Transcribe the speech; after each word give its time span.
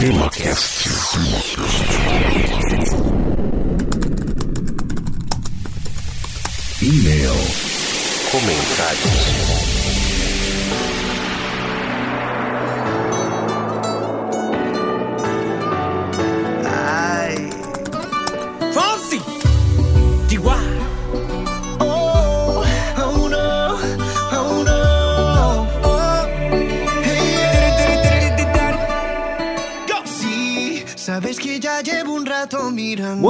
TemaCast. 0.00 0.88
E-mail. 6.80 7.34
Comentários. 8.30 9.69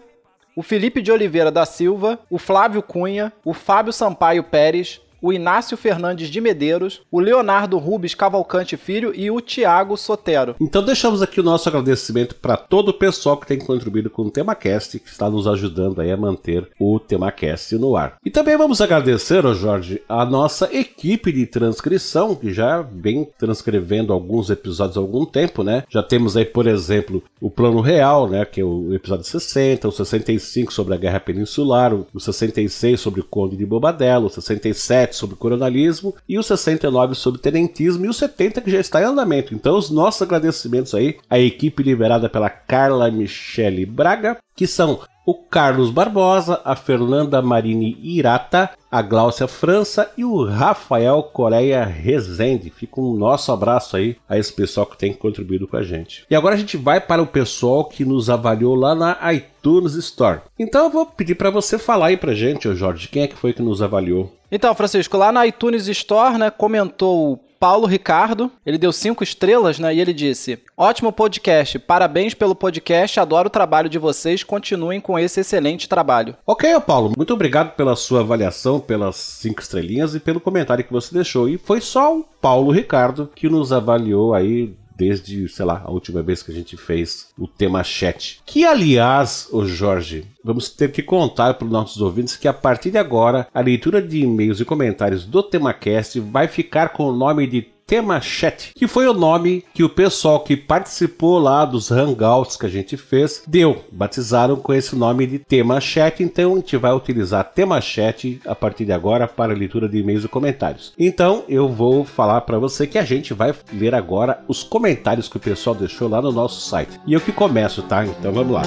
o 0.56 0.62
Felipe 0.62 1.02
de 1.02 1.12
Oliveira 1.12 1.52
da 1.52 1.66
Silva, 1.66 2.20
o 2.30 2.38
Flávio 2.38 2.84
Cunha, 2.84 3.32
o 3.46 3.54
Fábio 3.54 3.94
Sampaio 3.94 4.44
Pérez, 4.44 5.02
o 5.22 5.34
Inácio 5.34 5.78
Fernandes 5.78 6.30
de 6.30 6.42
Medeiros, 6.42 7.02
o 7.12 7.20
Leonardo 7.20 7.78
Rubens 7.78 8.16
Cavalcante 8.16 8.78
Filho 8.78 9.14
e 9.16 9.30
o 9.30 9.42
Tiago 9.42 9.98
Sotero. 9.98 10.56
Então 10.60 10.84
deixamos 10.84 11.22
aqui 11.22 11.40
o 11.40 11.44
nosso 11.44 11.68
agradecimento 11.70 12.36
para 12.36 12.58
todo 12.58 12.90
o 12.90 12.94
pessoal 12.94 13.38
que 13.38 13.48
tem 13.48 13.60
contribuído 13.60 14.10
com 14.10 14.24
o 14.24 14.32
TemaCast, 14.32 15.00
que 15.00 15.10
está 15.10 15.30
nos 15.30 15.48
ajudando 15.48 16.02
aí 16.02 16.12
a 16.12 16.18
manter 16.18 16.68
o 16.80 17.00
TemaCast 17.00 17.78
no 17.78 17.96
ar. 17.96 18.18
E 18.26 18.30
também 18.30 18.58
vamos 18.58 18.82
agradecer, 18.82 19.46
ó 19.46 19.54
Jorge, 19.54 20.02
a 20.08 20.26
nossa 20.26 20.70
equipe 20.74 21.32
de 21.32 21.46
transcrição, 21.46 22.36
que 22.36 22.52
já 22.54 22.82
vem 22.82 23.28
transcrevendo 23.38 24.14
alguns 24.14 24.50
episódios 24.50 24.98
há 24.98 25.00
algum 25.00 25.26
tempo, 25.26 25.64
né? 25.64 25.84
Já 25.90 26.04
temos 26.04 26.36
aí, 26.38 26.46
por 26.46 26.68
exemplo, 26.68 27.24
o 27.42 27.50
Plano 27.50 27.82
Real, 27.82 28.28
né, 28.28 28.46
que 28.46 28.62
é 28.62 28.64
o 28.64 28.94
episódio 28.94 29.26
60, 29.26 29.88
o 29.88 29.92
65 29.92 30.74
sobre 30.74 30.94
a 30.94 30.98
Guerra 30.98 31.20
Peninsular, 31.20 31.94
o 31.94 32.20
66 32.20 33.00
sobre 33.00 33.22
o 33.22 33.24
Conde 33.24 33.56
de 33.56 33.66
Bobadelo, 33.66 34.28
o 34.28 34.30
67 34.30 35.09
67 35.10 35.16
sobre 35.16 35.36
coronalismo 35.36 36.16
e 36.28 36.38
o 36.38 36.44
69 36.44 37.16
sobre 37.16 37.42
tenentismo 37.42 38.06
e 38.06 38.10
o 38.10 38.14
70 38.14 38.62
que 38.62 38.72
já 38.72 38.80
está 38.80 39.02
em 39.02 39.06
andamento. 39.06 39.54
Então, 39.54 39.78
os 39.78 39.90
nossos 39.90 40.22
agradecimentos 40.22 40.94
aí 40.94 41.18
à 41.30 41.40
equipe 41.40 41.84
liderada 41.84 42.30
pela 42.30 42.50
Carla 42.50 43.12
Michele 43.12 43.86
Braga, 43.86 44.38
que 44.56 44.68
são 44.68 45.00
o 45.26 45.34
Carlos 45.36 45.92
Barbosa, 45.92 46.60
a 46.66 46.76
Fernanda 46.76 47.40
Marini 47.40 47.96
Irata, 48.02 48.72
a 48.92 49.00
Gláucia 49.02 49.48
França 49.48 50.12
e 50.18 50.26
o 50.26 50.44
Rafael 50.44 51.22
Coreia 51.22 51.84
Rezende. 51.86 52.72
Fica 52.72 53.00
um 53.00 53.14
nosso 53.14 53.52
abraço 53.52 53.96
aí 53.96 54.18
a 54.28 54.40
esse 54.40 54.52
pessoal 54.52 54.88
que 54.88 54.98
tem 54.98 55.14
contribuído 55.14 55.68
com 55.68 55.78
a 55.78 55.84
gente. 55.84 56.26
E 56.30 56.36
agora 56.36 56.56
a 56.56 56.58
gente 56.58 56.78
vai 56.78 57.00
para 57.00 57.22
o 57.22 57.28
pessoal 57.28 57.86
que 57.86 58.04
nos 58.04 58.28
avaliou 58.28 58.74
lá 58.74 58.96
na 58.96 59.34
iTunes 59.34 59.49
Store. 59.96 60.42
Então 60.58 60.86
eu 60.86 60.90
vou 60.90 61.06
pedir 61.06 61.36
para 61.36 61.50
você 61.50 61.78
falar 61.78 62.08
aí 62.08 62.18
pra 62.18 62.34
gente, 62.34 62.68
ô 62.68 62.76
Jorge, 62.76 63.08
quem 63.08 63.24
é 63.24 63.28
que 63.28 63.36
foi 63.36 63.54
que 63.54 63.62
nos 63.62 63.82
avaliou? 63.82 64.34
Então, 64.52 64.74
Francisco, 64.74 65.16
lá 65.16 65.32
na 65.32 65.46
iTunes 65.46 65.88
Store, 65.88 66.38
né, 66.38 66.50
comentou 66.50 67.40
Paulo 67.60 67.86
Ricardo, 67.86 68.50
ele 68.66 68.78
deu 68.78 68.94
cinco 68.94 69.22
estrelas, 69.22 69.78
né? 69.80 69.94
E 69.94 70.00
ele 70.00 70.14
disse: 70.14 70.60
Ótimo 70.78 71.12
podcast, 71.12 71.78
parabéns 71.78 72.34
pelo 72.34 72.56
podcast, 72.56 73.20
adoro 73.20 73.48
o 73.48 73.52
trabalho 73.52 73.90
de 73.90 74.00
vocês, 74.00 74.44
continuem 74.44 75.02
com 75.02 75.20
esse 75.20 75.42
excelente 75.42 75.90
trabalho. 75.90 76.36
Ok, 76.48 76.80
Paulo, 76.80 77.12
muito 77.18 77.34
obrigado 77.34 77.76
pela 77.76 77.98
sua 77.98 78.22
avaliação, 78.22 78.80
pelas 78.80 79.18
cinco 79.18 79.62
estrelinhas 79.62 80.16
e 80.16 80.22
pelo 80.22 80.40
comentário 80.40 80.86
que 80.86 80.94
você 80.94 81.14
deixou. 81.14 81.50
E 81.50 81.58
foi 81.58 81.82
só 81.82 82.18
o 82.18 82.26
Paulo 82.42 82.72
Ricardo 82.72 83.30
que 83.36 83.50
nos 83.50 83.74
avaliou 83.74 84.34
aí 84.34 84.74
desde, 85.00 85.48
sei 85.48 85.66
lá, 85.66 85.82
a 85.86 85.90
última 85.90 86.22
vez 86.22 86.44
que 86.44 86.52
a 86.52 86.54
gente 86.54 86.76
fez 86.76 87.30
o 87.38 87.48
tema 87.48 87.82
chat. 87.84 88.42
Que, 88.46 88.66
aliás, 88.66 89.48
o 89.50 89.66
Jorge, 89.66 90.26
vamos 90.44 90.68
ter 90.70 90.92
que 90.92 91.02
contar 91.02 91.54
para 91.54 91.66
os 91.66 91.72
nossos 91.72 92.02
ouvintes 92.02 92.36
que 92.36 92.50
a 92.50 92.54
partir 92.54 92.92
de 92.92 92.98
agora 92.98 93.48
a 93.54 93.62
leitura 93.62 94.02
de 94.02 94.20
e-mails 94.20 94.60
e 94.60 94.66
comentários 94.66 95.24
do 95.24 95.42
TemaCast 95.42 96.20
vai 96.20 96.50
ficar 96.50 96.90
com 96.90 97.06
o 97.06 97.16
nome 97.16 97.48
de 97.48 97.62
Tema 97.90 98.22
Chat, 98.22 98.72
que 98.76 98.88
foi 98.88 99.08
o 99.08 99.16
nome 99.16 99.66
que 99.74 99.84
o 99.84 99.90
pessoal 99.90 100.42
que 100.42 100.56
participou 100.56 101.40
lá 101.40 101.66
dos 101.66 101.90
hangouts 101.90 102.56
que 102.56 102.68
a 102.68 102.70
gente 102.70 102.96
fez 102.96 103.42
deu. 103.48 103.84
Batizaram 103.92 104.58
com 104.58 104.72
esse 104.72 104.96
nome 104.96 105.26
de 105.26 105.40
Tema 105.40 105.82
Chat, 105.82 106.22
então 106.22 106.54
a 106.54 106.56
gente 106.58 106.78
vai 106.78 106.94
utilizar 106.94 107.44
Tema 107.44 107.82
Chat 107.82 108.40
a 108.46 108.54
partir 108.54 108.86
de 108.86 108.92
agora 108.92 109.28
para 109.28 109.56
leitura 109.56 109.90
de 109.90 109.98
e-mails 109.98 110.24
e 110.24 110.28
comentários. 110.28 110.94
Então 111.00 111.44
eu 111.50 111.68
vou 111.68 112.06
falar 112.06 112.42
para 112.42 112.60
você 112.60 112.86
que 112.86 113.00
a 113.00 113.04
gente 113.04 113.34
vai 113.34 113.56
ler 113.74 113.96
agora 113.96 114.44
os 114.48 114.62
comentários 114.62 115.28
que 115.28 115.38
o 115.38 115.40
pessoal 115.40 115.76
deixou 115.76 116.08
lá 116.08 116.22
no 116.22 116.32
nosso 116.32 116.62
site. 116.62 117.00
E 117.08 117.14
eu 117.14 117.20
que 117.20 117.32
começo, 117.32 117.82
tá? 117.82 118.06
Então 118.06 118.32
vamos 118.32 118.54
lá. 118.54 118.62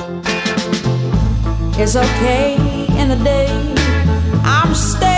It's 1.78 1.94
okay 1.94 2.56
in 3.00 3.06
the 3.06 3.16
day 3.22 3.46
I'm 4.44 4.74
staying 4.74 5.11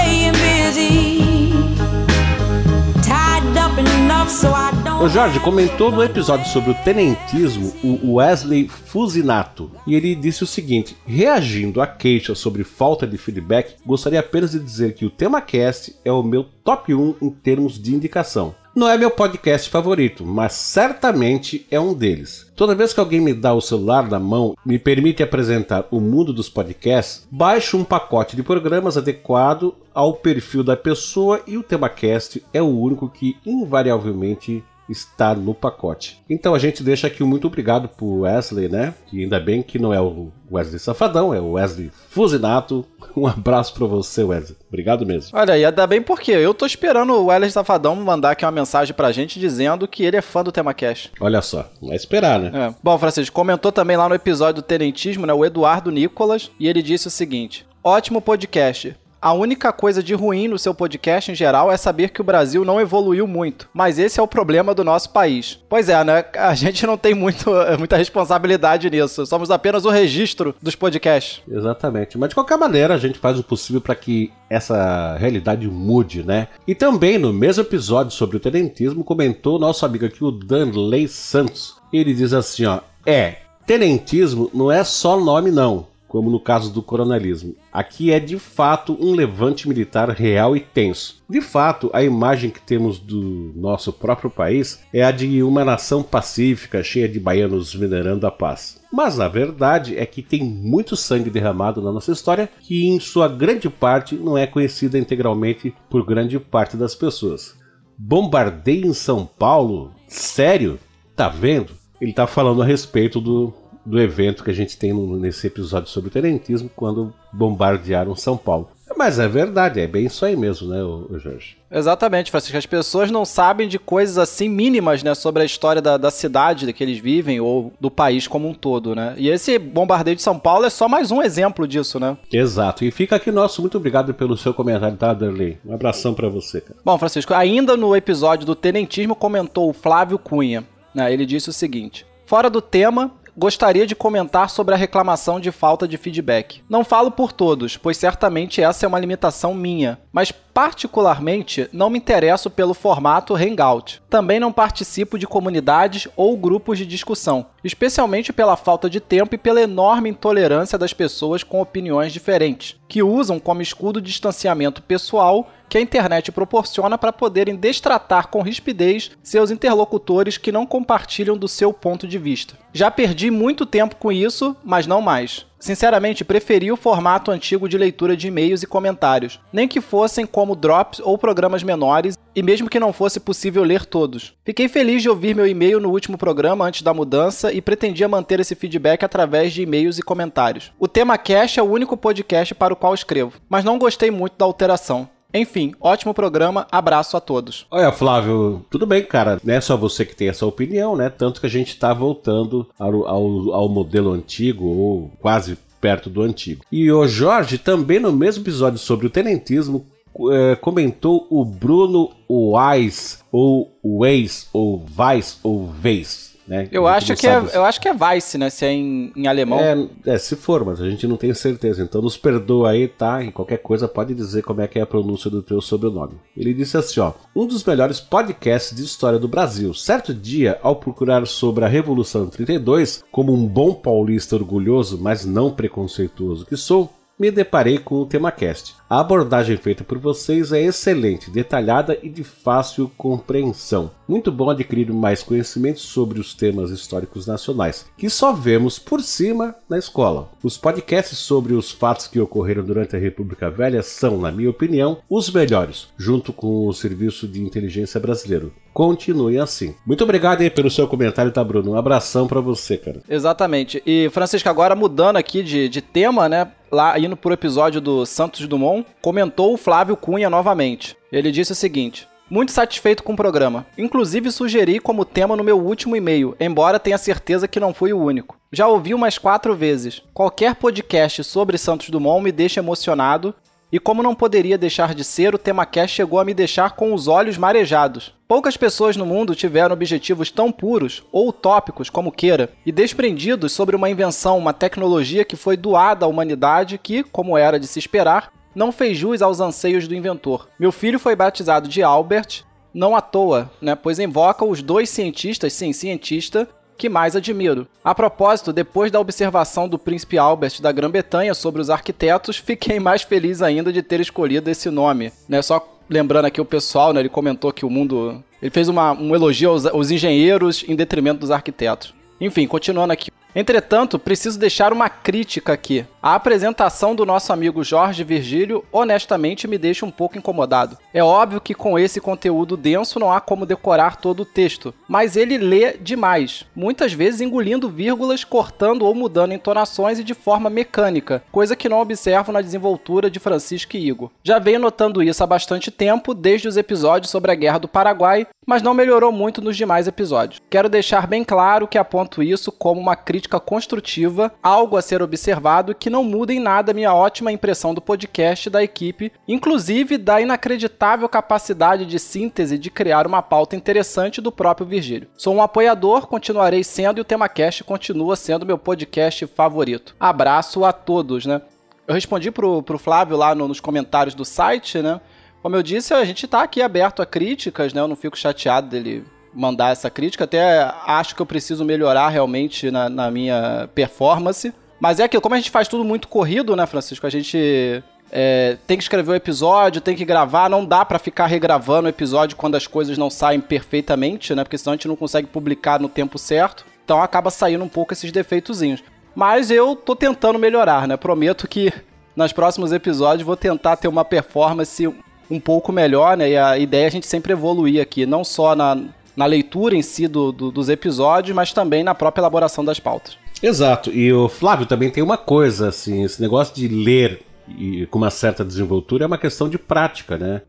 O 5.04 5.08
Jorge 5.10 5.38
comentou 5.38 5.92
no 5.92 6.02
episódio 6.02 6.48
sobre 6.48 6.70
o 6.70 6.74
tenentismo 6.82 7.74
o 7.84 8.14
Wesley 8.14 8.66
Fusinato 8.66 9.70
e 9.86 9.94
ele 9.94 10.14
disse 10.14 10.42
o 10.42 10.46
seguinte: 10.46 10.96
reagindo 11.06 11.82
à 11.82 11.86
queixa 11.86 12.34
sobre 12.34 12.64
falta 12.64 13.06
de 13.06 13.18
feedback, 13.18 13.74
gostaria 13.84 14.20
apenas 14.20 14.52
de 14.52 14.60
dizer 14.60 14.94
que 14.94 15.04
o 15.04 15.10
TemaCast 15.10 15.94
é 16.06 16.10
o 16.10 16.22
meu 16.22 16.46
top 16.64 16.94
1 16.94 17.16
em 17.20 17.28
termos 17.28 17.78
de 17.78 17.94
indicação. 17.94 18.54
Não 18.74 18.88
é 18.88 18.96
meu 18.96 19.10
podcast 19.10 19.68
favorito, 19.68 20.24
mas 20.24 20.54
certamente 20.54 21.66
é 21.70 21.78
um 21.78 21.92
deles. 21.92 22.50
Toda 22.56 22.74
vez 22.74 22.94
que 22.94 22.98
alguém 22.98 23.20
me 23.20 23.34
dá 23.34 23.52
o 23.52 23.60
celular 23.60 24.08
na 24.08 24.18
mão 24.18 24.56
e 24.64 24.68
me 24.70 24.78
permite 24.78 25.22
apresentar 25.22 25.86
o 25.90 26.00
mundo 26.00 26.32
dos 26.32 26.48
podcasts, 26.48 27.28
baixo 27.30 27.76
um 27.76 27.84
pacote 27.84 28.34
de 28.34 28.42
programas 28.42 28.96
adequado 28.96 29.74
ao 29.94 30.14
perfil 30.14 30.64
da 30.64 30.78
pessoa 30.78 31.42
e 31.46 31.58
o 31.58 31.62
TemaCast 31.62 32.42
é 32.54 32.62
o 32.62 32.66
único 32.66 33.08
que 33.08 33.36
invariavelmente 33.44 34.64
está 34.88 35.34
no 35.34 35.54
pacote. 35.54 36.22
Então 36.28 36.54
a 36.54 36.58
gente 36.58 36.82
deixa 36.82 37.06
aqui 37.06 37.22
um 37.22 37.26
muito 37.26 37.46
obrigado 37.46 37.88
pro 37.88 38.20
Wesley, 38.20 38.68
né? 38.68 38.94
Que 39.06 39.22
ainda 39.22 39.40
bem 39.40 39.62
que 39.62 39.78
não 39.78 39.92
é 39.92 40.00
o 40.00 40.30
Wesley 40.50 40.78
Safadão, 40.78 41.32
é 41.34 41.40
o 41.40 41.52
Wesley 41.52 41.90
Fusinato. 42.08 42.84
Um 43.16 43.28
abraço 43.28 43.72
para 43.74 43.86
você, 43.86 44.24
Wesley. 44.24 44.56
Obrigado 44.66 45.06
mesmo. 45.06 45.38
Olha, 45.38 45.56
ia 45.56 45.70
dar 45.70 45.86
bem 45.86 46.02
porque 46.02 46.32
eu 46.32 46.52
tô 46.52 46.66
esperando 46.66 47.12
o 47.12 47.26
Wesley 47.26 47.48
Safadão 47.48 47.94
mandar 47.94 48.32
aqui 48.32 48.44
uma 48.44 48.50
mensagem 48.50 48.92
pra 48.92 49.12
gente 49.12 49.38
dizendo 49.38 49.86
que 49.86 50.02
ele 50.02 50.16
é 50.16 50.20
fã 50.20 50.42
do 50.42 50.50
tema 50.50 50.74
Cash. 50.74 51.12
Olha 51.20 51.40
só, 51.40 51.70
vai 51.80 51.94
esperar, 51.94 52.40
né? 52.40 52.50
É. 52.52 52.74
Bom, 52.82 52.98
Francisco, 52.98 53.32
comentou 53.32 53.70
também 53.70 53.96
lá 53.96 54.08
no 54.08 54.16
episódio 54.16 54.62
do 54.62 54.66
Tenentismo, 54.66 55.26
né, 55.26 55.32
o 55.32 55.44
Eduardo 55.44 55.92
Nicolas, 55.92 56.50
e 56.58 56.66
ele 56.66 56.82
disse 56.82 57.06
o 57.06 57.10
seguinte: 57.10 57.64
Ótimo 57.84 58.20
podcast. 58.20 58.96
A 59.24 59.32
única 59.32 59.72
coisa 59.72 60.02
de 60.02 60.12
ruim 60.12 60.48
no 60.48 60.58
seu 60.58 60.74
podcast 60.74 61.32
em 61.32 61.34
geral 61.34 61.72
é 61.72 61.78
saber 61.78 62.10
que 62.10 62.20
o 62.20 62.24
Brasil 62.24 62.62
não 62.62 62.78
evoluiu 62.78 63.26
muito. 63.26 63.70
Mas 63.72 63.98
esse 63.98 64.20
é 64.20 64.22
o 64.22 64.28
problema 64.28 64.74
do 64.74 64.84
nosso 64.84 65.08
país. 65.14 65.58
Pois 65.66 65.88
é, 65.88 66.04
né? 66.04 66.26
A 66.36 66.54
gente 66.54 66.86
não 66.86 66.98
tem 66.98 67.14
muito, 67.14 67.50
muita 67.78 67.96
responsabilidade 67.96 68.90
nisso. 68.90 69.24
Somos 69.24 69.50
apenas 69.50 69.86
o 69.86 69.88
registro 69.88 70.54
dos 70.60 70.76
podcasts. 70.76 71.40
Exatamente. 71.50 72.18
Mas 72.18 72.28
de 72.28 72.34
qualquer 72.34 72.58
maneira, 72.58 72.92
a 72.92 72.98
gente 72.98 73.18
faz 73.18 73.38
o 73.38 73.42
possível 73.42 73.80
para 73.80 73.94
que 73.94 74.30
essa 74.50 75.16
realidade 75.16 75.66
mude, 75.68 76.22
né? 76.22 76.48
E 76.68 76.74
também 76.74 77.16
no 77.16 77.32
mesmo 77.32 77.62
episódio 77.62 78.12
sobre 78.12 78.36
o 78.36 78.40
tenentismo 78.40 79.02
comentou 79.02 79.58
nosso 79.58 79.86
amigo 79.86 80.04
aqui, 80.04 80.22
o 80.22 80.30
Danley 80.30 81.08
Santos. 81.08 81.76
Ele 81.90 82.12
diz 82.12 82.34
assim, 82.34 82.66
ó: 82.66 82.80
"É, 83.06 83.36
tenentismo 83.66 84.50
não 84.52 84.70
é 84.70 84.84
só 84.84 85.18
nome 85.18 85.50
não 85.50 85.93
como 86.14 86.30
no 86.30 86.38
caso 86.38 86.72
do 86.72 86.80
coronelismo. 86.80 87.56
Aqui 87.72 88.12
é 88.12 88.20
de 88.20 88.38
fato 88.38 88.96
um 89.00 89.16
levante 89.16 89.68
militar 89.68 90.10
real 90.10 90.56
e 90.56 90.60
tenso. 90.60 91.20
De 91.28 91.40
fato, 91.40 91.90
a 91.92 92.04
imagem 92.04 92.50
que 92.50 92.62
temos 92.62 93.00
do 93.00 93.52
nosso 93.56 93.92
próprio 93.92 94.30
país 94.30 94.78
é 94.92 95.02
a 95.02 95.10
de 95.10 95.42
uma 95.42 95.64
nação 95.64 96.04
pacífica, 96.04 96.84
cheia 96.84 97.08
de 97.08 97.18
baianos 97.18 97.74
venerando 97.74 98.28
a 98.28 98.30
paz. 98.30 98.80
Mas 98.92 99.18
a 99.18 99.26
verdade 99.26 99.98
é 99.98 100.06
que 100.06 100.22
tem 100.22 100.44
muito 100.44 100.94
sangue 100.94 101.30
derramado 101.30 101.82
na 101.82 101.90
nossa 101.90 102.12
história 102.12 102.48
que, 102.60 102.86
em 102.86 103.00
sua 103.00 103.26
grande 103.26 103.68
parte, 103.68 104.14
não 104.14 104.38
é 104.38 104.46
conhecida 104.46 104.96
integralmente 104.96 105.74
por 105.90 106.06
grande 106.06 106.38
parte 106.38 106.76
das 106.76 106.94
pessoas. 106.94 107.56
Bombardeio 107.98 108.86
em 108.86 108.94
São 108.94 109.26
Paulo? 109.26 109.90
Sério? 110.06 110.78
Tá 111.16 111.28
vendo? 111.28 111.72
Ele 112.00 112.12
tá 112.12 112.24
falando 112.24 112.62
a 112.62 112.64
respeito 112.64 113.20
do 113.20 113.52
do 113.84 114.00
evento 114.00 114.42
que 114.42 114.50
a 114.50 114.54
gente 114.54 114.76
tem 114.76 114.92
nesse 114.92 115.46
episódio 115.46 115.88
sobre 115.88 116.08
o 116.08 116.12
tenentismo, 116.12 116.70
quando 116.74 117.12
bombardearam 117.32 118.16
São 118.16 118.36
Paulo. 118.36 118.68
Mas 118.96 119.18
é 119.18 119.26
verdade, 119.26 119.80
é 119.80 119.86
bem 119.86 120.06
isso 120.06 120.24
aí 120.24 120.36
mesmo, 120.36 120.68
né, 120.68 120.82
o 120.82 121.18
Jorge? 121.18 121.56
Exatamente, 121.70 122.30
Francisco. 122.30 122.56
As 122.56 122.66
pessoas 122.66 123.10
não 123.10 123.24
sabem 123.24 123.66
de 123.66 123.78
coisas 123.78 124.18
assim 124.18 124.48
mínimas, 124.48 125.02
né, 125.02 125.14
sobre 125.14 125.42
a 125.42 125.46
história 125.46 125.82
da, 125.82 125.96
da 125.96 126.10
cidade 126.10 126.72
que 126.72 126.84
eles 126.84 126.98
vivem 126.98 127.40
ou 127.40 127.72
do 127.80 127.90
país 127.90 128.28
como 128.28 128.48
um 128.48 128.54
todo, 128.54 128.94
né? 128.94 129.14
E 129.16 129.28
esse 129.28 129.58
bombardeio 129.58 130.16
de 130.16 130.22
São 130.22 130.38
Paulo 130.38 130.64
é 130.64 130.70
só 130.70 130.88
mais 130.88 131.10
um 131.10 131.20
exemplo 131.20 131.66
disso, 131.66 131.98
né? 131.98 132.16
Exato. 132.32 132.84
E 132.84 132.90
fica 132.90 133.16
aqui 133.16 133.32
nosso 133.32 133.60
muito 133.60 133.76
obrigado 133.76 134.14
pelo 134.14 134.36
seu 134.36 134.54
comentário, 134.54 134.96
tá, 134.96 135.12
Darley? 135.12 135.58
Um 135.64 135.74
abração 135.74 136.14
para 136.14 136.28
você, 136.28 136.60
cara. 136.60 136.78
Bom, 136.84 136.96
Francisco, 136.98 137.34
ainda 137.34 137.76
no 137.76 137.96
episódio 137.96 138.46
do 138.46 138.54
tenentismo 138.54 139.16
comentou 139.16 139.68
o 139.68 139.72
Flávio 139.72 140.18
Cunha. 140.18 140.64
Né, 140.94 141.12
ele 141.12 141.26
disse 141.26 141.48
o 141.48 141.52
seguinte: 141.52 142.06
Fora 142.24 142.48
do 142.48 142.62
tema, 142.62 143.10
gostaria 143.36 143.86
de 143.86 143.94
comentar 143.94 144.50
sobre 144.50 144.74
a 144.74 144.78
reclamação 144.78 145.40
de 145.40 145.50
falta 145.50 145.86
de 145.86 145.96
feedback. 145.96 146.62
Não 146.68 146.84
falo 146.84 147.10
por 147.10 147.32
todos, 147.32 147.76
pois 147.76 147.96
certamente 147.96 148.62
essa 148.62 148.86
é 148.86 148.88
uma 148.88 148.98
limitação 148.98 149.54
minha, 149.54 149.98
mas 150.12 150.30
particularmente 150.30 151.68
não 151.72 151.90
me 151.90 151.98
interesso 151.98 152.48
pelo 152.48 152.74
formato 152.74 153.34
Hangout. 153.34 154.00
Também 154.08 154.38
não 154.38 154.52
participo 154.52 155.18
de 155.18 155.26
comunidades 155.26 156.06
ou 156.16 156.36
grupos 156.36 156.78
de 156.78 156.86
discussão, 156.86 157.46
especialmente 157.64 158.32
pela 158.32 158.56
falta 158.56 158.88
de 158.88 159.00
tempo 159.00 159.34
e 159.34 159.38
pela 159.38 159.60
enorme 159.60 160.10
intolerância 160.10 160.78
das 160.78 160.92
pessoas 160.92 161.42
com 161.42 161.60
opiniões 161.60 162.12
diferentes, 162.12 162.76
que 162.88 163.02
usam 163.02 163.38
como 163.40 163.62
escudo 163.62 164.00
distanciamento 164.00 164.82
pessoal 164.82 165.50
que 165.68 165.78
a 165.78 165.80
internet 165.80 166.30
proporciona 166.30 166.96
para 166.96 167.12
poderem 167.12 167.56
destratar 167.56 168.28
com 168.28 168.42
rispidez 168.42 169.10
seus 169.22 169.50
interlocutores 169.50 170.38
que 170.38 170.52
não 170.52 170.66
compartilham 170.66 171.36
do 171.36 171.48
seu 171.48 171.72
ponto 171.72 172.06
de 172.06 172.18
vista. 172.18 172.56
Já 172.72 172.90
perdi 172.90 173.30
muito 173.30 173.66
tempo 173.66 173.96
com 173.96 174.12
isso, 174.12 174.56
mas 174.64 174.86
não 174.86 175.00
mais. 175.00 175.46
Sinceramente, 175.64 176.26
preferi 176.26 176.70
o 176.70 176.76
formato 176.76 177.30
antigo 177.30 177.66
de 177.66 177.78
leitura 177.78 178.14
de 178.14 178.28
e-mails 178.28 178.62
e 178.62 178.66
comentários, 178.66 179.40
nem 179.50 179.66
que 179.66 179.80
fossem 179.80 180.26
como 180.26 180.54
drops 180.54 181.00
ou 181.00 181.16
programas 181.16 181.62
menores, 181.62 182.18
e 182.36 182.42
mesmo 182.42 182.68
que 182.68 182.78
não 182.78 182.92
fosse 182.92 183.18
possível 183.18 183.62
ler 183.62 183.86
todos. 183.86 184.34
Fiquei 184.44 184.68
feliz 184.68 185.00
de 185.00 185.08
ouvir 185.08 185.34
meu 185.34 185.46
e-mail 185.46 185.80
no 185.80 185.88
último 185.88 186.18
programa 186.18 186.66
antes 186.66 186.82
da 186.82 186.92
mudança 186.92 187.50
e 187.50 187.62
pretendia 187.62 188.06
manter 188.06 188.40
esse 188.40 188.54
feedback 188.54 189.04
através 189.04 189.54
de 189.54 189.62
e-mails 189.62 189.98
e 189.98 190.02
comentários. 190.02 190.70
O 190.78 190.86
tema 190.86 191.16
Cash 191.16 191.56
é 191.56 191.62
o 191.62 191.70
único 191.70 191.96
podcast 191.96 192.54
para 192.54 192.74
o 192.74 192.76
qual 192.76 192.92
escrevo, 192.92 193.40
mas 193.48 193.64
não 193.64 193.78
gostei 193.78 194.10
muito 194.10 194.36
da 194.36 194.44
alteração. 194.44 195.08
Enfim, 195.34 195.74
ótimo 195.80 196.14
programa, 196.14 196.66
abraço 196.70 197.16
a 197.16 197.20
todos. 197.20 197.66
Olha, 197.68 197.90
Flávio, 197.90 198.64
tudo 198.70 198.86
bem, 198.86 199.04
cara. 199.04 199.40
Não 199.42 199.52
é 199.52 199.60
só 199.60 199.76
você 199.76 200.04
que 200.04 200.14
tem 200.14 200.28
essa 200.28 200.46
opinião, 200.46 200.94
né? 200.94 201.10
Tanto 201.10 201.40
que 201.40 201.46
a 201.46 201.50
gente 201.50 201.76
tá 201.76 201.92
voltando 201.92 202.68
ao, 202.78 203.06
ao, 203.08 203.52
ao 203.52 203.68
modelo 203.68 204.12
antigo, 204.12 204.64
ou 204.64 205.10
quase 205.20 205.58
perto 205.80 206.08
do 206.08 206.22
antigo. 206.22 206.64
E 206.70 206.90
o 206.90 207.06
Jorge, 207.08 207.58
também 207.58 207.98
no 207.98 208.12
mesmo 208.12 208.44
episódio 208.44 208.78
sobre 208.78 209.06
o 209.08 209.10
tenentismo, 209.10 209.84
é, 210.30 210.54
comentou 210.56 211.26
o 211.28 211.44
Bruno 211.44 212.10
Weiss, 212.30 213.22
ou 213.32 213.76
Weiss, 213.84 214.48
ou 214.52 214.86
Weiss, 214.96 215.40
ou 215.42 215.68
Weiss. 215.82 216.33
Né? 216.46 216.68
Eu, 216.70 216.86
acho 216.86 217.16
que 217.16 217.26
é, 217.26 217.42
eu 217.54 217.64
acho 217.64 217.80
que 217.80 217.88
é 217.88 217.94
Vice, 217.94 218.36
né? 218.36 218.50
Se 218.50 218.66
é 218.66 218.72
em, 218.72 219.12
em 219.16 219.26
alemão. 219.26 219.58
É, 219.58 219.88
é, 220.06 220.18
se 220.18 220.36
for, 220.36 220.64
mas 220.64 220.80
a 220.80 220.88
gente 220.88 221.06
não 221.06 221.16
tem 221.16 221.32
certeza. 221.32 221.82
Então 221.82 222.02
nos 222.02 222.16
perdoa 222.16 222.70
aí, 222.70 222.86
tá? 222.86 223.24
Em 223.24 223.30
qualquer 223.30 223.58
coisa 223.58 223.88
pode 223.88 224.14
dizer 224.14 224.42
como 224.42 224.60
é 224.60 224.68
que 224.68 224.78
é 224.78 224.82
a 224.82 224.86
pronúncia 224.86 225.30
do 225.30 225.42
teu 225.42 225.60
sobrenome. 225.60 226.14
Ele 226.36 226.52
disse 226.52 226.76
assim, 226.76 227.00
ó. 227.00 227.12
Um 227.34 227.46
dos 227.46 227.64
melhores 227.64 228.00
podcasts 228.00 228.76
de 228.76 228.84
história 228.84 229.18
do 229.18 229.28
Brasil. 229.28 229.72
Certo 229.72 230.12
dia, 230.12 230.58
ao 230.62 230.76
procurar 230.76 231.26
sobre 231.26 231.64
a 231.64 231.68
Revolução 231.68 232.26
32, 232.26 233.04
como 233.10 233.32
um 233.32 233.46
bom 233.46 233.74
paulista 233.74 234.36
orgulhoso, 234.36 234.98
mas 235.00 235.24
não 235.24 235.50
preconceituoso 235.50 236.46
que 236.46 236.56
sou, 236.56 236.92
me 237.18 237.30
deparei 237.30 237.78
com 237.78 237.96
o 237.96 238.06
TemaCast. 238.06 238.74
A 238.90 239.00
abordagem 239.00 239.56
feita 239.56 239.84
por 239.84 239.98
vocês 239.98 240.52
é 240.52 240.60
excelente, 240.60 241.30
detalhada 241.30 241.98
e 242.02 242.08
de 242.08 242.24
fácil 242.24 242.90
compreensão. 242.96 243.90
Muito 244.06 244.30
bom 244.30 244.50
adquirir 244.50 244.92
mais 244.92 245.22
conhecimento 245.22 245.80
sobre 245.80 246.20
os 246.20 246.34
temas 246.34 246.70
históricos 246.70 247.26
nacionais, 247.26 247.86
que 247.96 248.10
só 248.10 248.32
vemos 248.32 248.78
por 248.78 249.00
cima 249.00 249.54
na 249.68 249.78
escola. 249.78 250.30
Os 250.42 250.58
podcasts 250.58 251.18
sobre 251.18 251.54
os 251.54 251.70
fatos 251.70 252.06
que 252.06 252.20
ocorreram 252.20 252.64
durante 252.64 252.94
a 252.94 252.98
República 252.98 253.50
Velha 253.50 253.82
são, 253.82 254.18
na 254.18 254.30
minha 254.30 254.50
opinião, 254.50 254.98
os 255.08 255.30
melhores, 255.30 255.88
junto 255.96 256.32
com 256.32 256.66
o 256.66 256.72
Serviço 256.72 257.26
de 257.26 257.42
Inteligência 257.42 257.98
Brasileiro. 257.98 258.52
Continue 258.74 259.38
assim. 259.38 259.74
Muito 259.86 260.02
obrigado 260.02 260.40
aí 260.40 260.50
pelo 260.50 260.68
seu 260.68 260.88
comentário, 260.88 261.30
tá, 261.30 261.44
Bruno? 261.44 261.70
Um 261.70 261.76
abração 261.76 262.26
para 262.26 262.40
você, 262.40 262.76
cara. 262.76 263.00
Exatamente. 263.08 263.80
E, 263.86 264.10
Francisco, 264.10 264.48
agora 264.48 264.74
mudando 264.74 265.16
aqui 265.16 265.44
de, 265.44 265.68
de 265.68 265.80
tema, 265.80 266.28
né? 266.28 266.50
Lá 266.72 266.98
indo 266.98 267.16
pro 267.16 267.32
episódio 267.32 267.80
do 267.80 268.04
Santos 268.04 268.48
Dumont, 268.48 268.84
comentou 269.00 269.54
o 269.54 269.56
Flávio 269.56 269.96
Cunha 269.96 270.28
novamente. 270.28 270.96
Ele 271.12 271.30
disse 271.30 271.52
o 271.52 271.54
seguinte: 271.54 272.08
muito 272.34 272.50
satisfeito 272.50 273.04
com 273.04 273.12
o 273.12 273.16
programa. 273.16 273.64
Inclusive 273.78 274.32
sugeri 274.32 274.80
como 274.80 275.04
tema 275.04 275.36
no 275.36 275.44
meu 275.44 275.56
último 275.56 275.94
e-mail, 275.94 276.34
embora 276.40 276.80
tenha 276.80 276.98
certeza 276.98 277.46
que 277.46 277.60
não 277.60 277.72
fui 277.72 277.92
o 277.92 278.02
único. 278.02 278.36
Já 278.52 278.66
ouvi 278.66 278.92
umas 278.92 279.16
quatro 279.18 279.54
vezes. 279.54 280.02
Qualquer 280.12 280.56
podcast 280.56 281.22
sobre 281.22 281.56
Santos 281.56 281.90
Dumont 281.90 282.24
me 282.24 282.32
deixa 282.32 282.58
emocionado. 282.58 283.32
E 283.70 283.78
como 283.78 284.02
não 284.02 284.16
poderia 284.16 284.58
deixar 284.58 284.96
de 284.96 285.04
ser, 285.04 285.32
o 285.32 285.38
TemaCast 285.38 285.94
chegou 285.94 286.18
a 286.18 286.24
me 286.24 286.34
deixar 286.34 286.72
com 286.72 286.92
os 286.92 287.06
olhos 287.06 287.38
marejados. 287.38 288.12
Poucas 288.26 288.56
pessoas 288.56 288.96
no 288.96 289.06
mundo 289.06 289.36
tiveram 289.36 289.72
objetivos 289.72 290.28
tão 290.30 290.50
puros, 290.50 291.04
ou 291.12 291.28
utópicos 291.28 291.88
como 291.88 292.10
queira, 292.10 292.50
e 292.66 292.72
desprendidos 292.72 293.52
sobre 293.52 293.76
uma 293.76 293.90
invenção, 293.90 294.38
uma 294.38 294.52
tecnologia 294.52 295.24
que 295.24 295.36
foi 295.36 295.56
doada 295.56 296.04
à 296.04 296.08
humanidade 296.08 296.78
que, 296.78 297.04
como 297.04 297.38
era 297.38 297.60
de 297.60 297.66
se 297.68 297.78
esperar, 297.78 298.32
não 298.54 298.72
fez 298.72 298.96
jus 298.96 299.22
aos 299.22 299.40
anseios 299.40 299.88
do 299.88 299.94
inventor. 299.94 300.48
Meu 300.58 300.70
filho 300.70 300.98
foi 300.98 301.16
batizado 301.16 301.68
de 301.68 301.82
Albert, 301.82 302.44
não 302.72 302.96
à 302.96 303.00
toa, 303.00 303.50
né, 303.60 303.74
pois 303.74 303.98
invoca 303.98 304.44
os 304.44 304.62
dois 304.62 304.90
cientistas, 304.90 305.52
sim, 305.52 305.72
cientista, 305.72 306.48
que 306.76 306.88
mais 306.88 307.14
admiro. 307.14 307.66
A 307.84 307.94
propósito, 307.94 308.52
depois 308.52 308.90
da 308.90 309.00
observação 309.00 309.68
do 309.68 309.78
príncipe 309.78 310.18
Albert 310.18 310.60
da 310.60 310.72
Grã-Bretanha 310.72 311.32
sobre 311.34 311.60
os 311.60 311.70
arquitetos, 311.70 312.36
fiquei 312.36 312.80
mais 312.80 313.02
feliz 313.02 313.42
ainda 313.42 313.72
de 313.72 313.82
ter 313.82 314.00
escolhido 314.00 314.50
esse 314.50 314.68
nome. 314.70 315.12
Né? 315.28 315.40
Só 315.40 315.64
lembrando 315.88 316.26
aqui 316.26 316.40
o 316.40 316.44
pessoal, 316.44 316.92
né, 316.92 317.00
ele 317.00 317.08
comentou 317.08 317.52
que 317.52 317.64
o 317.64 317.70
mundo. 317.70 318.22
Ele 318.42 318.50
fez 318.50 318.68
uma, 318.68 318.92
um 318.92 319.14
elogio 319.14 319.50
aos, 319.50 319.66
aos 319.66 319.90
engenheiros 319.90 320.64
em 320.66 320.74
detrimento 320.74 321.20
dos 321.20 321.30
arquitetos. 321.30 321.94
Enfim, 322.20 322.46
continuando 322.46 322.92
aqui. 322.92 323.10
Entretanto, 323.34 323.98
preciso 323.98 324.38
deixar 324.38 324.72
uma 324.72 324.88
crítica 324.88 325.52
aqui. 325.52 325.84
A 326.04 326.16
apresentação 326.16 326.94
do 326.94 327.06
nosso 327.06 327.32
amigo 327.32 327.64
Jorge 327.64 328.04
Virgílio 328.04 328.62
honestamente 328.70 329.48
me 329.48 329.56
deixa 329.56 329.86
um 329.86 329.90
pouco 329.90 330.18
incomodado. 330.18 330.76
É 330.92 331.02
óbvio 331.02 331.40
que 331.40 331.54
com 331.54 331.78
esse 331.78 331.98
conteúdo 331.98 332.58
denso 332.58 333.00
não 333.00 333.10
há 333.10 333.22
como 333.22 333.46
decorar 333.46 333.96
todo 333.96 334.20
o 334.20 334.26
texto, 334.26 334.74
mas 334.86 335.16
ele 335.16 335.38
lê 335.38 335.78
demais, 335.78 336.44
muitas 336.54 336.92
vezes 336.92 337.22
engolindo 337.22 337.70
vírgulas, 337.70 338.22
cortando 338.22 338.82
ou 338.82 338.94
mudando 338.94 339.32
entonações 339.32 339.98
e 339.98 340.04
de 340.04 340.12
forma 340.12 340.50
mecânica, 340.50 341.22
coisa 341.32 341.56
que 341.56 341.70
não 341.70 341.80
observo 341.80 342.32
na 342.32 342.42
desenvoltura 342.42 343.10
de 343.10 343.18
Francisco 343.18 343.74
e 343.74 343.88
Igor. 343.88 344.10
Já 344.22 344.38
venho 344.38 344.60
notando 344.60 345.02
isso 345.02 345.24
há 345.24 345.26
bastante 345.26 345.70
tempo, 345.70 346.12
desde 346.12 346.46
os 346.46 346.58
episódios 346.58 347.10
sobre 347.10 347.32
a 347.32 347.34
Guerra 347.34 347.60
do 347.60 347.68
Paraguai, 347.68 348.26
mas 348.46 348.60
não 348.60 348.74
melhorou 348.74 349.10
muito 349.10 349.40
nos 349.40 349.56
demais 349.56 349.88
episódios. 349.88 350.38
Quero 350.50 350.68
deixar 350.68 351.06
bem 351.06 351.24
claro 351.24 351.66
que 351.66 351.78
aponto 351.78 352.22
isso 352.22 352.52
como 352.52 352.78
uma 352.78 352.94
crítica 352.94 353.40
construtiva, 353.40 354.30
algo 354.42 354.76
a 354.76 354.82
ser 354.82 355.00
observado 355.00 355.74
que 355.74 355.93
não 355.94 356.02
muda 356.02 356.32
em 356.32 356.40
nada 356.40 356.72
a 356.72 356.74
minha 356.74 356.92
ótima 356.92 357.30
impressão 357.30 357.72
do 357.72 357.80
podcast 357.80 358.50
da 358.50 358.64
equipe, 358.64 359.12
inclusive 359.28 359.96
da 359.96 360.20
inacreditável 360.20 361.08
capacidade 361.08 361.86
de 361.86 362.00
síntese 362.00 362.58
de 362.58 362.68
criar 362.68 363.06
uma 363.06 363.22
pauta 363.22 363.54
interessante 363.54 364.20
do 364.20 364.32
próprio 364.32 364.66
Virgílio. 364.66 365.06
Sou 365.16 365.32
um 365.32 365.40
apoiador, 365.40 366.08
continuarei 366.08 366.64
sendo 366.64 366.98
e 366.98 367.00
o 367.00 367.04
TemaCast 367.04 367.62
continua 367.62 368.16
sendo 368.16 368.44
meu 368.44 368.58
podcast 368.58 369.24
favorito. 369.28 369.94
Abraço 370.00 370.64
a 370.64 370.72
todos, 370.72 371.26
né? 371.26 371.40
Eu 371.86 371.94
respondi 371.94 372.32
pro, 372.32 372.60
pro 372.60 372.78
Flávio 372.78 373.16
lá 373.16 373.32
no, 373.32 373.46
nos 373.46 373.60
comentários 373.60 374.16
do 374.16 374.24
site, 374.24 374.82
né? 374.82 375.00
Como 375.42 375.54
eu 375.54 375.62
disse, 375.62 375.94
a 375.94 376.04
gente 376.04 376.26
tá 376.26 376.42
aqui 376.42 376.60
aberto 376.60 377.02
a 377.02 377.06
críticas, 377.06 377.72
né? 377.72 377.80
Eu 377.80 377.86
não 377.88 377.94
fico 377.94 378.18
chateado 378.18 378.68
dele 378.68 379.04
mandar 379.32 379.70
essa 379.70 379.88
crítica. 379.88 380.24
Até 380.24 380.72
acho 380.86 381.14
que 381.14 381.22
eu 381.22 381.26
preciso 381.26 381.64
melhorar 381.64 382.08
realmente 382.08 382.68
na, 382.68 382.88
na 382.88 383.10
minha 383.12 383.68
performance. 383.74 384.52
Mas 384.80 385.00
é 385.00 385.04
aquilo, 385.04 385.22
como 385.22 385.34
a 385.34 385.38
gente 385.38 385.50
faz 385.50 385.68
tudo 385.68 385.84
muito 385.84 386.08
corrido, 386.08 386.54
né, 386.56 386.66
Francisco? 386.66 387.06
A 387.06 387.10
gente 387.10 387.82
é, 388.10 388.58
tem 388.66 388.76
que 388.76 388.82
escrever 388.82 389.10
o 389.10 389.14
episódio, 389.14 389.80
tem 389.80 389.96
que 389.96 390.04
gravar, 390.04 390.48
não 390.48 390.64
dá 390.64 390.84
para 390.84 390.98
ficar 390.98 391.26
regravando 391.26 391.86
o 391.86 391.90
episódio 391.90 392.36
quando 392.36 392.54
as 392.54 392.66
coisas 392.66 392.98
não 392.98 393.10
saem 393.10 393.40
perfeitamente, 393.40 394.34
né? 394.34 394.44
Porque 394.44 394.58
senão 394.58 394.72
a 394.72 394.76
gente 394.76 394.88
não 394.88 394.96
consegue 394.96 395.26
publicar 395.26 395.80
no 395.80 395.88
tempo 395.88 396.18
certo. 396.18 396.64
Então 396.84 397.02
acaba 397.02 397.30
saindo 397.30 397.64
um 397.64 397.68
pouco 397.68 397.92
esses 397.92 398.12
defeitozinhos. 398.12 398.84
Mas 399.14 399.50
eu 399.50 399.74
tô 399.74 399.96
tentando 399.96 400.38
melhorar, 400.38 400.86
né? 400.86 400.96
Prometo 400.96 401.48
que 401.48 401.72
nos 402.14 402.32
próximos 402.32 402.72
episódios 402.72 403.26
vou 403.26 403.36
tentar 403.36 403.76
ter 403.76 403.88
uma 403.88 404.04
performance 404.04 404.86
um 405.30 405.40
pouco 405.40 405.72
melhor, 405.72 406.16
né? 406.16 406.30
E 406.30 406.36
a 406.36 406.58
ideia 406.58 406.84
é 406.84 406.86
a 406.86 406.90
gente 406.90 407.06
sempre 407.06 407.32
evoluir 407.32 407.80
aqui, 407.80 408.06
não 408.06 408.22
só 408.22 408.54
na, 408.54 408.76
na 409.16 409.26
leitura 409.26 409.74
em 409.74 409.82
si 409.82 410.08
do, 410.08 410.32
do, 410.32 410.50
dos 410.50 410.68
episódios, 410.68 411.34
mas 411.34 411.52
também 411.52 411.84
na 411.84 411.94
própria 411.94 412.20
elaboração 412.22 412.64
das 412.64 412.80
pautas. 412.80 413.16
Exato. 413.42 413.90
E 413.90 414.12
o 414.12 414.28
Flávio 414.28 414.66
também 414.66 414.90
tem 414.90 415.02
uma 415.02 415.18
coisa, 415.18 415.68
assim, 415.68 416.02
esse 416.02 416.20
negócio 416.20 416.54
de 416.54 416.68
ler 416.68 417.22
e, 417.48 417.86
com 417.86 417.98
uma 417.98 418.10
certa 418.10 418.44
desenvoltura 418.44 419.04
é 419.04 419.06
uma 419.06 419.18
questão 419.18 419.48
de 419.48 419.58
prática, 419.58 420.16
né? 420.16 420.42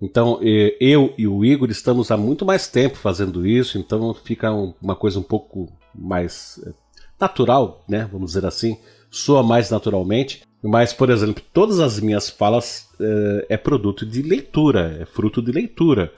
Então, 0.00 0.38
eu 0.80 1.12
e 1.18 1.26
o 1.26 1.44
Igor 1.44 1.70
estamos 1.70 2.10
há 2.10 2.16
muito 2.16 2.46
mais 2.46 2.68
tempo 2.68 2.96
fazendo 2.96 3.44
isso, 3.44 3.78
então 3.78 4.14
fica 4.14 4.50
uma 4.80 4.94
coisa 4.94 5.18
um 5.18 5.22
pouco 5.22 5.68
mais 5.92 6.60
é, 6.64 6.72
natural, 7.20 7.84
né? 7.88 8.08
Vamos 8.10 8.32
dizer 8.32 8.46
assim, 8.46 8.78
soa 9.10 9.42
mais 9.42 9.70
naturalmente. 9.70 10.42
Mas, 10.62 10.92
por 10.92 11.10
exemplo, 11.10 11.42
todas 11.52 11.80
as 11.80 12.00
minhas 12.00 12.30
falas 12.30 12.88
é, 13.00 13.46
é 13.50 13.56
produto 13.56 14.06
de 14.06 14.22
leitura, 14.22 14.98
é 15.00 15.04
fruto 15.04 15.42
de 15.42 15.52
leitura 15.52 16.12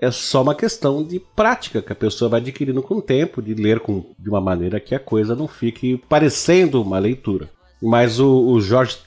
é 0.00 0.10
só 0.10 0.42
uma 0.42 0.54
questão 0.54 1.02
de 1.02 1.18
prática 1.18 1.80
que 1.80 1.92
a 1.92 1.96
pessoa 1.96 2.28
vai 2.28 2.40
adquirindo 2.40 2.82
com 2.82 2.96
o 2.96 3.02
tempo, 3.02 3.40
de 3.40 3.54
ler 3.54 3.80
com, 3.80 4.04
de 4.18 4.28
uma 4.28 4.40
maneira 4.40 4.80
que 4.80 4.94
a 4.94 5.00
coisa 5.00 5.34
não 5.34 5.48
fique 5.48 6.02
parecendo 6.08 6.82
uma 6.82 6.98
leitura. 6.98 7.48
Mas 7.80 8.18
o, 8.18 8.46
o 8.48 8.60
Jorge 8.60 8.98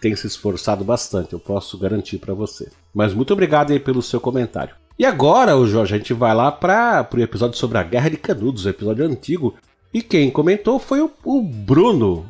tem 0.00 0.14
se 0.16 0.26
esforçado 0.26 0.84
bastante, 0.84 1.32
eu 1.32 1.38
posso 1.38 1.78
garantir 1.78 2.18
para 2.18 2.34
você. 2.34 2.68
Mas 2.94 3.14
muito 3.14 3.32
obrigado 3.32 3.72
aí 3.72 3.80
pelo 3.80 4.02
seu 4.02 4.20
comentário. 4.20 4.74
E 4.98 5.04
agora, 5.04 5.56
o 5.56 5.66
Jorge, 5.66 5.94
a 5.94 5.98
gente 5.98 6.14
vai 6.14 6.34
lá 6.34 6.50
para 6.50 7.06
o 7.12 7.20
episódio 7.20 7.58
sobre 7.58 7.76
a 7.76 7.82
Guerra 7.82 8.08
de 8.08 8.16
Canudos, 8.16 8.64
o 8.64 8.68
episódio 8.70 9.04
antigo. 9.04 9.54
E 9.92 10.02
quem 10.02 10.30
comentou 10.30 10.78
foi 10.78 11.00
o, 11.02 11.10
o 11.22 11.42
Bruno 11.42 12.24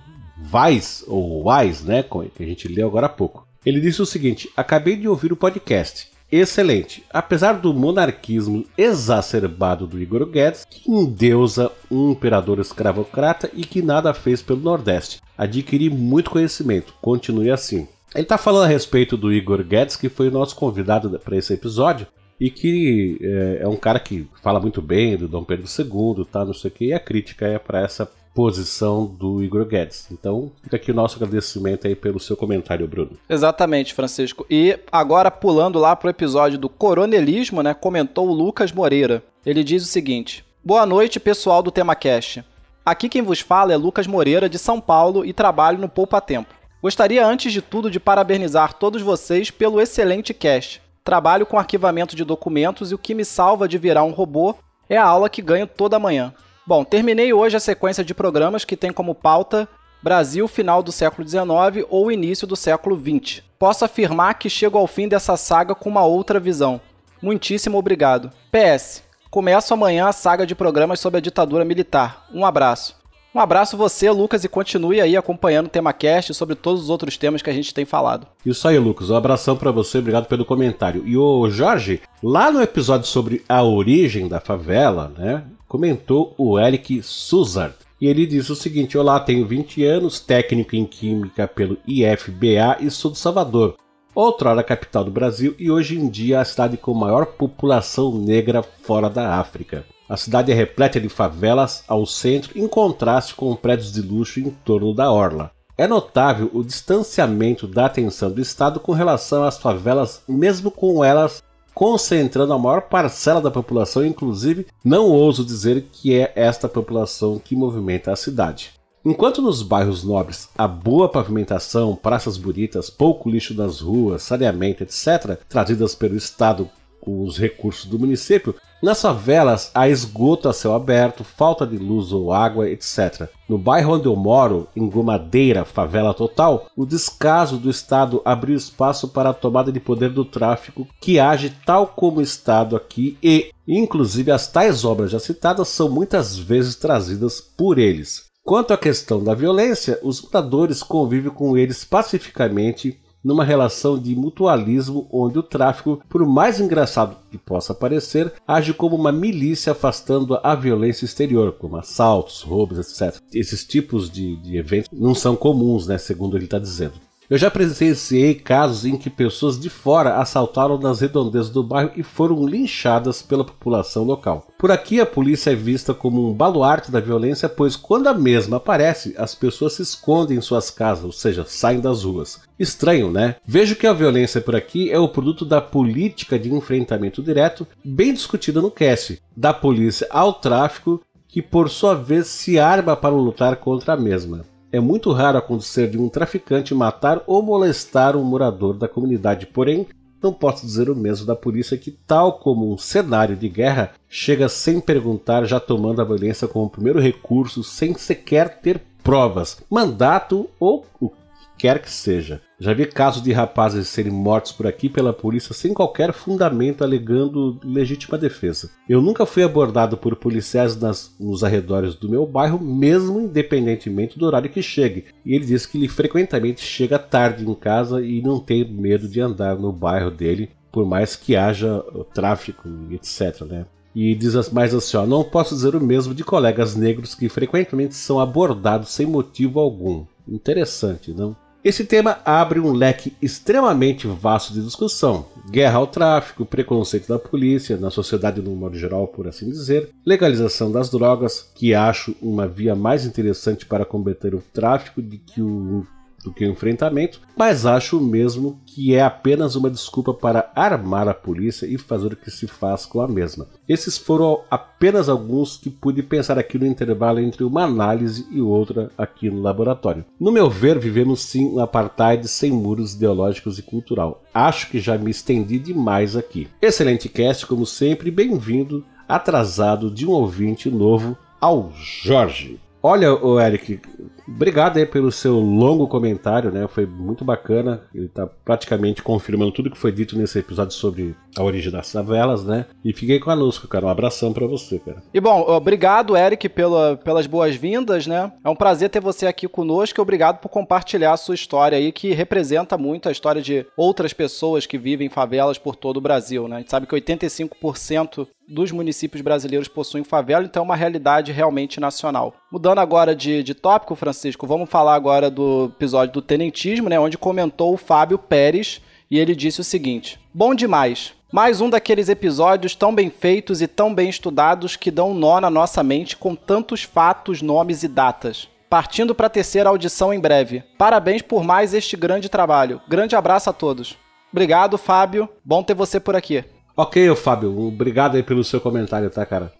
Weiss, 0.52 1.04
ou 1.06 1.48
Weiss, 1.48 1.84
né, 1.84 2.02
que 2.02 2.42
a 2.42 2.46
gente 2.46 2.66
leu 2.66 2.88
agora 2.88 3.06
há 3.06 3.10
pouco. 3.10 3.46
Ele 3.64 3.80
disse 3.80 4.02
o 4.02 4.06
seguinte: 4.06 4.50
Acabei 4.56 4.96
de 4.96 5.08
ouvir 5.08 5.32
o 5.32 5.36
podcast 5.36 6.08
excelente. 6.30 7.04
Apesar 7.10 7.54
do 7.54 7.72
monarquismo 7.72 8.64
exacerbado 8.76 9.86
do 9.86 10.00
Igor 10.00 10.26
Guedes, 10.26 10.64
que 10.68 10.90
endeusa 10.90 11.70
um 11.90 12.12
imperador 12.12 12.58
escravocrata 12.58 13.50
e 13.54 13.64
que 13.64 13.82
nada 13.82 14.12
fez 14.14 14.42
pelo 14.42 14.60
Nordeste. 14.60 15.20
Adquiri 15.36 15.90
muito 15.90 16.30
conhecimento, 16.30 16.94
continue 17.00 17.50
assim. 17.50 17.86
Ele 18.14 18.22
está 18.22 18.38
falando 18.38 18.64
a 18.64 18.68
respeito 18.68 19.16
do 19.16 19.32
Igor 19.32 19.62
Guedes, 19.62 19.96
que 19.96 20.08
foi 20.08 20.28
o 20.28 20.32
nosso 20.32 20.56
convidado 20.56 21.18
para 21.18 21.36
esse 21.36 21.52
episódio, 21.52 22.06
e 22.40 22.50
que 22.50 23.18
é, 23.20 23.58
é, 23.62 23.68
um 23.68 23.76
cara 23.76 23.98
que 23.98 24.28
fala 24.42 24.60
muito 24.60 24.80
bem 24.80 25.16
do 25.16 25.28
Dom 25.28 25.44
Pedro 25.44 25.66
II, 25.66 26.24
tá, 26.24 26.44
não 26.44 26.54
sei 26.54 26.70
o 26.70 26.74
que, 26.74 26.84
e 26.86 26.92
a 26.92 27.00
crítica 27.00 27.46
é 27.46 27.58
para 27.58 27.80
essa 27.80 28.10
posição 28.36 29.06
do 29.06 29.42
Igor 29.42 29.64
Guedes. 29.64 30.08
Então, 30.12 30.52
fica 30.62 30.76
aqui 30.76 30.90
o 30.90 30.94
nosso 30.94 31.16
agradecimento 31.16 31.86
aí 31.86 31.96
pelo 31.96 32.20
seu 32.20 32.36
comentário, 32.36 32.86
Bruno. 32.86 33.12
Exatamente, 33.30 33.94
Francisco. 33.94 34.44
E 34.50 34.78
agora 34.92 35.30
pulando 35.30 35.78
lá 35.78 35.96
pro 35.96 36.10
episódio 36.10 36.58
do 36.58 36.68
coronelismo, 36.68 37.62
né, 37.62 37.72
comentou 37.72 38.28
o 38.28 38.34
Lucas 38.34 38.70
Moreira. 38.70 39.22
Ele 39.44 39.64
diz 39.64 39.82
o 39.82 39.86
seguinte: 39.86 40.44
Boa 40.62 40.84
noite, 40.84 41.18
pessoal 41.18 41.62
do 41.62 41.70
Tema 41.70 41.94
Cash. 41.94 42.40
Aqui 42.84 43.08
quem 43.08 43.22
vos 43.22 43.40
fala 43.40 43.72
é 43.72 43.76
Lucas 43.76 44.06
Moreira 44.06 44.50
de 44.50 44.58
São 44.58 44.82
Paulo 44.82 45.24
e 45.24 45.32
trabalho 45.32 45.78
no 45.78 45.88
Poupa 45.88 46.20
Tempo. 46.20 46.54
Gostaria 46.82 47.26
antes 47.26 47.54
de 47.54 47.62
tudo 47.62 47.90
de 47.90 47.98
parabenizar 47.98 48.74
todos 48.74 49.00
vocês 49.00 49.50
pelo 49.50 49.80
excelente 49.80 50.34
cast. 50.34 50.82
Trabalho 51.02 51.46
com 51.46 51.58
arquivamento 51.58 52.14
de 52.14 52.22
documentos 52.22 52.92
e 52.92 52.94
o 52.94 52.98
que 52.98 53.14
me 53.14 53.24
salva 53.24 53.66
de 53.66 53.78
virar 53.78 54.04
um 54.04 54.12
robô 54.12 54.54
é 54.90 54.98
a 54.98 55.04
aula 55.04 55.30
que 55.30 55.40
ganho 55.40 55.66
toda 55.66 55.98
manhã. 55.98 56.34
Bom, 56.66 56.82
terminei 56.82 57.32
hoje 57.32 57.56
a 57.56 57.60
sequência 57.60 58.04
de 58.04 58.12
programas 58.12 58.64
que 58.64 58.76
tem 58.76 58.92
como 58.92 59.14
pauta 59.14 59.68
Brasil 60.02 60.48
final 60.48 60.82
do 60.82 60.90
século 60.90 61.26
XIX 61.26 61.86
ou 61.88 62.10
início 62.10 62.44
do 62.44 62.56
século 62.56 63.00
XX. 63.00 63.40
Posso 63.56 63.84
afirmar 63.84 64.34
que 64.34 64.50
chego 64.50 64.76
ao 64.76 64.88
fim 64.88 65.06
dessa 65.06 65.36
saga 65.36 65.76
com 65.76 65.88
uma 65.88 66.04
outra 66.04 66.40
visão. 66.40 66.80
Muitíssimo 67.22 67.78
obrigado. 67.78 68.32
PS. 68.50 69.04
Começo 69.30 69.72
amanhã 69.72 70.08
a 70.08 70.12
saga 70.12 70.44
de 70.44 70.56
programas 70.56 70.98
sobre 70.98 71.18
a 71.18 71.20
ditadura 71.20 71.64
militar. 71.64 72.26
Um 72.34 72.44
abraço. 72.44 72.96
Um 73.32 73.38
abraço 73.38 73.76
você, 73.76 74.10
Lucas, 74.10 74.42
e 74.42 74.48
continue 74.48 75.00
aí 75.00 75.16
acompanhando 75.16 75.66
o 75.66 75.70
TemaCast 75.70 76.34
sobre 76.34 76.56
todos 76.56 76.84
os 76.84 76.90
outros 76.90 77.16
temas 77.16 77.42
que 77.42 77.50
a 77.50 77.52
gente 77.52 77.72
tem 77.72 77.84
falado. 77.84 78.26
Isso 78.44 78.66
aí, 78.66 78.78
Lucas. 78.78 79.10
Um 79.10 79.14
abração 79.14 79.56
para 79.56 79.70
você, 79.70 79.98
obrigado 79.98 80.26
pelo 80.26 80.44
comentário. 80.44 81.06
E 81.06 81.16
o 81.16 81.48
Jorge, 81.48 82.00
lá 82.20 82.50
no 82.50 82.60
episódio 82.60 83.06
sobre 83.06 83.44
a 83.48 83.62
origem 83.62 84.26
da 84.26 84.40
favela, 84.40 85.12
né? 85.16 85.44
Comentou 85.68 86.34
o 86.38 86.58
Eric 86.58 87.02
Suzard. 87.02 87.74
E 88.00 88.06
ele 88.06 88.26
disse 88.26 88.52
o 88.52 88.56
seguinte: 88.56 88.98
Olá, 88.98 89.18
tenho 89.20 89.46
20 89.46 89.84
anos, 89.84 90.20
técnico 90.20 90.76
em 90.76 90.84
Química 90.84 91.48
pelo 91.48 91.78
IFBA 91.86 92.78
e 92.80 92.90
sou 92.90 93.10
de 93.10 93.18
Salvador, 93.18 93.76
outrora 94.14 94.62
capital 94.62 95.04
do 95.04 95.10
Brasil 95.10 95.54
e 95.58 95.70
hoje 95.70 95.98
em 95.98 96.08
dia 96.08 96.40
a 96.40 96.44
cidade 96.44 96.76
com 96.76 96.94
maior 96.94 97.26
população 97.26 98.18
negra 98.18 98.62
fora 98.62 99.08
da 99.08 99.38
África. 99.38 99.84
A 100.08 100.16
cidade 100.16 100.52
é 100.52 100.54
repleta 100.54 101.00
de 101.00 101.08
favelas 101.08 101.82
ao 101.88 102.06
centro, 102.06 102.56
em 102.56 102.68
contraste 102.68 103.34
com 103.34 103.56
prédios 103.56 103.92
de 103.92 104.00
luxo 104.00 104.38
em 104.38 104.50
torno 104.50 104.94
da 104.94 105.10
orla. 105.10 105.50
É 105.76 105.86
notável 105.86 106.50
o 106.54 106.62
distanciamento 106.62 107.66
da 107.66 107.86
atenção 107.86 108.30
do 108.30 108.40
Estado 108.40 108.80
com 108.80 108.92
relação 108.92 109.44
às 109.44 109.58
favelas, 109.58 110.22
mesmo 110.26 110.70
com 110.70 111.04
elas 111.04 111.42
concentrando 111.76 112.54
a 112.54 112.58
maior 112.58 112.80
parcela 112.88 113.38
da 113.38 113.50
população, 113.50 114.02
inclusive 114.02 114.66
não 114.82 115.10
ouso 115.10 115.44
dizer 115.44 115.88
que 115.92 116.14
é 116.14 116.32
esta 116.34 116.70
população 116.70 117.38
que 117.38 117.54
movimenta 117.54 118.10
a 118.10 118.16
cidade. 118.16 118.72
Enquanto 119.04 119.42
nos 119.42 119.62
bairros 119.62 120.02
nobres 120.02 120.48
há 120.56 120.66
boa 120.66 121.06
pavimentação, 121.06 121.94
praças 121.94 122.38
bonitas, 122.38 122.88
pouco 122.88 123.28
lixo 123.28 123.52
nas 123.52 123.82
ruas, 123.82 124.22
saneamento, 124.22 124.84
etc., 124.84 125.38
trazidas 125.46 125.94
pelo 125.94 126.16
Estado 126.16 126.66
os 127.06 127.38
recursos 127.38 127.86
do 127.86 127.98
município, 127.98 128.54
nas 128.82 129.00
favelas 129.00 129.70
há 129.74 129.88
esgoto 129.88 130.48
a 130.48 130.52
céu 130.52 130.74
aberto, 130.74 131.24
falta 131.24 131.66
de 131.66 131.78
luz 131.78 132.12
ou 132.12 132.32
água, 132.32 132.68
etc. 132.68 133.28
No 133.48 133.56
bairro 133.56 133.94
onde 133.94 134.06
eu 134.06 134.14
moro, 134.14 134.68
em 134.76 134.88
Gomadeira, 134.88 135.64
favela 135.64 136.12
total, 136.12 136.66
o 136.76 136.84
descaso 136.84 137.56
do 137.56 137.70
Estado 137.70 138.20
abriu 138.24 138.54
espaço 138.54 139.08
para 139.08 139.30
a 139.30 139.34
tomada 139.34 139.72
de 139.72 139.80
poder 139.80 140.10
do 140.10 140.24
tráfico 140.24 140.86
que 141.00 141.18
age 141.18 141.56
tal 141.64 141.86
como 141.86 142.18
o 142.18 142.22
Estado 142.22 142.76
aqui 142.76 143.16
e, 143.22 143.50
inclusive, 143.66 144.30
as 144.30 144.46
tais 144.46 144.84
obras 144.84 145.10
já 145.10 145.18
citadas 145.18 145.68
são 145.68 145.88
muitas 145.88 146.36
vezes 146.36 146.76
trazidas 146.76 147.40
por 147.40 147.78
eles. 147.78 148.26
Quanto 148.44 148.72
à 148.72 148.78
questão 148.78 149.24
da 149.24 149.34
violência, 149.34 149.98
os 150.02 150.22
moradores 150.22 150.82
convivem 150.82 151.32
com 151.32 151.56
eles 151.56 151.84
pacificamente 151.84 153.00
numa 153.26 153.42
relação 153.42 153.98
de 153.98 154.14
mutualismo 154.14 155.08
onde 155.10 155.36
o 155.36 155.42
tráfico, 155.42 156.00
por 156.08 156.24
mais 156.24 156.60
engraçado 156.60 157.16
que 157.28 157.36
possa 157.36 157.74
parecer, 157.74 158.32
age 158.46 158.72
como 158.72 158.94
uma 158.94 159.10
milícia 159.10 159.72
afastando 159.72 160.38
a 160.44 160.54
violência 160.54 161.04
exterior, 161.04 161.56
como 161.58 161.76
assaltos, 161.76 162.42
roubos, 162.42 162.78
etc. 162.78 163.20
Esses 163.34 163.64
tipos 163.64 164.08
de, 164.08 164.36
de 164.36 164.56
eventos 164.56 164.88
não 164.92 165.12
são 165.12 165.34
comuns, 165.34 165.88
né, 165.88 165.98
segundo 165.98 166.36
ele 166.36 166.44
está 166.44 166.60
dizendo. 166.60 166.94
Eu 167.28 167.36
já 167.36 167.50
presenciei 167.50 168.34
casos 168.34 168.84
em 168.84 168.96
que 168.96 169.10
pessoas 169.10 169.58
de 169.58 169.68
fora 169.68 170.18
assaltaram 170.18 170.78
nas 170.78 171.00
redondezas 171.00 171.50
do 171.50 171.60
bairro 171.60 171.90
e 171.96 172.02
foram 172.04 172.46
linchadas 172.46 173.20
pela 173.20 173.44
população 173.44 174.04
local. 174.04 174.46
Por 174.56 174.70
aqui, 174.70 175.00
a 175.00 175.06
polícia 175.06 175.50
é 175.50 175.54
vista 175.54 175.92
como 175.92 176.30
um 176.30 176.32
baluarte 176.32 176.92
da 176.92 177.00
violência, 177.00 177.48
pois 177.48 177.74
quando 177.74 178.06
a 178.06 178.14
mesma 178.14 178.58
aparece, 178.58 179.12
as 179.18 179.34
pessoas 179.34 179.72
se 179.72 179.82
escondem 179.82 180.38
em 180.38 180.40
suas 180.40 180.70
casas, 180.70 181.04
ou 181.04 181.12
seja, 181.12 181.44
saem 181.44 181.80
das 181.80 182.04
ruas. 182.04 182.40
Estranho, 182.58 183.10
né? 183.10 183.34
Vejo 183.44 183.74
que 183.74 183.88
a 183.88 183.92
violência 183.92 184.40
por 184.40 184.54
aqui 184.54 184.90
é 184.92 184.98
o 184.98 185.08
produto 185.08 185.44
da 185.44 185.60
política 185.60 186.38
de 186.38 186.54
enfrentamento 186.54 187.20
direto, 187.20 187.66
bem 187.84 188.14
discutida 188.14 188.62
no 188.62 188.70
cast, 188.70 189.20
da 189.36 189.52
polícia 189.52 190.06
ao 190.10 190.32
tráfico, 190.32 191.02
que 191.26 191.42
por 191.42 191.68
sua 191.68 191.94
vez 191.94 192.28
se 192.28 192.58
arma 192.58 192.96
para 192.96 193.14
lutar 193.14 193.56
contra 193.56 193.94
a 193.94 193.96
mesma. 193.96 194.44
É 194.72 194.80
muito 194.80 195.12
raro 195.12 195.38
acontecer 195.38 195.88
de 195.88 195.98
um 195.98 196.08
traficante 196.08 196.74
matar 196.74 197.22
ou 197.26 197.42
molestar 197.42 198.16
um 198.16 198.24
morador 198.24 198.74
da 198.76 198.88
comunidade, 198.88 199.46
porém, 199.46 199.86
não 200.22 200.32
posso 200.32 200.66
dizer 200.66 200.90
o 200.90 200.96
mesmo 200.96 201.26
da 201.26 201.36
polícia 201.36 201.78
que, 201.78 201.90
tal 201.90 202.38
como 202.38 202.72
um 202.72 202.76
cenário 202.76 203.36
de 203.36 203.48
guerra, 203.48 203.92
chega 204.08 204.48
sem 204.48 204.80
perguntar, 204.80 205.44
já 205.44 205.60
tomando 205.60 206.02
a 206.02 206.04
violência 206.04 206.48
como 206.48 206.70
primeiro 206.70 207.00
recurso, 207.00 207.62
sem 207.62 207.94
sequer 207.94 208.60
ter 208.60 208.82
provas, 209.02 209.62
mandato 209.70 210.48
ou 210.58 210.84
o 211.00 211.10
que 211.10 211.16
quer 211.58 211.80
que 211.80 211.90
seja. 211.90 212.40
Já 212.58 212.72
vi 212.72 212.86
casos 212.86 213.22
de 213.22 213.32
rapazes 213.32 213.86
serem 213.88 214.12
mortos 214.12 214.50
por 214.50 214.66
aqui 214.66 214.88
pela 214.88 215.12
polícia 215.12 215.52
sem 215.52 215.74
qualquer 215.74 216.12
fundamento 216.12 216.82
alegando 216.82 217.60
legítima 217.62 218.16
defesa. 218.16 218.70
Eu 218.88 219.02
nunca 219.02 219.26
fui 219.26 219.42
abordado 219.42 219.96
por 219.96 220.16
policiais 220.16 220.74
nas, 220.74 221.14
nos 221.20 221.44
arredores 221.44 221.94
do 221.94 222.08
meu 222.08 222.26
bairro, 222.26 222.58
mesmo 222.58 223.20
independentemente 223.20 224.18
do 224.18 224.24
horário 224.24 224.48
que 224.48 224.62
chegue. 224.62 225.04
E 225.24 225.34
ele 225.34 225.44
diz 225.44 225.66
que 225.66 225.76
ele 225.76 225.86
frequentemente 225.86 226.62
chega 226.62 226.98
tarde 226.98 227.46
em 227.46 227.54
casa 227.54 228.00
e 228.00 228.22
não 228.22 228.40
tem 228.40 228.64
medo 228.64 229.06
de 229.06 229.20
andar 229.20 229.56
no 229.56 229.70
bairro 229.70 230.10
dele, 230.10 230.48
por 230.72 230.86
mais 230.86 231.14
que 231.14 231.36
haja 231.36 231.84
tráfico 232.14 232.66
etc. 232.90 233.42
Né? 233.42 233.66
E 233.94 234.14
diz 234.14 234.50
mais 234.50 234.74
assim: 234.74 234.96
ó, 234.96 235.06
não 235.06 235.22
posso 235.22 235.54
dizer 235.54 235.76
o 235.76 235.80
mesmo 235.80 236.14
de 236.14 236.24
colegas 236.24 236.74
negros 236.74 237.14
que 237.14 237.28
frequentemente 237.28 237.94
são 237.94 238.18
abordados 238.18 238.88
sem 238.88 239.04
motivo 239.04 239.60
algum. 239.60 240.06
Interessante, 240.26 241.12
não? 241.12 241.36
Esse 241.66 241.84
tema 241.84 242.20
abre 242.24 242.60
um 242.60 242.70
leque 242.70 243.12
extremamente 243.20 244.06
vasto 244.06 244.52
de 244.52 244.62
discussão. 244.62 245.26
Guerra 245.50 245.78
ao 245.78 245.88
tráfico, 245.88 246.46
preconceito 246.46 247.08
da 247.08 247.18
polícia, 247.18 247.76
na 247.76 247.90
sociedade 247.90 248.40
no 248.40 248.54
modo 248.54 248.78
geral, 248.78 249.08
por 249.08 249.26
assim 249.26 249.50
dizer, 249.50 249.90
legalização 250.06 250.70
das 250.70 250.88
drogas, 250.88 251.50
que 251.56 251.74
acho 251.74 252.14
uma 252.22 252.46
via 252.46 252.76
mais 252.76 253.04
interessante 253.04 253.66
para 253.66 253.84
combater 253.84 254.32
o 254.32 254.44
tráfico 254.52 255.02
do 255.02 255.18
que 255.18 255.42
o 255.42 255.84
do 256.26 256.32
que 256.32 256.44
o 256.44 256.50
enfrentamento, 256.50 257.20
mas 257.36 257.64
acho 257.64 258.00
mesmo 258.00 258.60
que 258.66 258.94
é 258.94 259.02
apenas 259.02 259.54
uma 259.54 259.70
desculpa 259.70 260.12
para 260.12 260.50
armar 260.54 261.08
a 261.08 261.14
polícia 261.14 261.66
e 261.66 261.78
fazer 261.78 262.12
o 262.12 262.16
que 262.16 262.30
se 262.30 262.46
faz 262.46 262.84
com 262.84 263.00
a 263.00 263.08
mesma. 263.08 263.46
Esses 263.68 263.96
foram 263.96 264.40
apenas 264.50 265.08
alguns 265.08 265.56
que 265.56 265.70
pude 265.70 266.02
pensar 266.02 266.38
aqui 266.38 266.58
no 266.58 266.66
intervalo 266.66 267.20
entre 267.20 267.44
uma 267.44 267.62
análise 267.62 268.26
e 268.30 268.40
outra 268.40 268.90
aqui 268.98 269.30
no 269.30 269.40
laboratório. 269.40 270.04
No 270.18 270.32
meu 270.32 270.50
ver, 270.50 270.78
vivemos 270.78 271.22
sim 271.22 271.46
um 271.46 271.60
apartheid 271.60 272.26
sem 272.26 272.50
muros 272.50 272.94
ideológicos 272.94 273.58
e 273.58 273.62
cultural. 273.62 274.22
Acho 274.34 274.68
que 274.68 274.80
já 274.80 274.98
me 274.98 275.10
estendi 275.10 275.58
demais 275.58 276.16
aqui. 276.16 276.48
Excelente 276.60 277.08
cast, 277.08 277.46
como 277.46 277.64
sempre, 277.64 278.10
bem-vindo, 278.10 278.84
atrasado 279.08 279.90
de 279.90 280.04
um 280.06 280.10
ouvinte 280.10 280.68
novo 280.68 281.16
ao 281.40 281.72
Jorge. 281.72 282.58
Olha, 282.88 283.12
o 283.12 283.40
Eric, 283.40 283.80
Obrigado 284.28 284.78
aí 284.78 284.84
pelo 284.84 285.12
seu 285.12 285.38
longo 285.38 285.86
comentário, 285.86 286.50
né? 286.50 286.66
Foi 286.66 286.84
muito 286.84 287.24
bacana. 287.24 287.82
Ele 287.94 288.08
tá 288.08 288.26
praticamente 288.26 289.02
confirmando 289.02 289.52
tudo 289.52 289.70
que 289.70 289.78
foi 289.78 289.92
dito 289.92 290.18
nesse 290.18 290.38
episódio 290.40 290.74
sobre 290.74 291.14
a 291.36 291.42
origem 291.42 291.70
das 291.70 291.92
favelas, 291.92 292.44
né? 292.44 292.66
E 292.84 292.92
fiquei 292.92 293.20
conosco, 293.20 293.68
cara. 293.68 293.86
Um 293.86 293.88
abração 293.88 294.32
para 294.32 294.46
você, 294.46 294.80
cara. 294.80 295.02
E 295.14 295.20
bom, 295.20 295.42
obrigado, 295.42 296.16
Eric, 296.16 296.48
pela, 296.48 296.96
pelas 296.96 297.26
boas-vindas, 297.26 298.06
né? 298.06 298.32
É 298.44 298.48
um 298.48 298.56
prazer 298.56 298.90
ter 298.90 299.00
você 299.00 299.26
aqui 299.26 299.46
conosco 299.46 300.00
e 300.00 300.02
obrigado 300.02 300.38
por 300.38 300.48
compartilhar 300.48 301.12
a 301.12 301.16
sua 301.16 301.34
história 301.36 301.78
aí, 301.78 301.92
que 301.92 302.12
representa 302.12 302.76
muito 302.76 303.08
a 303.08 303.12
história 303.12 303.40
de 303.40 303.64
outras 303.76 304.12
pessoas 304.12 304.66
que 304.66 304.76
vivem 304.76 305.06
em 305.06 305.10
favelas 305.10 305.56
por 305.56 305.76
todo 305.76 305.98
o 305.98 306.00
Brasil, 306.00 306.48
né? 306.48 306.56
A 306.56 306.58
gente 306.58 306.70
sabe 306.70 306.86
que 306.86 306.96
85% 306.96 308.26
dos 308.48 308.70
municípios 308.72 309.22
brasileiros 309.22 309.68
possuem 309.68 310.04
favela, 310.04 310.44
então 310.44 310.62
é 310.62 310.64
uma 310.64 310.76
realidade 310.76 311.32
realmente 311.32 311.80
nacional. 311.80 312.34
Mudando 312.50 312.78
agora 312.78 313.14
de, 313.14 313.42
de 313.42 313.54
tópico, 313.54 313.94
Francisco, 313.94 314.46
vamos 314.46 314.70
falar 314.70 314.94
agora 314.94 315.30
do 315.30 315.72
episódio 315.76 316.14
do 316.14 316.22
tenentismo, 316.22 316.88
né, 316.88 316.98
onde 316.98 317.18
comentou 317.18 317.74
o 317.74 317.78
Fábio 317.78 318.18
Pérez 318.18 318.80
e 319.10 319.18
ele 319.18 319.34
disse 319.34 319.60
o 319.60 319.64
seguinte: 319.64 320.18
Bom 320.32 320.54
demais. 320.54 321.14
Mais 321.32 321.60
um 321.60 321.68
daqueles 321.68 322.08
episódios 322.08 322.76
tão 322.76 322.94
bem 322.94 323.10
feitos 323.10 323.60
e 323.60 323.66
tão 323.66 323.92
bem 323.92 324.08
estudados 324.08 324.76
que 324.76 324.92
dão 324.92 325.12
nó 325.12 325.40
na 325.40 325.50
nossa 325.50 325.82
mente 325.82 326.16
com 326.16 326.36
tantos 326.36 326.84
fatos, 326.84 327.42
nomes 327.42 327.82
e 327.82 327.88
datas. 327.88 328.48
Partindo 328.70 329.14
para 329.14 329.26
a 329.26 329.30
terceira 329.30 329.68
audição 329.68 330.14
em 330.14 330.20
breve. 330.20 330.62
Parabéns 330.78 331.22
por 331.22 331.42
mais 331.42 331.74
este 331.74 331.96
grande 331.96 332.28
trabalho. 332.28 332.80
Grande 332.88 333.16
abraço 333.16 333.50
a 333.50 333.52
todos. 333.52 333.98
Obrigado, 334.32 334.78
Fábio. 334.78 335.28
Bom 335.44 335.62
ter 335.62 335.74
você 335.74 335.98
por 335.98 336.14
aqui. 336.14 336.44
Ok, 336.78 337.14
Fábio, 337.16 337.58
obrigado 337.58 338.16
aí 338.16 338.22
pelo 338.22 338.44
seu 338.44 338.60
comentário, 338.60 339.08
tá, 339.08 339.24
cara? 339.24 339.50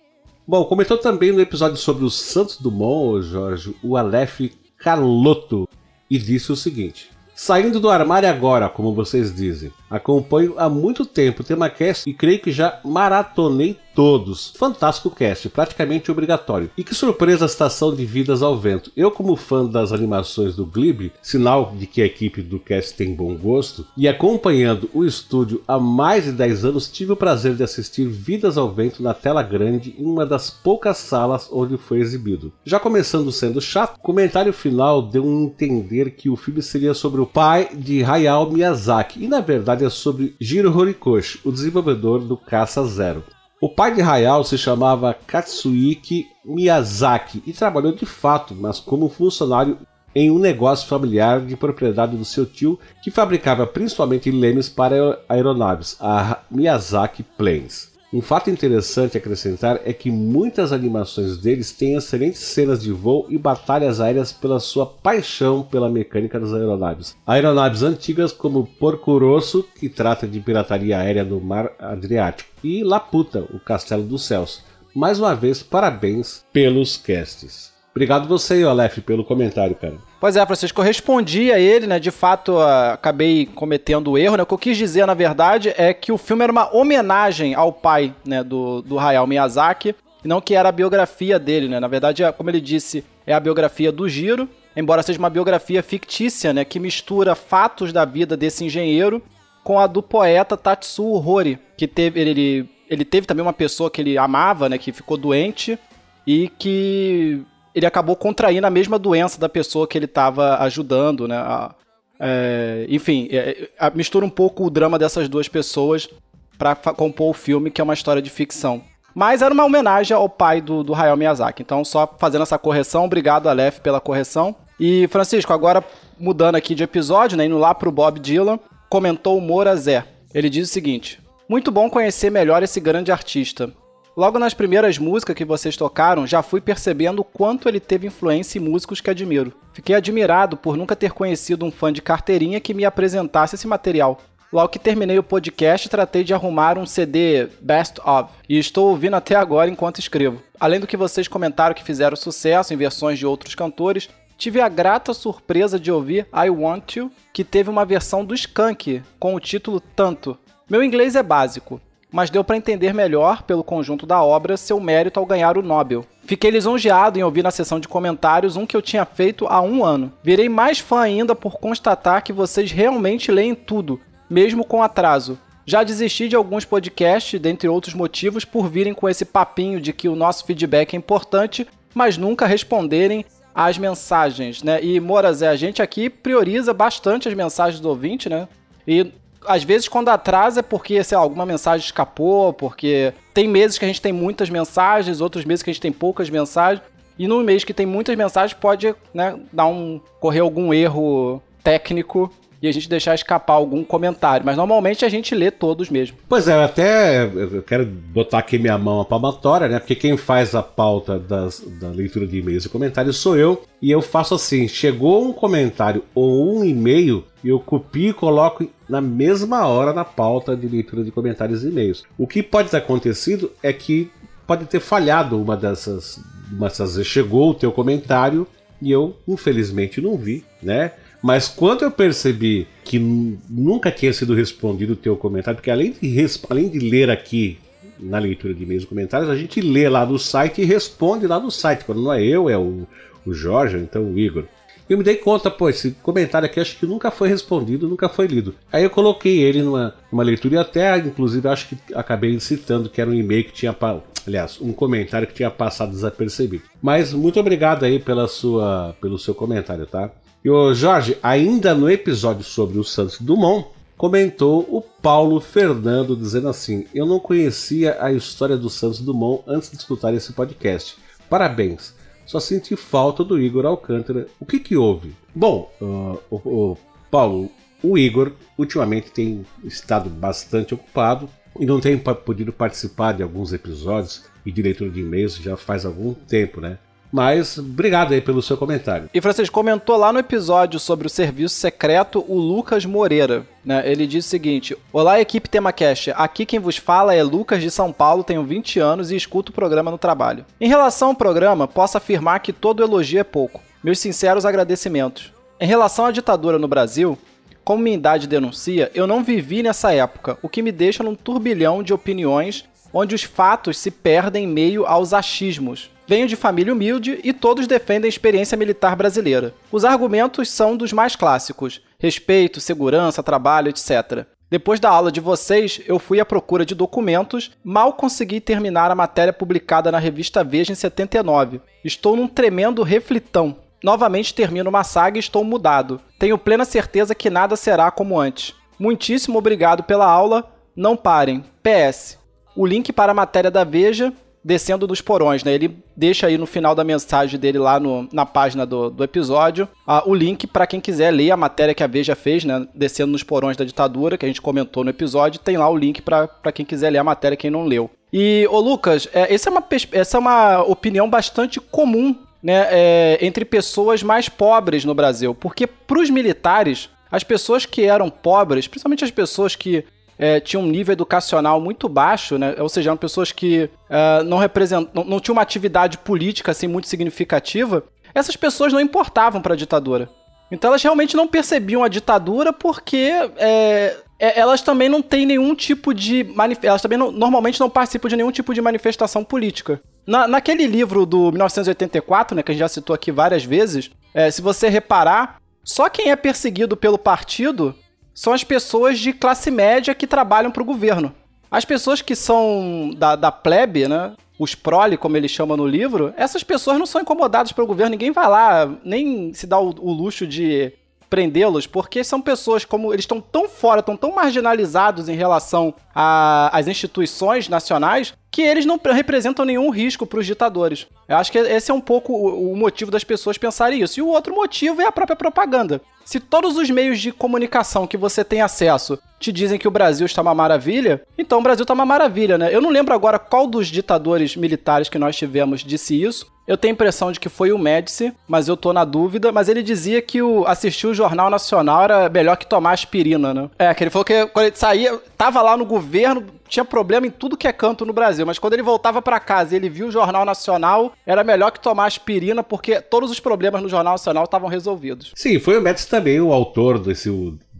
Bom, 0.47 0.63
comentou 0.67 0.99
também 0.99 1.33
no 1.33 1.41
episódio 1.41 1.79
sobre 1.79 2.05
o 2.05 2.11
Santos 2.11 2.61
Dumont, 2.61 3.27
Jorge, 3.27 3.75
o 3.83 3.97
Aleph 3.97 4.53
Carlotto, 4.79 5.67
e 6.11 6.19
disse 6.19 6.53
o 6.53 6.57
seguinte: 6.57 7.11
Saindo 7.35 7.81
do 7.81 7.89
armário 7.89 8.29
agora, 8.29 8.69
como 8.69 8.93
vocês 8.93 9.35
dizem. 9.35 9.73
Acompanho 9.89 10.57
há 10.59 10.69
muito 10.69 11.07
tempo 11.07 11.41
o 11.41 11.45
TemaCast 11.45 12.09
e 12.09 12.13
creio 12.13 12.39
que 12.39 12.53
já 12.53 12.81
maratonei 12.85 13.79
todos. 13.97 14.53
Fantástico 14.55 15.11
cast, 15.11 15.49
praticamente 15.49 16.11
obrigatório. 16.11 16.71
E 16.77 16.85
que 16.85 16.95
surpresa 16.95 17.47
a 17.47 17.47
estação 17.47 17.95
de 17.95 18.05
Vidas 18.05 18.43
ao 18.43 18.59
Vento. 18.59 18.93
Eu, 18.95 19.11
como 19.11 19.35
fã 19.35 19.65
das 19.65 19.91
animações 19.91 20.55
do 20.55 20.67
Glib, 20.67 21.11
sinal 21.23 21.73
de 21.75 21.87
que 21.87 22.03
a 22.03 22.07
equipe 22.07 22.43
do 22.43 22.61
cast 22.61 22.95
tem 22.95 23.15
bom 23.15 23.35
gosto, 23.35 23.87
e 23.97 24.07
acompanhando 24.07 24.91
o 24.93 25.03
estúdio 25.03 25.63
há 25.67 25.79
mais 25.79 26.25
de 26.25 26.33
10 26.33 26.67
anos, 26.67 26.89
tive 26.89 27.13
o 27.13 27.17
prazer 27.17 27.55
de 27.55 27.63
assistir 27.63 28.07
Vidas 28.07 28.59
ao 28.59 28.71
Vento 28.71 29.03
na 29.03 29.15
tela 29.15 29.43
grande 29.43 29.97
em 29.99 30.05
uma 30.05 30.27
das 30.27 30.51
poucas 30.51 30.99
salas 30.99 31.49
onde 31.51 31.79
foi 31.79 32.01
exibido. 32.01 32.53
Já 32.67 32.79
começando 32.79 33.33
sendo 33.33 33.63
chato, 33.63 33.97
o 33.97 34.01
comentário 34.01 34.53
final 34.53 35.01
deu 35.01 35.25
um 35.25 35.45
entender 35.45 36.11
que 36.11 36.29
o 36.29 36.37
filme 36.37 36.61
seria 36.61 36.93
sobre 36.93 37.23
o 37.23 37.27
pai 37.27 37.71
de 37.75 38.05
Hayao 38.05 38.53
Miyazaki, 38.53 39.25
e 39.25 39.27
na 39.27 39.41
verdade 39.41 39.87
é 39.87 39.89
sobre 39.89 40.37
Jiro 40.39 40.77
Horikoshi, 40.77 41.41
o 41.43 41.51
desenvolvedor 41.51 42.21
do 42.21 42.37
Caça 42.37 42.85
Zero. 42.85 43.25
O 43.67 43.69
pai 43.69 43.93
de 43.93 44.01
Hayao 44.01 44.45
se 44.45 44.57
chamava 44.57 45.13
Katsuiki 45.13 46.29
Miyazaki 46.45 47.43
e 47.45 47.53
trabalhou 47.53 47.91
de 47.91 48.07
fato, 48.07 48.55
mas 48.55 48.79
como 48.79 49.09
funcionário 49.09 49.77
em 50.15 50.31
um 50.31 50.39
negócio 50.39 50.87
familiar 50.87 51.41
de 51.41 51.57
propriedade 51.57 52.17
do 52.17 52.25
seu 52.25 52.47
tio 52.47 52.79
que 53.03 53.11
fabricava 53.11 53.67
principalmente 53.67 54.31
lemes 54.31 54.69
para 54.69 55.21
aeronaves, 55.29 55.97
a 55.99 56.39
Miyazaki 56.49 57.25
Planes. 57.25 57.91
Um 58.17 58.23
fato 58.23 58.49
interessante 58.49 59.19
acrescentar 59.19 59.79
é 59.85 59.93
que 59.93 60.11
muitas 60.11 60.73
animações 60.73 61.37
deles 61.37 61.71
têm 61.71 61.97
excelentes 61.97 62.41
cenas 62.41 62.83
de 62.83 62.91
voo 62.91 63.27
e 63.29 63.37
batalhas 63.37 64.01
aéreas 64.01 64.33
pela 64.33 64.59
sua 64.59 64.87
paixão 64.87 65.63
pela 65.63 65.91
mecânica 65.91 66.41
das 66.41 66.55
aeronaves. 66.55 67.15
Aeronaves 67.27 67.83
antigas 67.83 68.33
como 68.33 68.65
Porco 68.65 69.19
Rosso, 69.19 69.69
que 69.79 69.91
trata 69.91 70.27
de 70.27 70.41
pirataria 70.41 70.99
aérea 70.99 71.25
no 71.25 71.39
mar 71.39 71.73
Adriático, 71.79 72.49
e 72.65 72.83
Laputa, 72.83 73.47
o 73.53 73.61
Castelo 73.61 74.05
dos 74.05 74.25
Céus. 74.25 74.63
Mais 74.95 75.19
uma 75.19 75.35
vez, 75.35 75.63
parabéns 75.63 76.43
pelos 76.55 76.97
casts. 76.97 77.76
Obrigado 77.97 78.29
você, 78.29 78.63
Aleph, 78.63 78.99
pelo 78.99 79.25
comentário, 79.25 79.75
cara. 79.75 79.95
Pois 80.21 80.37
é, 80.37 80.45
Francisco, 80.45 80.83
eu 80.83 80.85
respondi 80.85 81.51
a 81.51 81.59
ele, 81.59 81.87
né? 81.87 81.99
De 81.99 82.11
fato, 82.11 82.59
acabei 82.59 83.47
cometendo 83.47 84.11
o 84.11 84.19
erro, 84.19 84.37
né? 84.37 84.43
O 84.43 84.47
que 84.47 84.53
eu 84.53 84.59
quis 84.59 84.77
dizer, 84.77 85.07
na 85.07 85.15
verdade, 85.15 85.73
é 85.79 85.95
que 85.95 86.13
o 86.13 86.19
filme 86.19 86.43
era 86.43 86.53
uma 86.53 86.77
homenagem 86.77 87.55
ao 87.55 87.73
pai, 87.73 88.13
né, 88.23 88.45
do, 88.45 88.83
do 88.83 88.99
Hayao 88.99 89.27
Miyazaki, 89.27 89.95
e 90.23 90.29
não 90.29 90.43
que 90.43 90.55
era 90.55 90.69
a 90.69 90.73
biografia 90.73 91.39
dele, 91.39 91.69
né? 91.69 91.81
Na 91.81 91.89
verdade, 91.89 92.23
é, 92.23 92.31
como 92.31 92.51
ele 92.51 92.61
disse, 92.61 93.03
é 93.27 93.33
a 93.33 93.41
biografia 93.41 93.91
do 93.91 94.07
Giro, 94.07 94.47
embora 94.77 95.03
seja 95.03 95.19
uma 95.19 95.31
biografia 95.31 95.83
fictícia, 95.83 96.53
né? 96.53 96.67
Que 96.67 96.79
mistura 96.79 97.35
fatos 97.35 97.95
da 97.95 98.05
vida 98.05 98.37
desse 98.37 98.63
engenheiro 98.63 99.23
com 99.65 99.79
a 99.79 99.87
do 99.87 100.03
poeta 100.03 100.55
Tatsuo 100.55 101.27
Hori, 101.27 101.59
que 101.79 101.89
teve 101.89 102.21
ele, 102.21 102.69
ele 102.91 103.07
teve 103.07 103.27
também 103.27 103.43
uma 103.43 103.55
pessoa 103.55 103.91
que 103.91 104.03
ele 104.03 104.19
amava, 104.19 104.69
né? 104.69 104.77
Que 104.77 104.93
ficou 104.93 105.17
doente 105.17 105.79
e 106.27 106.51
que 106.59 107.43
ele 107.77 107.85
acabou 107.85 108.17
contraindo 108.17 108.67
a 108.67 108.71
mesma 108.71 108.99
doença 108.99 109.39
da 109.39 109.51
pessoa 109.51 109.87
que 109.87 109.99
ele 109.99 110.07
estava 110.07 110.57
ajudando, 110.61 111.29
né? 111.29 111.37
A, 111.37 111.75
É, 112.19 112.87
enfim, 112.89 113.29
é, 113.31 113.69
é, 113.79 113.91
mistura 113.95 114.25
um 114.25 114.31
pouco 114.31 114.65
o 114.65 114.71
drama 114.71 114.99
dessas 114.99 115.29
duas 115.29 115.49
pessoas 115.49 116.09
para 116.57 116.75
compor 116.75 117.29
o 117.29 117.35
filme, 117.35 117.71
que 117.71 117.79
é 117.79 117.85
uma 117.85 117.93
história 117.93 118.23
de 118.23 118.31
ficção. 118.31 118.83
Mas 119.15 119.43
era 119.43 119.53
uma 119.53 119.67
homenagem 119.67 120.17
ao 120.17 120.27
pai 120.27 120.63
do, 120.63 120.83
do 120.83 120.95
Hayao 120.95 121.19
Miyazaki. 121.19 121.63
Então, 121.63 121.85
só 121.85 122.07
fazendo 122.19 122.41
essa 122.43 122.59
correção, 122.59 123.05
obrigado, 123.05 123.49
Aleph, 123.49 123.81
pela 123.81 124.01
correção. 124.01 124.57
E, 124.81 125.07
Francisco, 125.09 125.53
agora 125.53 125.85
mudando 126.19 126.55
aqui 126.55 126.75
de 126.75 126.83
episódio, 126.83 127.37
né, 127.37 127.45
indo 127.45 127.59
lá 127.59 127.75
pro 127.75 127.93
Bob 127.93 128.19
Dylan, 128.19 128.59
comentou 128.89 129.37
o 129.37 129.41
Moura 129.43 129.77
Zé. 129.77 130.03
Ele 130.33 130.49
diz 130.49 130.71
o 130.71 130.73
seguinte: 130.73 131.21
Muito 131.47 131.71
bom 131.71 131.91
conhecer 131.91 132.31
melhor 132.31 132.63
esse 132.63 132.81
grande 132.81 133.13
artista. 133.13 133.71
Logo 134.17 134.39
nas 134.39 134.55
primeiras 134.55 134.97
músicas 134.97 135.37
que 135.37 135.45
vocês 135.45 135.77
tocaram, 135.77 136.27
já 136.27 136.43
fui 136.43 136.59
percebendo 136.59 137.21
o 137.21 137.25
quanto 137.25 137.69
ele 137.69 137.79
teve 137.79 138.07
influência 138.07 138.59
em 138.59 138.63
músicos 138.63 138.99
que 138.99 139.11
admiro. 139.11 139.53
Fiquei 139.75 139.95
admirado 139.95 140.57
por 140.57 140.75
nunca 140.75 140.97
ter 140.97 141.13
conhecido 141.13 141.67
um 141.67 141.71
fã 141.71 141.93
de 141.93 142.01
carteirinha 142.01 142.59
que 142.59 142.73
me 142.73 142.87
apresentasse 142.87 143.57
esse 143.57 143.67
material. 143.67 144.19
Logo 144.51 144.71
que 144.71 144.79
terminei 144.79 145.19
o 145.19 145.23
podcast, 145.23 145.87
tratei 145.91 146.25
de 146.25 146.33
arrumar 146.33 146.79
um 146.79 146.87
CD 146.87 147.49
Best 147.61 148.01
of 148.03 148.33
e 148.49 148.59
estou 148.59 148.89
ouvindo 148.89 149.17
até 149.17 149.35
agora 149.35 149.69
enquanto 149.69 149.99
escrevo. 149.99 150.43
Além 150.59 150.81
do 150.81 150.87
que 150.87 150.97
vocês 150.97 151.29
comentaram 151.29 151.75
que 151.75 151.85
fizeram 151.85 152.17
sucesso 152.17 152.73
em 152.73 152.77
versões 152.79 153.19
de 153.19 153.27
outros 153.27 153.55
cantores, 153.55 154.09
tive 154.39 154.63
a 154.63 154.69
grata 154.71 155.13
surpresa 155.13 155.79
de 155.79 155.93
ouvir 155.93 156.27
I 156.33 156.49
Want 156.49 156.97
You, 156.97 157.13
que 157.35 157.45
teve 157.45 157.69
uma 157.69 157.85
versão 157.85 158.25
do 158.25 158.35
Skank 158.35 159.03
com 159.19 159.35
o 159.35 159.41
título 159.41 159.79
Tanto. 159.79 160.39
Meu 160.71 160.83
inglês 160.83 161.15
é 161.15 161.23
básico, 161.23 161.79
mas 162.17 162.31
deu 162.31 162.43
para 162.43 162.57
entender 162.57 162.95
melhor, 162.95 163.43
pelo 163.43 163.63
conjunto 163.63 164.07
da 164.07 164.23
obra, 164.23 164.57
seu 164.57 164.81
mérito 164.81 165.21
ao 165.21 165.27
ganhar 165.27 165.59
o 165.59 165.63
Nobel. 165.63 166.07
Fiquei 166.25 166.51
lisonjeado 166.51 167.19
em 167.19 167.23
ouvir 167.23 167.43
na 167.43 167.51
sessão 167.51 167.79
de 167.79 167.87
comentários 167.87 168.57
um 168.57 168.65
que 168.65 168.75
eu 168.75 168.81
tinha 168.81 169.05
feito 169.05 169.47
há 169.47 169.61
um 169.61 169.85
ano. 169.85 170.11
Virei 170.23 170.49
mais 170.49 170.79
fã 170.79 171.01
ainda 171.01 171.35
por 171.35 171.59
constatar 171.59 172.25
que 172.25 172.33
vocês 172.33 172.73
realmente 172.73 173.31
leem 173.31 173.55
tudo, 173.55 174.01
mesmo 174.31 174.65
com 174.65 174.83
atraso. 174.83 175.39
Já 175.67 175.85
desisti 175.85 176.27
de 176.27 176.35
alguns 176.35 176.65
podcasts, 176.65 177.39
dentre 177.39 177.69
outros 177.69 177.93
motivos, 177.93 178.47
por 178.47 178.67
virem 178.67 178.95
com 178.95 179.07
esse 179.11 179.27
papinho 179.27 179.79
de 179.79 179.93
que 179.93 180.09
o 180.09 180.17
nosso 180.17 180.47
feedback 180.47 180.95
é 180.95 180.97
importante, 180.97 181.67
mas 181.95 182.17
nunca 182.17 182.47
responderem 182.47 183.27
às 183.55 183.77
mensagens, 183.77 184.63
né? 184.63 184.83
E 184.83 184.99
Morazé, 185.01 185.49
a 185.49 185.57
gente 185.57 185.83
aqui 185.83 186.09
prioriza 186.09 186.73
bastante 186.73 187.29
as 187.29 187.35
mensagens 187.35 187.79
do 187.79 187.91
ouvinte, 187.91 188.27
né? 188.31 188.49
E 188.89 189.13
às 189.47 189.63
vezes 189.65 189.89
quando 189.89 190.09
atrasa 190.09 190.61
é 190.61 190.63
porque, 190.63 191.03
sei 191.03 191.17
lá, 191.17 191.23
alguma 191.23 191.45
mensagem 191.45 191.85
escapou, 191.85 192.53
porque 192.53 193.13
tem 193.35 193.49
meses 193.49 193.79
que 193.79 193.85
a 193.85 193.89
gente 193.89 194.01
tem 194.01 194.13
muitas 194.13 194.49
mensagens, 194.49 195.21
outros 195.21 195.45
meses 195.45 195.63
que 195.63 195.71
a 195.71 195.73
gente 195.73 195.83
tem 195.83 195.93
poucas 195.93 196.31
mensagens. 196.31 196.83
E 197.19 197.27
no 197.27 197.43
mês 197.43 197.65
que 197.65 197.73
tem 197.73 197.87
muitas 197.87 198.15
mensagens 198.17 198.53
pode, 198.59 198.95
né, 199.15 199.39
dar 199.53 199.67
um 199.67 200.01
correr 200.21 200.41
algum 200.41 200.73
erro 200.73 201.43
técnico 201.63 202.31
e 202.61 202.69
a 202.69 202.73
gente 202.73 202.89
deixar 202.89 203.15
escapar 203.15 203.55
algum 203.55 203.85
comentário. 203.85 204.45
Mas 204.45 204.57
normalmente 204.57 205.05
a 205.05 205.09
gente 205.09 205.35
lê 205.35 205.51
todos 205.51 205.91
mesmo. 205.91 206.17
Pois 206.29 206.49
é, 206.49 206.55
eu 206.55 206.63
até 206.63 207.25
eu 207.25 207.63
quero 207.63 207.87
botar 207.87 208.39
aqui 208.39 208.59
minha 208.59 208.79
mão 208.79 209.01
a 209.01 209.05
palmatória, 209.05 209.69
né? 209.69 209.79
Porque 209.79 209.95
quem 209.95 210.17
faz 210.17 210.55
a 210.55 210.63
pauta 210.63 211.19
das, 211.19 211.61
da 211.81 211.89
leitura 211.89 212.27
de 212.27 212.39
e-mails 212.39 212.65
e 212.65 212.69
comentários 212.69 213.17
sou 213.17 213.37
eu. 213.37 213.63
E 213.81 213.91
eu 213.91 214.03
faço 214.03 214.35
assim: 214.35 214.69
chegou 214.69 215.25
um 215.25 215.33
comentário 215.33 216.03
ou 216.15 216.59
um 216.59 216.65
e-mail, 216.65 217.25
eu 217.45 217.61
copio 217.61 218.11
e 218.11 218.15
coloco 218.15 218.67
na 218.89 219.01
mesma 219.01 219.67
hora 219.67 219.93
na 219.93 220.05
pauta 220.05 220.57
de 220.57 220.67
leitura 220.67 221.05
de 221.05 221.11
comentários 221.11 221.65
e 221.65 221.69
e-mails. 221.69 222.05
O 222.19 222.27
que 222.27 222.43
pode 222.43 222.71
ter 222.71 222.79
acontecido 222.79 223.51
é 223.63 223.73
que 223.73 224.11
pode 224.47 224.65
ter 224.67 224.81
falhado 224.81 225.41
uma 225.41 225.57
dessas. 225.57 226.21
Uma 226.51 226.69
dessas 226.69 227.05
chegou 227.05 227.51
o 227.51 227.55
teu 227.55 227.73
comentário 227.73 228.47
e 228.81 228.93
eu, 228.93 229.17
infelizmente, 229.27 230.01
não 230.01 230.17
vi, 230.17 230.45
né? 230.63 230.93
Mas 231.23 231.49
quando 231.49 231.83
eu 231.83 231.91
percebi 231.91 232.67
que 232.85 232.99
nunca 232.99 233.91
tinha 233.91 234.13
sido 234.13 234.35
respondido 234.35 234.93
o 234.93 234.97
teu 234.97 235.17
comentário, 235.17 235.57
porque 235.57 235.71
além 235.71 235.93
de, 235.93 236.27
além 236.49 236.69
de 236.69 236.79
ler 236.79 237.11
aqui 237.11 237.59
na 237.99 238.19
leitura 238.19 238.55
de 238.55 238.63
e-mails 238.63 238.85
e 238.85 238.87
comentários, 238.87 239.31
a 239.31 239.37
gente 239.37 239.61
lê 239.61 239.89
lá 239.89 240.05
no 240.05 240.19
site 240.19 240.61
e 240.61 240.65
responde 240.65 241.27
lá 241.27 241.41
no 241.41 241.51
site. 241.51 241.85
Quando 241.85 242.03
não 242.03 242.13
é 242.13 242.23
eu, 242.23 242.49
é 242.49 242.57
o, 242.57 242.87
o 243.25 243.33
Jorge, 243.33 243.77
então 243.79 244.05
o 244.05 244.19
Igor. 244.19 244.45
Eu 244.89 244.97
me 244.97 245.03
dei 245.03 245.17
conta, 245.17 245.51
pô, 245.51 245.69
esse 245.69 245.93
comentário 246.03 246.47
aqui 246.47 246.61
acho 246.61 246.79
que 246.79 246.87
nunca 246.87 247.11
foi 247.11 247.29
respondido, 247.29 247.89
nunca 247.89 248.09
foi 248.09 248.29
lido. 248.29 248.55
Aí 248.73 248.85
eu 248.85 248.91
coloquei 248.91 249.41
ele 249.41 249.61
numa, 249.63 249.95
numa 250.13 250.23
leitura 250.23 250.55
e 250.55 250.59
até, 250.59 250.97
inclusive, 250.99 251.49
acho 251.49 251.69
que 251.69 251.77
acabei 251.93 252.39
citando 252.39 252.89
que 252.89 253.01
era 253.01 253.11
um 253.11 253.15
e-mail 253.15 253.45
que 253.45 253.53
tinha. 253.53 253.77
Aliás, 254.25 254.61
um 254.61 254.73
comentário 254.73 255.27
que 255.27 255.35
tinha 255.35 255.51
passado 255.51 255.91
desapercebido. 255.91 256.63
Mas 256.81 257.13
muito 257.13 257.41
obrigado 257.41 257.85
aí 257.85 257.99
pela 257.99 258.29
sua, 258.29 258.95
pelo 259.01 259.19
seu 259.19 259.35
comentário, 259.35 259.87
tá? 259.87 260.11
E 260.47 260.49
o 260.49 260.73
Jorge, 260.73 261.19
ainda 261.25 261.75
no 261.75 261.91
episódio 261.91 262.45
sobre 262.45 262.79
o 262.79 262.85
Santos 262.85 263.21
Dumont, 263.21 263.67
comentou 263.97 264.61
o 264.71 264.81
Paulo 264.81 265.41
Fernando 265.41 266.17
dizendo 266.17 266.49
assim: 266.49 266.87
Eu 266.95 267.05
não 267.05 267.19
conhecia 267.19 267.97
a 268.01 268.13
história 268.13 268.57
do 268.57 268.71
Santos 268.71 269.01
Dumont 269.01 269.43
antes 269.45 269.73
de 269.73 269.77
escutar 269.77 270.15
esse 270.15 270.33
podcast. 270.33 270.99
Parabéns. 271.29 271.97
Só 272.25 272.39
senti 272.39 272.77
falta 272.77 273.25
do 273.25 273.41
Igor 273.41 273.67
Alcântara. 273.67 274.29
O 274.39 274.47
que 274.47 274.61
que 274.61 274.77
houve? 274.77 275.17
Bom, 275.35 275.69
uh, 275.81 276.17
o, 276.31 276.37
o 276.37 276.79
Paulo, 277.11 277.51
o 277.83 277.99
Igor 277.99 278.31
ultimamente 278.57 279.11
tem 279.11 279.45
estado 279.65 280.09
bastante 280.09 280.73
ocupado 280.73 281.29
e 281.59 281.67
não 281.67 281.81
tem 281.81 281.99
podido 281.99 282.53
participar 282.53 283.15
de 283.15 283.23
alguns 283.25 283.53
episódios 283.53 284.23
e 284.45 284.53
de 284.53 284.63
leitura 284.63 284.91
de 284.91 285.01
e-mails 285.01 285.39
já 285.39 285.57
faz 285.57 285.85
algum 285.85 286.15
tempo, 286.15 286.61
né? 286.61 286.79
Mas 287.13 287.59
obrigado 287.59 288.13
aí 288.13 288.21
pelo 288.21 288.43
seu 288.43 288.57
comentário. 288.57 289.09
E 289.13 289.21
Francisco 289.21 289.55
comentou 289.55 289.97
lá 289.97 290.13
no 290.13 290.19
episódio 290.19 290.79
sobre 290.79 291.07
o 291.07 291.11
serviço 291.11 291.55
secreto 291.55 292.25
o 292.29 292.39
Lucas 292.39 292.85
Moreira. 292.85 293.47
Né? 293.65 293.83
Ele 293.91 294.07
diz 294.07 294.27
o 294.27 294.29
seguinte: 294.29 294.77
Olá, 294.93 295.21
equipe 295.21 295.49
TemaCast. 295.49 296.13
Aqui 296.17 296.45
quem 296.47 296.59
vos 296.59 296.77
fala 296.77 297.15
é 297.15 297.23
Lucas 297.23 297.63
de 297.63 297.71
São 297.71 297.93
Paulo, 297.93 298.25
tenho 298.25 298.45
20 298.45 298.79
anos 298.79 299.11
e 299.11 299.17
escuto 299.17 299.51
o 299.51 299.55
programa 299.55 299.91
no 299.91 299.99
trabalho. 299.99 300.45
Em 300.61 300.69
relação 300.69 301.09
ao 301.09 301.15
programa, 301.15 301.67
posso 301.67 301.97
afirmar 301.97 302.41
que 302.41 302.53
todo 302.53 302.83
elogio 302.83 303.21
é 303.21 303.25
pouco. 303.25 303.61
Meus 303.83 303.99
sinceros 303.99 304.45
agradecimentos. 304.45 305.33
Em 305.61 305.67
relação 305.67 306.07
à 306.07 306.11
ditadura 306.11 306.59
no 306.59 306.69
Brasil, 306.69 307.17
como 307.65 307.83
minha 307.83 307.97
idade 307.97 308.29
denuncia, 308.29 308.91
eu 308.95 309.07
não 309.07 309.25
vivi 309.25 309.63
nessa 309.63 309.93
época, 309.93 310.39
o 310.43 310.49
que 310.49 310.63
me 310.63 310.71
deixa 310.71 311.03
num 311.03 311.15
turbilhão 311.15 311.83
de 311.83 311.93
opiniões 311.93 312.65
onde 312.93 313.15
os 313.15 313.25
fatos 313.25 313.77
se 313.79 313.91
perdem 313.91 314.45
em 314.45 314.47
meio 314.47 314.87
aos 314.87 315.13
achismos. 315.13 315.91
Venho 316.09 316.29
de 316.29 316.37
família 316.37 316.73
humilde 316.73 317.19
e 317.25 317.33
todos 317.33 317.67
defendem 317.67 318.07
a 318.07 318.09
experiência 318.09 318.57
militar 318.57 318.95
brasileira. 318.95 319.53
Os 319.73 319.85
argumentos 319.85 320.49
são 320.49 320.77
dos 320.77 320.93
mais 320.93 321.17
clássicos: 321.17 321.83
respeito, 321.99 322.61
segurança, 322.61 323.23
trabalho, 323.23 323.69
etc. 323.69 324.25
Depois 324.49 324.79
da 324.79 324.89
aula 324.89 325.11
de 325.11 325.19
vocês, 325.19 325.81
eu 325.87 325.99
fui 325.99 326.21
à 326.21 326.25
procura 326.25 326.65
de 326.65 326.75
documentos, 326.75 327.51
mal 327.65 327.93
consegui 327.95 328.41
terminar 328.41 328.93
a 328.93 328.95
matéria 328.95 329.33
publicada 329.33 329.91
na 329.91 329.99
revista 329.99 330.45
Veja 330.45 330.71
em 330.71 330.77
79. 330.77 331.61
Estou 331.85 332.15
num 332.15 332.29
tremendo 332.29 332.85
reflitão. 332.85 333.57
Novamente 333.83 334.33
termino 334.33 334.71
uma 334.71 334.85
saga 334.85 335.19
e 335.19 335.21
estou 335.21 335.43
mudado. 335.43 336.01
Tenho 336.19 336.39
plena 336.39 336.65
certeza 336.65 337.15
que 337.15 337.29
nada 337.29 337.57
será 337.57 337.91
como 337.91 338.19
antes. 338.19 338.55
Muitíssimo 338.79 339.39
obrigado 339.39 339.83
pela 339.83 340.07
aula. 340.07 340.53
Não 340.77 340.97
parem. 340.97 341.45
PS. 341.63 342.19
O 342.55 342.65
link 342.65 342.93
para 342.93 343.11
a 343.11 343.15
matéria 343.15 343.51
da 343.51 343.65
Veja 343.65 344.13
descendo 344.47 344.87
dos 344.87 345.01
porões, 345.01 345.43
né? 345.43 345.53
Ele 345.53 345.77
deixa 345.97 346.29
aí 346.29 346.39
no 346.39 346.47
final 346.47 346.73
da 346.73 346.85
mensagem 346.85 347.39
dele 347.39 347.59
lá 347.59 347.81
no, 347.81 348.09
na 348.13 348.25
página 348.25 348.65
do, 348.65 348.89
do 348.91 349.03
episódio 349.03 349.69
uh, 349.87 350.09
o 350.09 350.15
link 350.15 350.47
para 350.47 350.69
quem 350.69 350.81
quiser 350.81 351.11
ler 351.11 351.33
a 351.33 351.37
matéria 351.37 351.75
que 351.75 351.83
a 351.83 351.87
Veja 351.89 352.15
fez, 352.15 352.45
né? 352.45 352.65
Descendo 352.73 353.11
nos 353.11 353.25
porões 353.25 353.57
da 353.57 353.65
ditadura, 353.65 354.17
que 354.17 354.25
a 354.25 354.29
gente 354.29 354.41
comentou 354.41 354.85
no 354.85 354.91
episódio. 354.91 355.41
Tem 355.41 355.57
lá 355.57 355.69
o 355.69 355.77
link 355.77 356.01
para 356.01 356.53
quem 356.55 356.65
quiser 356.65 356.91
ler 356.91 356.99
a 356.99 357.05
matéria, 357.05 357.37
quem 357.37 357.51
não 357.51 357.65
leu. 357.65 357.91
E, 358.13 358.47
ô 358.49 358.61
Lucas, 358.61 359.09
é, 359.13 359.35
essa, 359.35 359.49
é 359.49 359.53
uma, 359.53 359.65
essa 359.91 360.17
é 360.17 360.21
uma 360.21 360.63
opinião 360.63 361.11
bastante 361.11 361.61
comum 361.61 362.15
né, 362.41 362.69
é, 362.71 363.19
entre 363.21 363.45
pessoas 363.45 364.05
mais 364.05 364.29
pobres 364.29 364.85
no 364.85 364.95
Brasil. 364.95 365.35
Porque 365.35 365.67
para 365.67 365.99
os 365.99 366.09
militares, 366.09 366.89
as 367.11 367.25
pessoas 367.25 367.67
que 367.67 367.83
eram 367.83 368.09
pobres, 368.09 368.69
principalmente 368.69 369.05
as 369.05 369.11
pessoas 369.11 369.57
que 369.57 369.85
é, 370.19 370.41
tinham 370.41 370.63
um 370.63 370.67
nível 370.67 370.93
educacional 370.93 371.61
muito 371.61 371.89
baixo, 371.89 372.39
né? 372.39 372.55
Ou 372.59 372.69
seja, 372.69 372.91
eram 372.91 372.97
pessoas 372.97 373.33
que 373.33 373.71
é, 373.89 374.23
não 374.25 374.39
representam, 374.39 374.91
não, 374.95 375.05
não 375.05 375.21
tinham 375.21 375.35
uma 375.35 375.43
atividade 375.43 375.99
política 375.99 376.53
assim 376.53 376.67
muito 376.67 376.89
significativa. 376.89 377.85
Essas 378.15 378.37
pessoas 378.37 378.73
não 378.73 378.81
importavam 378.81 379.43
para 379.43 379.55
a 379.55 379.57
ditadura. 379.57 380.09
Então 380.51 380.71
elas 380.71 380.83
realmente 380.83 381.17
não 381.17 381.27
percebiam 381.27 381.83
a 381.83 381.89
ditadura 381.89 382.53
porque 382.53 383.13
é, 383.37 383.97
é 384.19 384.41
elas 384.41 384.63
também 384.63 384.89
não 384.89 385.03
têm 385.03 385.27
nenhum 385.27 385.55
tipo 385.55 385.93
de 385.93 386.27
elas 386.63 386.81
também 386.81 386.97
não, 386.97 387.11
normalmente 387.11 387.61
não 387.61 387.69
participam 387.69 388.09
de 388.09 388.17
nenhum 388.17 388.31
tipo 388.31 388.55
de 388.55 388.61
manifestação 388.61 389.25
política. 389.25 389.81
Na, 390.07 390.29
naquele 390.29 390.67
livro 390.67 391.05
do 391.05 391.33
1984, 391.33 392.37
né, 392.37 392.43
que 392.43 392.53
a 392.53 392.55
gente 392.55 392.61
já 392.61 392.69
citou 392.69 392.95
aqui 392.95 393.11
várias 393.11 393.45
vezes, 393.45 393.91
é, 394.15 394.31
se 394.31 394.41
você 394.41 394.69
reparar, 394.69 395.41
só 395.65 395.89
quem 395.89 396.13
é 396.13 396.17
perseguido 396.17 396.77
pelo 396.77 396.97
partido 396.97 397.75
são 398.17 398.33
as 398.33 398.43
pessoas 398.43 398.99
de 398.99 399.13
classe 399.13 399.51
média 399.51 399.95
que 399.95 400.07
trabalham 400.07 400.51
para 400.51 400.63
o 400.63 400.67
governo. 400.67 401.15
As 401.51 401.67
pessoas 401.67 402.01
que 402.01 402.17
são 402.17 402.91
da, 402.97 403.15
da 403.15 403.31
plebe, 403.31 403.87
né? 403.87 404.15
Os 404.39 404.55
prole, 404.55 404.97
como 404.97 405.17
ele 405.19 405.29
chama 405.29 405.57
no 405.57 405.67
livro, 405.67 406.13
essas 406.17 406.43
pessoas 406.43 406.79
não 406.79 406.87
são 406.87 407.03
incomodadas 407.03 407.53
pelo 407.53 407.67
governo. 407.67 407.91
Ninguém 407.91 408.11
vai 408.11 408.27
lá, 408.27 408.75
nem 408.83 409.35
se 409.35 409.47
dá 409.47 409.61
o, 409.61 409.69
o 409.69 409.93
luxo 409.93 410.27
de 410.27 410.73
prendê-los, 411.11 411.67
porque 411.67 412.03
são 412.03 412.21
pessoas 412.21 412.65
como 412.65 412.93
eles 412.93 413.05
estão 413.05 413.21
tão 413.21 413.49
fora, 413.49 413.81
estão 413.81 413.97
tão 413.97 414.15
marginalizados 414.15 415.09
em 415.09 415.15
relação 415.15 415.75
às 415.95 416.67
instituições 416.67 417.49
nacionais, 417.49 418.15
que 418.37 418.43
eles 418.43 418.67
não 418.67 418.79
representam 418.93 419.47
nenhum 419.47 419.71
risco 419.71 420.07
para 420.07 420.19
os 420.19 420.27
ditadores. 420.27 420.87
Eu 421.09 421.17
acho 421.17 421.33
que 421.33 421.39
esse 421.39 421.71
é 421.71 421.75
um 421.75 421.81
pouco 421.81 422.13
o, 422.13 422.53
o 422.53 422.55
motivo 422.55 422.91
das 422.91 423.03
pessoas 423.03 423.39
pensarem 423.39 423.81
isso. 423.81 423.99
E 423.99 424.03
o 424.03 424.09
outro 424.09 424.35
motivo 424.35 424.83
é 424.83 424.85
a 424.85 424.93
própria 424.93 425.17
propaganda. 425.17 425.81
Se 426.05 426.21
todos 426.21 426.59
os 426.59 426.69
meios 426.69 427.01
de 427.01 427.13
comunicação 427.13 427.87
que 427.87 427.97
você 427.97 428.23
tem 428.23 428.43
acesso 428.43 428.99
te 429.19 429.33
dizem 429.33 429.59
que 429.59 429.67
o 429.67 429.71
Brasil 429.71 430.05
está 430.05 430.21
uma 430.21 430.35
maravilha, 430.35 431.01
então 431.17 431.39
o 431.39 431.43
Brasil 431.43 431.63
está 431.63 431.73
uma 431.73 431.87
maravilha, 431.87 432.37
né? 432.37 432.55
Eu 432.55 432.61
não 432.61 432.69
lembro 432.69 432.93
agora 432.93 433.19
qual 433.19 433.47
dos 433.47 433.69
ditadores 433.69 434.37
militares 434.37 434.91
que 434.91 434.99
nós 434.99 435.17
tivemos 435.17 435.65
disse 435.65 436.01
isso, 436.01 436.31
eu 436.47 436.57
tenho 436.57 436.73
a 436.73 436.77
impressão 436.77 437.11
de 437.11 437.19
que 437.19 437.29
foi 437.29 437.51
o 437.51 437.59
Médici, 437.59 438.13
mas 438.29 438.47
eu 438.47 438.57
tô 438.57 438.73
na 438.73 438.85
dúvida. 438.85 439.33
Mas 439.33 439.49
ele 439.49 439.63
dizia 439.63 440.01
que 440.01 440.23
o 440.23 440.47
assistir 440.47 440.87
o 440.87 440.95
Jornal 440.95 441.29
Nacional 441.29 441.83
era 441.83 442.09
melhor 442.09 442.37
que 442.37 442.47
tomar 442.47 442.73
aspirina, 442.73 443.35
né? 443.35 443.51
É, 443.59 443.75
que 443.75 443.83
ele 443.83 443.91
falou 443.91 444.05
que 444.05 444.27
quando 444.27 444.47
ele 444.47 444.57
saía, 444.57 444.97
tava 445.19 445.43
lá 445.43 445.57
no 445.57 445.65
governo, 445.65 446.25
tinha 446.49 446.65
problema 446.65 447.07
em 447.07 447.11
tudo 447.11 447.37
que 447.37 447.49
é 447.49 447.53
canto 447.53 447.85
no 447.85 447.93
Brasil. 447.93 448.27
Mas 448.27 448.39
quando 448.39 448.55
ele 448.55 448.63
voltava 448.63 449.01
para 449.03 449.21
casa 449.21 449.55
e 449.55 449.57
ele 449.57 449.69
viu 449.69 449.89
o 449.89 449.93
Jornal 449.93 450.25
Nacional, 450.25 450.93
era 451.07 451.25
melhor 451.25 451.51
que 451.51 451.61
tomar 451.61 451.87
aspirina, 451.87 452.43
porque 452.43 452.81
todos 452.81 453.11
os 453.11 453.21
problemas 453.21 453.63
no 453.63 453.69
Jornal 453.69 453.95
Nacional 453.95 454.25
estavam 454.25 454.49
resolvidos. 454.49 455.13
Sim, 455.15 455.39
foi 455.39 455.59
o 455.59 455.63
Médici 455.63 455.89
também 455.89 456.21
o 456.21 456.33
autor 456.33 456.79
desse 456.79 457.11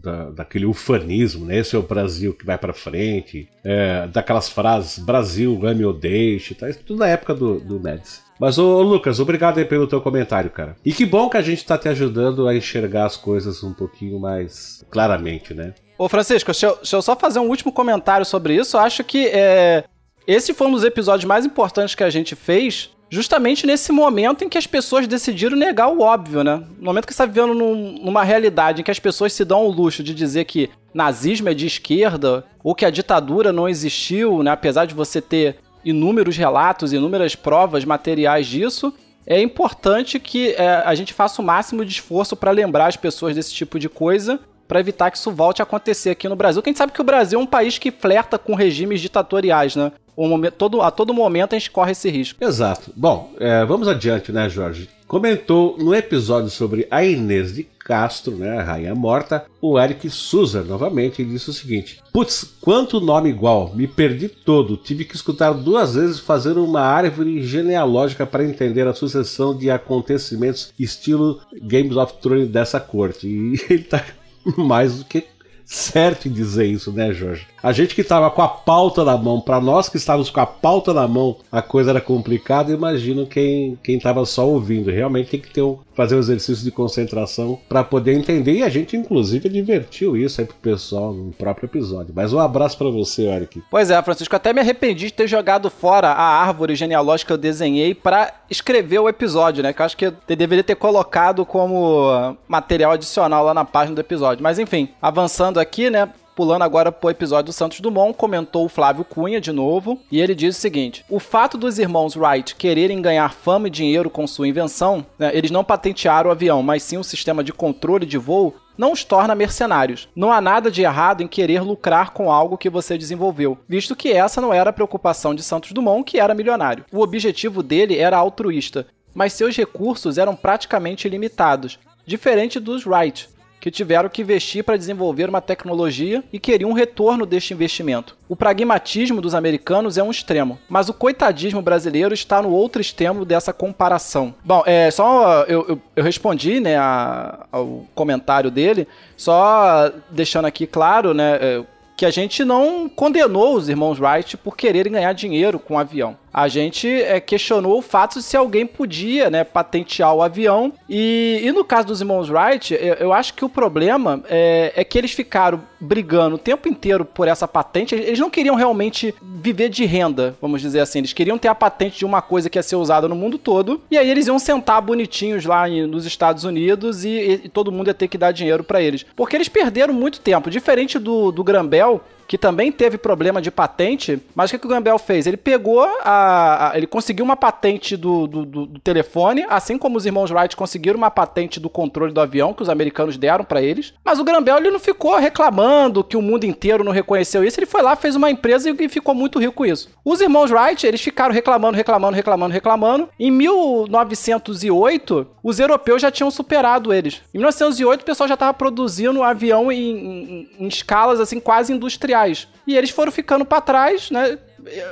da, 0.07 0.29
daquele 0.29 0.65
ufanismo, 0.65 1.45
né? 1.45 1.57
Esse 1.57 1.75
é 1.75 1.79
o 1.79 1.83
Brasil 1.83 2.33
que 2.33 2.45
vai 2.45 2.57
para 2.57 2.73
frente, 2.73 3.49
é, 3.63 4.07
daquelas 4.07 4.47
frases 4.47 5.03
Brasil, 5.03 5.59
ame 5.65 5.83
ou 5.83 5.93
deixe, 5.93 6.55
tá? 6.55 6.69
Isso 6.69 6.79
tudo 6.85 6.99
na 6.99 7.07
época 7.07 7.33
do, 7.33 7.59
do 7.59 7.79
Médici. 7.79 8.21
Mas, 8.39 8.57
ô, 8.57 8.81
Lucas, 8.81 9.19
obrigado 9.19 9.57
aí 9.57 9.65
pelo 9.65 9.87
teu 9.87 9.99
comentário, 9.99 10.49
cara. 10.49 10.75
E 10.85 10.93
que 10.93 11.05
bom 11.05 11.27
que 11.27 11.37
a 11.37 11.41
gente 11.41 11.65
tá 11.65 11.77
te 11.77 11.89
ajudando 11.89 12.47
a 12.47 12.55
enxergar 12.55 13.05
as 13.05 13.17
coisas 13.17 13.63
um 13.63 13.73
pouquinho 13.73 14.19
mais 14.19 14.85
claramente, 14.91 15.53
né? 15.53 15.73
Ô, 15.97 16.07
Francisco, 16.07 16.51
deixa 16.51 16.67
eu, 16.67 16.75
deixa 16.75 16.95
eu 16.95 17.01
só 17.01 17.15
fazer 17.15 17.39
um 17.39 17.47
último 17.47 17.71
comentário 17.71 18.25
sobre 18.25 18.55
isso. 18.55 18.77
Eu 18.77 18.81
acho 18.81 19.03
que 19.03 19.27
é, 19.27 19.83
esse 20.27 20.53
foi 20.53 20.67
um 20.67 20.71
dos 20.71 20.83
episódios 20.83 21.25
mais 21.25 21.45
importantes 21.45 21.95
que 21.95 22.03
a 22.03 22.09
gente 22.09 22.35
fez, 22.35 22.91
justamente 23.09 23.65
nesse 23.65 23.91
momento 23.91 24.43
em 24.43 24.49
que 24.49 24.57
as 24.57 24.67
pessoas 24.67 25.07
decidiram 25.07 25.57
negar 25.57 25.87
o 25.87 26.01
óbvio, 26.01 26.43
né? 26.43 26.63
No 26.77 26.85
momento 26.85 27.07
que 27.07 27.13
você 27.13 27.23
está 27.23 27.25
vivendo 27.25 27.55
num, 27.55 27.93
numa 28.03 28.23
realidade 28.23 28.81
em 28.81 28.83
que 28.83 28.91
as 28.91 28.99
pessoas 28.99 29.33
se 29.33 29.43
dão 29.43 29.65
o 29.65 29.71
luxo 29.71 30.03
de 30.03 30.13
dizer 30.13 30.45
que 30.45 30.69
nazismo 30.93 31.49
é 31.49 31.53
de 31.53 31.65
esquerda, 31.65 32.43
ou 32.63 32.75
que 32.75 32.85
a 32.85 32.89
ditadura 32.89 33.51
não 33.51 33.67
existiu, 33.67 34.43
né? 34.43 34.51
Apesar 34.51 34.85
de 34.85 34.93
você 34.93 35.19
ter 35.19 35.57
inúmeros 35.83 36.37
relatos, 36.37 36.93
inúmeras 36.93 37.33
provas 37.33 37.85
materiais 37.85 38.45
disso, 38.45 38.93
é 39.25 39.41
importante 39.41 40.19
que 40.19 40.49
é, 40.51 40.83
a 40.85 40.93
gente 40.93 41.13
faça 41.13 41.41
o 41.41 41.45
máximo 41.45 41.83
de 41.83 41.91
esforço 41.91 42.35
para 42.35 42.51
lembrar 42.51 42.87
as 42.87 42.97
pessoas 42.97 43.35
desse 43.35 43.53
tipo 43.53 43.79
de 43.79 43.89
coisa, 43.89 44.39
para 44.67 44.79
evitar 44.79 45.11
que 45.11 45.17
isso 45.17 45.31
volte 45.31 45.61
a 45.61 45.63
acontecer 45.63 46.09
aqui 46.09 46.27
no 46.27 46.35
Brasil. 46.35 46.61
Quem 46.61 46.75
sabe 46.75 46.91
que 46.91 47.01
o 47.01 47.05
Brasil 47.05 47.39
é 47.39 47.41
um 47.41 47.47
país 47.47 47.77
que 47.77 47.91
flerta 47.91 48.37
com 48.37 48.53
regimes 48.55 49.01
ditatoriais, 49.01 49.75
né? 49.75 49.91
momento, 50.17 50.53
todo, 50.53 50.81
a 50.81 50.89
todo 50.89 51.13
momento 51.13 51.53
a 51.53 51.59
gente 51.59 51.69
corre 51.69 51.91
esse 51.91 52.09
risco. 52.09 52.43
Exato. 52.43 52.91
Bom, 52.95 53.31
é, 53.39 53.63
vamos 53.65 53.87
adiante, 53.87 54.31
né, 54.31 54.49
Jorge? 54.49 54.89
Comentou 55.07 55.77
no 55.77 55.95
episódio 55.95 56.49
sobre 56.49 56.85
a 56.91 57.03
Inês 57.03 57.53
de 57.53 57.63
Castro, 57.63 58.35
né, 58.35 58.59
a 58.59 58.63
rainha 58.63 58.93
morta, 58.93 59.45
o 59.61 59.79
Eric 59.79 60.09
Souza 60.09 60.61
novamente, 60.61 61.21
ele 61.21 61.31
disse 61.31 61.49
o 61.49 61.53
seguinte: 61.53 62.01
Putz, 62.11 62.43
quanto 62.59 62.99
nome 62.99 63.29
igual, 63.29 63.73
me 63.73 63.87
perdi 63.87 64.27
todo, 64.27 64.75
tive 64.75 65.05
que 65.05 65.15
escutar 65.15 65.53
duas 65.53 65.95
vezes 65.95 66.19
fazer 66.19 66.57
uma 66.57 66.81
árvore 66.81 67.41
genealógica 67.41 68.25
para 68.25 68.43
entender 68.43 68.85
a 68.85 68.93
sucessão 68.93 69.57
de 69.57 69.71
acontecimentos 69.71 70.73
estilo 70.77 71.39
Games 71.61 71.95
of 71.95 72.15
Thrones 72.21 72.49
dessa 72.49 72.79
corte. 72.79 73.27
E 73.37 73.73
ele 73.73 73.83
tá 73.83 74.03
mais 74.57 74.99
do 74.99 75.05
que 75.05 75.25
certo 75.65 76.27
em 76.27 76.31
dizer 76.31 76.65
isso, 76.65 76.91
né, 76.91 77.11
Jorge? 77.11 77.45
A 77.61 77.71
gente 77.71 77.93
que 77.93 78.01
estava 78.01 78.31
com 78.31 78.41
a 78.41 78.47
pauta 78.47 79.03
na 79.03 79.17
mão, 79.17 79.41
para 79.41 79.59
nós 79.59 79.89
que 79.89 79.97
estávamos 79.97 80.29
com 80.29 80.39
a 80.39 80.45
pauta 80.45 80.93
na 80.93 81.07
mão, 81.07 81.35
a 81.51 81.61
coisa 81.61 81.89
era 81.89 82.01
complicada. 82.01 82.71
Imagino 82.71 83.27
quem 83.27 83.77
quem 83.83 83.97
estava 83.97 84.25
só 84.25 84.47
ouvindo. 84.47 84.89
Realmente 84.89 85.29
tem 85.29 85.41
que 85.41 85.51
ter 85.51 85.61
um, 85.61 85.77
fazer 85.97 86.15
um 86.15 86.19
exercício 86.19 86.63
de 86.63 86.69
concentração 86.69 87.59
para 87.67 87.83
poder 87.83 88.13
entender. 88.13 88.53
E 88.53 88.63
a 88.63 88.69
gente, 88.69 88.95
inclusive, 88.95 89.49
divertiu 89.49 90.15
isso 90.15 90.39
aí 90.39 90.45
pro 90.45 90.55
pessoal 90.57 91.11
no 91.11 91.31
próprio 91.31 91.65
episódio. 91.65 92.13
Mas 92.15 92.31
um 92.31 92.39
abraço 92.39 92.77
para 92.77 92.91
você, 92.91 93.23
Eric. 93.23 93.63
Pois 93.71 93.89
é, 93.89 94.01
Francisco, 94.03 94.35
até 94.35 94.53
me 94.53 94.61
arrependi 94.61 95.07
de 95.07 95.13
ter 95.13 95.27
jogado 95.27 95.71
fora 95.71 96.09
a 96.09 96.43
árvore 96.43 96.75
genealógica 96.75 97.27
que 97.27 97.33
eu 97.33 97.37
desenhei 97.37 97.95
para 97.95 98.31
escrever 98.47 98.99
o 98.99 99.09
episódio, 99.09 99.63
né? 99.63 99.73
Que 99.73 99.81
eu 99.81 99.85
acho 99.85 99.97
que 99.97 100.05
eu 100.05 100.13
deveria 100.27 100.63
ter 100.63 100.75
colocado 100.75 101.43
como 101.45 102.37
material 102.47 102.91
adicional 102.91 103.43
lá 103.43 103.53
na 103.53 103.65
página 103.65 103.95
do 103.95 104.01
episódio. 104.01 104.43
Mas 104.43 104.59
enfim, 104.59 104.89
avançando 105.01 105.59
aqui, 105.59 105.89
né? 105.89 106.07
Pulando 106.37 106.61
agora 106.61 106.91
pro 106.91 107.09
episódio 107.09 107.45
do 107.45 107.51
Santos 107.51 107.79
Dumont, 107.79 108.15
comentou 108.15 108.63
o 108.63 108.69
Flávio 108.69 109.03
Cunha 109.03 109.41
de 109.41 109.51
novo, 109.51 109.99
e 110.11 110.21
ele 110.21 110.35
diz 110.35 110.55
o 110.55 110.59
seguinte: 110.59 111.03
o 111.09 111.19
fato 111.19 111.57
dos 111.57 111.79
irmãos 111.79 112.15
Wright 112.15 112.55
quererem 112.55 113.01
ganhar 113.01 113.33
fama 113.33 113.67
e 113.67 113.71
dinheiro 113.71 114.07
com 114.07 114.27
sua 114.27 114.47
invenção, 114.47 115.03
né, 115.17 115.31
eles 115.33 115.49
não 115.49 115.63
patentearam 115.63 116.29
o 116.29 116.31
avião, 116.31 116.61
mas 116.61 116.83
sim 116.83 116.95
o 116.95 117.03
sistema 117.03 117.43
de 117.43 117.51
controle 117.51 118.05
de 118.05 118.19
voo, 118.19 118.53
não 118.77 118.91
os 118.91 119.03
torna 119.03 119.33
mercenários. 119.33 120.07
Não 120.15 120.31
há 120.31 120.39
nada 120.39 120.69
de 120.69 120.83
errado 120.83 121.23
em 121.23 121.27
querer 121.27 121.63
lucrar 121.63 122.11
com 122.11 122.31
algo 122.31 122.55
que 122.55 122.69
você 122.69 122.99
desenvolveu, 122.99 123.57
visto 123.67 123.95
que 123.95 124.11
essa 124.11 124.39
não 124.39 124.53
era 124.53 124.69
a 124.69 124.73
preocupação 124.73 125.33
de 125.33 125.41
Santos 125.41 125.71
Dumont, 125.71 126.03
que 126.03 126.19
era 126.19 126.35
milionário. 126.35 126.85
O 126.91 127.01
objetivo 127.01 127.63
dele 127.63 127.97
era 127.97 128.15
altruísta, 128.15 128.85
mas 129.11 129.33
seus 129.33 129.57
recursos 129.57 130.19
eram 130.19 130.35
praticamente 130.35 131.07
ilimitados, 131.07 131.79
diferente 132.05 132.59
dos 132.59 132.85
Wright, 132.85 133.27
que 133.59 133.71
tiveram 133.71 134.09
que 134.09 134.21
investir 134.21 134.63
para 134.63 134.77
desenvolver 134.77 135.29
uma 135.29 135.41
tecnologia 135.41 136.23
e 136.31 136.39
queriam 136.39 136.69
um 136.69 136.73
retorno 136.73 137.25
deste 137.25 137.53
investimento. 137.53 138.15
O 138.29 138.35
pragmatismo 138.35 139.21
dos 139.21 139.33
americanos 139.33 139.97
é 139.97 140.03
um 140.03 140.11
extremo, 140.11 140.59
mas 140.69 140.89
o 140.89 140.93
coitadismo 140.93 141.61
brasileiro 141.61 142.13
está 142.13 142.41
no 142.41 142.49
outro 142.49 142.81
extremo 142.81 143.25
dessa 143.25 143.51
comparação. 143.51 144.33
Bom, 144.43 144.63
é 144.65 144.91
só 144.91 145.43
eu, 145.43 145.65
eu, 145.67 145.81
eu 145.95 146.03
respondi 146.03 146.59
né, 146.59 146.77
a, 146.77 147.45
ao 147.51 147.85
comentário 147.95 148.51
dele, 148.51 148.87
só 149.15 149.91
deixando 150.11 150.45
aqui 150.45 150.67
claro, 150.67 151.13
né, 151.13 151.37
é, 151.41 151.63
que 151.95 152.05
a 152.05 152.11
gente 152.11 152.45
não 152.45 152.87
condenou 152.87 153.55
os 153.55 153.69
irmãos 153.69 153.99
Wright 153.99 154.37
por 154.37 154.55
quererem 154.55 154.91
ganhar 154.91 155.13
dinheiro 155.13 155.57
com 155.57 155.73
o 155.75 155.79
avião 155.79 156.15
a 156.37 156.47
gente 156.47 156.87
é, 156.87 157.19
questionou 157.19 157.79
o 157.79 157.81
fato 157.81 158.19
de 158.19 158.23
se 158.23 158.37
alguém 158.37 158.63
podia 158.63 159.27
né, 159.27 159.43
patentear 159.43 160.13
o 160.13 160.21
avião. 160.21 160.71
E, 160.87 161.41
e 161.43 161.51
no 161.51 161.65
caso 161.65 161.87
dos 161.87 161.99
irmãos 161.99 162.29
Wright, 162.29 162.75
eu, 162.75 162.93
eu 162.93 163.11
acho 163.11 163.33
que 163.33 163.43
o 163.43 163.49
problema 163.49 164.21
é, 164.29 164.71
é, 164.75 164.83
que 164.83 164.99
eles 164.99 165.13
ficaram 165.13 165.59
brigando 165.79 166.35
o 166.35 166.37
tempo 166.37 166.69
inteiro 166.69 167.03
por 167.03 167.27
essa 167.27 167.47
patente. 167.47 167.95
Eles 167.95 168.19
não 168.19 168.29
queriam 168.29 168.53
realmente 168.53 169.15
viver 169.19 169.69
de 169.69 169.83
renda, 169.85 170.37
vamos 170.39 170.61
dizer 170.61 170.79
assim. 170.79 170.99
Eles 170.99 171.11
queriam 171.11 171.39
ter 171.39 171.47
a 171.47 171.55
patente 171.55 171.97
de 171.97 172.05
uma 172.05 172.21
coisa 172.21 172.51
que 172.51 172.59
ia 172.59 172.63
ser 172.63 172.75
usada 172.75 173.07
no 173.07 173.15
mundo 173.15 173.39
todo. 173.39 173.81
E 173.89 173.97
aí 173.97 174.07
eles 174.07 174.27
iam 174.27 174.37
sentar 174.37 174.79
bonitinhos 174.79 175.43
lá 175.43 175.67
nos 175.67 176.05
Estados 176.05 176.43
Unidos 176.43 177.03
e, 177.03 177.09
e, 177.09 177.33
e 177.45 177.49
todo 177.49 177.71
mundo 177.71 177.87
ia 177.87 177.95
ter 177.95 178.07
que 178.07 178.17
dar 178.17 178.31
dinheiro 178.31 178.63
para 178.63 178.79
eles. 178.79 179.03
Porque 179.15 179.35
eles 179.35 179.49
perderam 179.49 179.91
muito 179.91 180.19
tempo. 180.19 180.51
Diferente 180.51 180.99
do, 180.99 181.31
do 181.31 181.43
Grambel, 181.43 181.99
que 182.27 182.37
também 182.37 182.71
teve 182.71 182.97
problema 182.97 183.41
de 183.41 183.49
patente, 183.49 184.21
mas 184.35 184.49
o 184.49 184.53
que, 184.53 184.59
que 184.59 184.65
o 184.65 184.69
Gambel 184.69 184.99
fez? 184.99 185.25
Ele 185.25 185.37
pegou 185.37 185.87
a, 186.01 186.71
a 186.71 186.77
ele 186.77 186.85
conseguiu 186.85 187.23
uma 187.23 187.37
patente 187.37 187.95
do, 187.95 188.27
do, 188.27 188.45
do, 188.45 188.79
telefone, 188.79 189.45
assim 189.49 189.77
como 189.77 189.97
os 189.97 190.05
irmãos 190.05 190.29
Wright 190.29 190.55
conseguiram 190.55 190.97
uma 190.97 191.09
patente 191.09 191.59
do 191.59 191.69
controle 191.69 192.11
do 192.11 192.19
avião 192.19 192.53
que 192.53 192.61
os 192.61 192.69
americanos 192.69 193.17
deram 193.17 193.45
para 193.45 193.61
eles. 193.61 193.93
Mas 194.03 194.19
o 194.19 194.23
Gambel 194.23 194.57
ele 194.57 194.71
não 194.71 194.79
ficou 194.79 195.15
reclamando 195.17 196.03
que 196.03 196.17
o 196.17 196.21
mundo 196.21 196.43
inteiro 196.43 196.83
não 196.83 196.91
reconheceu 196.91 197.43
isso. 197.43 197.59
Ele 197.59 197.65
foi 197.65 197.81
lá, 197.81 197.95
fez 197.95 198.15
uma 198.15 198.29
empresa 198.29 198.69
e 198.69 198.89
ficou 198.89 199.15
muito 199.15 199.39
rico 199.39 199.53
com 199.53 199.65
isso. 199.65 199.89
Os 200.03 200.19
irmãos 200.19 200.51
Wright 200.51 200.85
eles 200.85 201.01
ficaram 201.01 201.33
reclamando, 201.33 201.77
reclamando, 201.77 202.15
reclamando, 202.15 202.53
reclamando. 202.53 203.09
Em 203.17 203.31
1908 203.31 205.27
os 205.41 205.59
europeus 205.59 206.01
já 206.01 206.11
tinham 206.11 206.29
superado 206.29 206.93
eles. 206.93 207.21
Em 207.33 207.37
1908 207.37 208.01
o 208.01 208.05
pessoal 208.05 208.27
já 208.27 208.33
estava 208.33 208.53
produzindo 208.53 209.23
avião 209.23 209.71
em, 209.71 209.77
em, 209.79 210.49
em 210.59 210.67
escalas 210.67 211.19
assim 211.21 211.39
quase 211.39 211.71
industriais 211.71 212.16
e 212.65 212.75
eles 212.77 212.89
foram 212.89 213.11
ficando 213.11 213.45
para 213.45 213.61
trás, 213.61 214.11
né? 214.11 214.37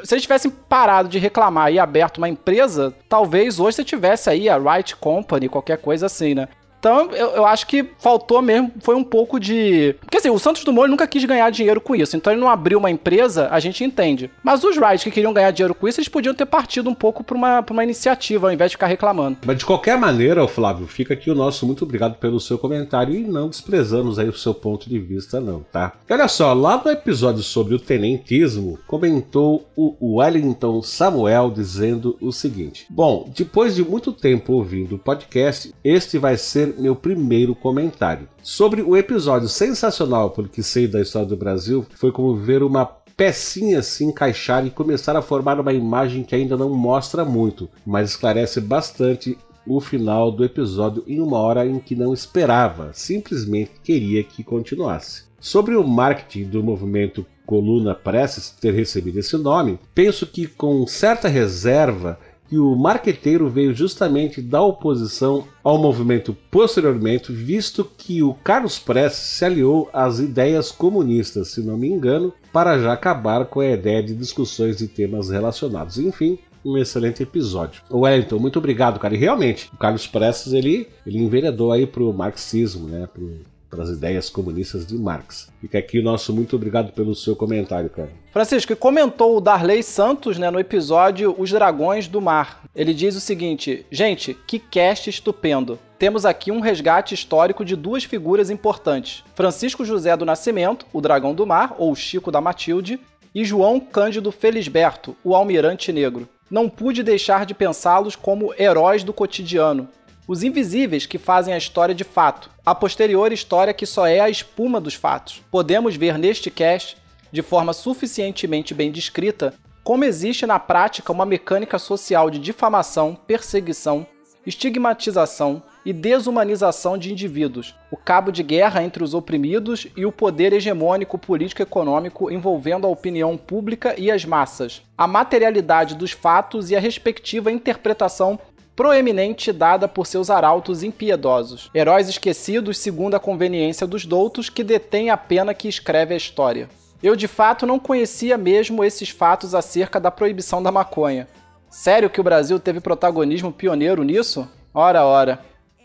Se 0.03 0.13
eles 0.13 0.23
tivessem 0.23 0.49
parado 0.49 1.09
de 1.09 1.19
reclamar 1.19 1.71
e 1.71 1.79
aberto 1.79 2.17
uma 2.17 2.29
empresa, 2.29 2.93
talvez 3.09 3.59
hoje 3.59 3.77
você 3.77 3.83
tivesse 3.83 4.29
aí 4.29 4.47
a 4.47 4.57
Wright 4.57 4.95
Company, 4.95 5.49
qualquer 5.49 5.77
coisa 5.77 6.05
assim, 6.05 6.33
né? 6.33 6.47
Então, 6.86 7.10
eu, 7.13 7.30
eu, 7.32 7.45
acho 7.48 7.65
que 7.65 7.84
faltou 7.98 8.43
mesmo, 8.43 8.71
foi 8.80 8.93
um 8.93 9.04
pouco 9.04 9.39
de. 9.39 9.95
Porque 10.02 10.17
assim, 10.17 10.30
o 10.30 10.38
Santos 10.38 10.63
Dumont 10.63 10.88
nunca 10.88 11.08
quis 11.08 11.26
ganhar 11.26 11.50
dinheiro 11.50 11.82
com 11.82 11.95
isso. 11.95 12.15
Então 12.15 12.32
ele 12.32 12.39
não 12.39 12.48
abriu 12.48 12.78
uma 12.78 12.91
empresa, 12.91 13.48
a 13.50 13.60
gente 13.60 13.84
entende. 13.84 14.30
Mas 14.43 14.63
os 14.63 14.78
Wright 14.78 15.04
que 15.04 15.10
queriam 15.10 15.34
ganhar 15.34 15.50
dinheiro 15.50 15.74
com 15.74 15.88
isso, 15.88 16.00
eles 16.00 16.08
podiam 16.08 16.36
ter 16.36 16.45
partido 16.45 16.88
um 16.88 16.93
pouco 16.93 17.24
para 17.24 17.36
uma, 17.36 17.65
uma 17.67 17.84
iniciativa, 17.84 18.45
ao 18.45 18.54
invés 18.54 18.69
de 18.69 18.78
ficar 18.78 18.86
reclamando. 18.86 19.39
Mas 19.43 19.58
de 19.58 19.65
qualquer 19.65 19.98
maneira, 19.98 20.48
Flávio, 20.48 20.86
fica 20.86 21.15
aqui 21.15 21.32
o 21.32 21.34
nosso 21.34 21.65
muito 21.65 21.84
obrigado 21.84 22.19
pelo 22.19 22.39
seu 22.39 22.60
comentário 22.60 23.15
e 23.15 23.21
não 23.21 23.50
desprezamos 23.50 24.19
aí 24.19 24.30
o 24.30 24.38
seu 24.38 24.54
ponto 24.54 24.88
de 24.88 25.00
vista, 25.00 25.41
não, 25.41 25.62
tá? 25.71 25.93
E 26.08 26.13
olha 26.13 26.28
só, 26.28 26.54
lá 26.54 26.80
no 26.86 26.91
episódio 26.91 27.41
sobre 27.41 27.74
o 27.74 27.80
tenentismo, 27.80 28.78
comentou 28.86 29.67
o 29.76 30.17
Wellington 30.17 30.84
Samuel 30.84 31.50
dizendo 31.50 32.15
o 32.21 32.32
seguinte: 32.32 32.86
Bom, 32.91 33.28
depois 33.36 33.74
de 33.74 33.84
muito 33.84 34.13
tempo 34.13 34.54
ouvindo 34.54 34.98
o 34.98 35.00
podcast, 35.00 35.74
este 35.84 36.19
vai 36.19 36.38
ser 36.38 36.74
meu 36.77 36.95
primeiro 36.95 37.55
comentário. 37.55 38.27
Sobre 38.41 38.81
o 38.81 38.95
episódio 38.95 39.47
sensacional, 39.47 40.31
porque 40.31 40.61
sei 40.61 40.88
da 40.88 41.01
história 41.01 41.27
do 41.27 41.38
Brasil, 41.38 41.85
foi 41.95 42.11
como 42.11 42.35
ver 42.35 42.63
uma 42.63 42.85
pecinha 42.85 43.81
se 43.81 44.03
encaixar 44.03 44.65
e 44.65 44.69
começar 44.69 45.15
a 45.15 45.21
formar 45.21 45.59
uma 45.59 45.73
imagem 45.73 46.23
que 46.23 46.35
ainda 46.35 46.57
não 46.57 46.69
mostra 46.69 47.23
muito, 47.23 47.69
mas 47.85 48.11
esclarece 48.11 48.59
bastante 48.59 49.38
o 49.65 49.79
final 49.79 50.31
do 50.31 50.43
episódio 50.43 51.03
em 51.07 51.19
uma 51.19 51.38
hora 51.38 51.65
em 51.65 51.79
que 51.79 51.95
não 51.95 52.13
esperava, 52.13 52.91
simplesmente 52.93 53.71
queria 53.83 54.23
que 54.23 54.43
continuasse. 54.43 55.23
Sobre 55.39 55.75
o 55.75 55.83
marketing 55.83 56.45
do 56.45 56.63
movimento 56.63 57.25
Coluna 57.45 57.93
Presses 57.93 58.49
ter 58.49 58.73
recebido 58.73 59.19
esse 59.19 59.38
nome, 59.38 59.79
penso 59.93 60.25
que 60.25 60.47
com 60.47 60.85
certa 60.88 61.27
reserva 61.27 62.19
que 62.47 62.58
o 62.58 62.75
marqueteiro 62.75 63.49
veio 63.49 63.73
justamente 63.73 64.41
da 64.41 64.62
oposição 64.62 65.45
ao 65.63 65.77
movimento 65.77 66.36
posteriormente, 66.51 67.31
visto 67.31 67.84
que 67.97 68.21
o 68.21 68.34
Carlos 68.34 68.77
Prestes 68.77 69.19
se 69.19 69.45
aliou 69.45 69.89
às 69.91 70.19
ideias 70.19 70.71
comunistas, 70.71 71.49
se 71.49 71.62
não 71.62 71.77
me 71.77 71.88
engano, 71.88 72.34
para 72.53 72.79
já 72.79 72.93
acabar 72.93 73.45
com 73.45 73.60
a 73.60 73.67
ideia 73.67 74.03
de 74.03 74.15
discussões 74.15 74.77
de 74.77 74.88
temas 74.88 75.29
relacionados. 75.29 75.97
Enfim, 75.97 76.38
um 76.63 76.77
excelente 76.77 77.21
episódio. 77.21 77.81
Wellington, 77.91 78.39
muito 78.39 78.60
obrigado, 78.60 78.99
cara. 78.99 79.13
E 79.13 79.17
realmente, 79.17 79.69
o 79.73 79.77
Carlos 79.77 80.08
Prestes 80.08 80.53
ele, 80.53 80.88
ele 81.05 81.19
enveredou 81.19 81.71
aí 81.71 81.86
pro 81.86 82.12
marxismo, 82.12 82.88
né? 82.88 83.08
Pro 83.12 83.39
para 83.75 83.83
as 83.83 83.89
ideias 83.89 84.29
comunistas 84.29 84.88
de 84.88 84.97
Marx. 84.97 85.51
Fica 85.59 85.77
aqui 85.77 85.99
o 85.99 86.03
nosso 86.03 86.33
muito 86.33 86.55
obrigado 86.55 86.93
pelo 86.93 87.13
seu 87.13 87.35
comentário, 87.35 87.89
cara. 87.89 88.09
Francisco, 88.31 88.75
comentou 88.75 89.35
o 89.35 89.41
Darley 89.41 89.83
Santos 89.83 90.38
né, 90.38 90.49
no 90.49 90.59
episódio 90.59 91.35
Os 91.38 91.51
Dragões 91.51 92.07
do 92.07 92.21
Mar. 92.21 92.63
Ele 92.73 92.93
diz 92.93 93.15
o 93.15 93.19
seguinte: 93.19 93.85
Gente, 93.91 94.33
que 94.33 94.57
cast 94.57 95.09
estupendo. 95.09 95.77
Temos 95.99 96.25
aqui 96.25 96.51
um 96.51 96.59
resgate 96.59 97.13
histórico 97.13 97.63
de 97.63 97.75
duas 97.75 98.03
figuras 98.05 98.49
importantes: 98.49 99.23
Francisco 99.35 99.83
José 99.83 100.15
do 100.15 100.25
Nascimento, 100.25 100.85
o 100.93 101.01
Dragão 101.01 101.33
do 101.33 101.45
Mar, 101.45 101.75
ou 101.77 101.93
Chico 101.95 102.31
da 102.31 102.39
Matilde, 102.39 102.99
e 103.33 103.43
João 103.43 103.79
Cândido 103.79 104.31
Felisberto, 104.31 105.15
o 105.23 105.35
Almirante 105.35 105.91
Negro. 105.91 106.27
Não 106.49 106.69
pude 106.69 107.03
deixar 107.03 107.45
de 107.45 107.53
pensá-los 107.53 108.15
como 108.15 108.53
heróis 108.57 109.03
do 109.03 109.11
cotidiano, 109.11 109.89
os 110.27 110.43
invisíveis 110.43 111.05
que 111.05 111.17
fazem 111.17 111.53
a 111.53 111.57
história 111.57 111.93
de 111.93 112.03
fato, 112.03 112.49
a 112.65 112.73
posterior 112.73 113.31
história 113.31 113.73
que 113.73 113.85
só 113.85 114.07
é 114.07 114.19
a 114.19 114.29
espuma 114.29 114.81
dos 114.81 114.95
fatos. 114.95 115.41
Podemos 115.51 115.95
ver 115.95 116.17
neste 116.17 116.49
cast, 116.49 116.97
de 117.31 117.41
forma 117.41 117.73
suficientemente 117.73 118.73
bem 118.73 118.91
descrita, 118.91 119.53
como 119.83 120.03
existe 120.03 120.47
na 120.47 120.57
prática 120.57 121.11
uma 121.11 121.25
mecânica 121.25 121.77
social 121.77 122.29
de 122.31 122.39
difamação, 122.39 123.15
perseguição, 123.27 124.07
estigmatização 124.45 125.61
e 125.85 125.93
desumanização 125.93 126.97
de 126.97 127.11
indivíduos, 127.11 127.75
o 127.91 127.97
cabo 127.97 128.31
de 128.31 128.41
guerra 128.41 128.83
entre 128.83 129.03
os 129.03 129.13
oprimidos 129.13 129.88
e 129.95 130.05
o 130.05 130.11
poder 130.11 130.53
hegemônico 130.53 131.17
político-econômico 131.17 132.31
envolvendo 132.31 132.88
a 132.88 132.89
opinião 132.89 133.38
pública 133.38 133.93
e 133.97 134.09
as 134.09 134.25
massas, 134.25 134.81
a 134.97 135.05
materialidade 135.05 135.93
dos 135.93 136.11
fatos 136.11 136.71
e 136.71 136.75
a 136.75 136.79
respectiva 136.79 137.51
interpretação 137.51 138.39
proeminente 138.75 139.53
dada 139.53 139.88
por 139.88 140.05
seus 140.05 140.29
arautos 140.29 140.83
impiedosos, 140.83 141.69
heróis 141.73 142.09
esquecidos 142.09 142.77
segundo 142.77 143.15
a 143.15 143.19
conveniência 143.19 143.88
dos 143.88 144.05
doutos 144.05 144.49
que 144.49 144.63
detêm 144.63 145.09
a 145.09 145.17
pena 145.17 145.53
que 145.53 145.67
escreve 145.67 146.13
a 146.13 146.17
história. 146.17 146.69
Eu 147.01 147.15
de 147.15 147.27
fato 147.27 147.65
não 147.65 147.79
conhecia 147.79 148.38
mesmo 148.38 148.83
esses 148.83 149.09
fatos 149.09 149.55
acerca 149.55 149.99
da 149.99 150.11
proibição 150.11 150.61
da 150.61 150.71
maconha. 150.71 151.27
Sério 151.69 152.09
que 152.09 152.19
o 152.19 152.23
Brasil 152.23 152.59
teve 152.59 152.79
protagonismo 152.79 153.51
pioneiro 153.51 154.03
nisso? 154.03 154.47
Ora, 154.73 155.05
ora. 155.05 155.39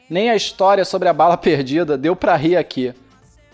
Nem 0.09 0.31
a 0.31 0.37
história 0.37 0.85
sobre 0.85 1.09
a 1.09 1.13
bala 1.13 1.37
perdida 1.39 1.97
deu 1.97 2.17
para 2.17 2.37
rir 2.37 2.57
aqui. 2.57 2.93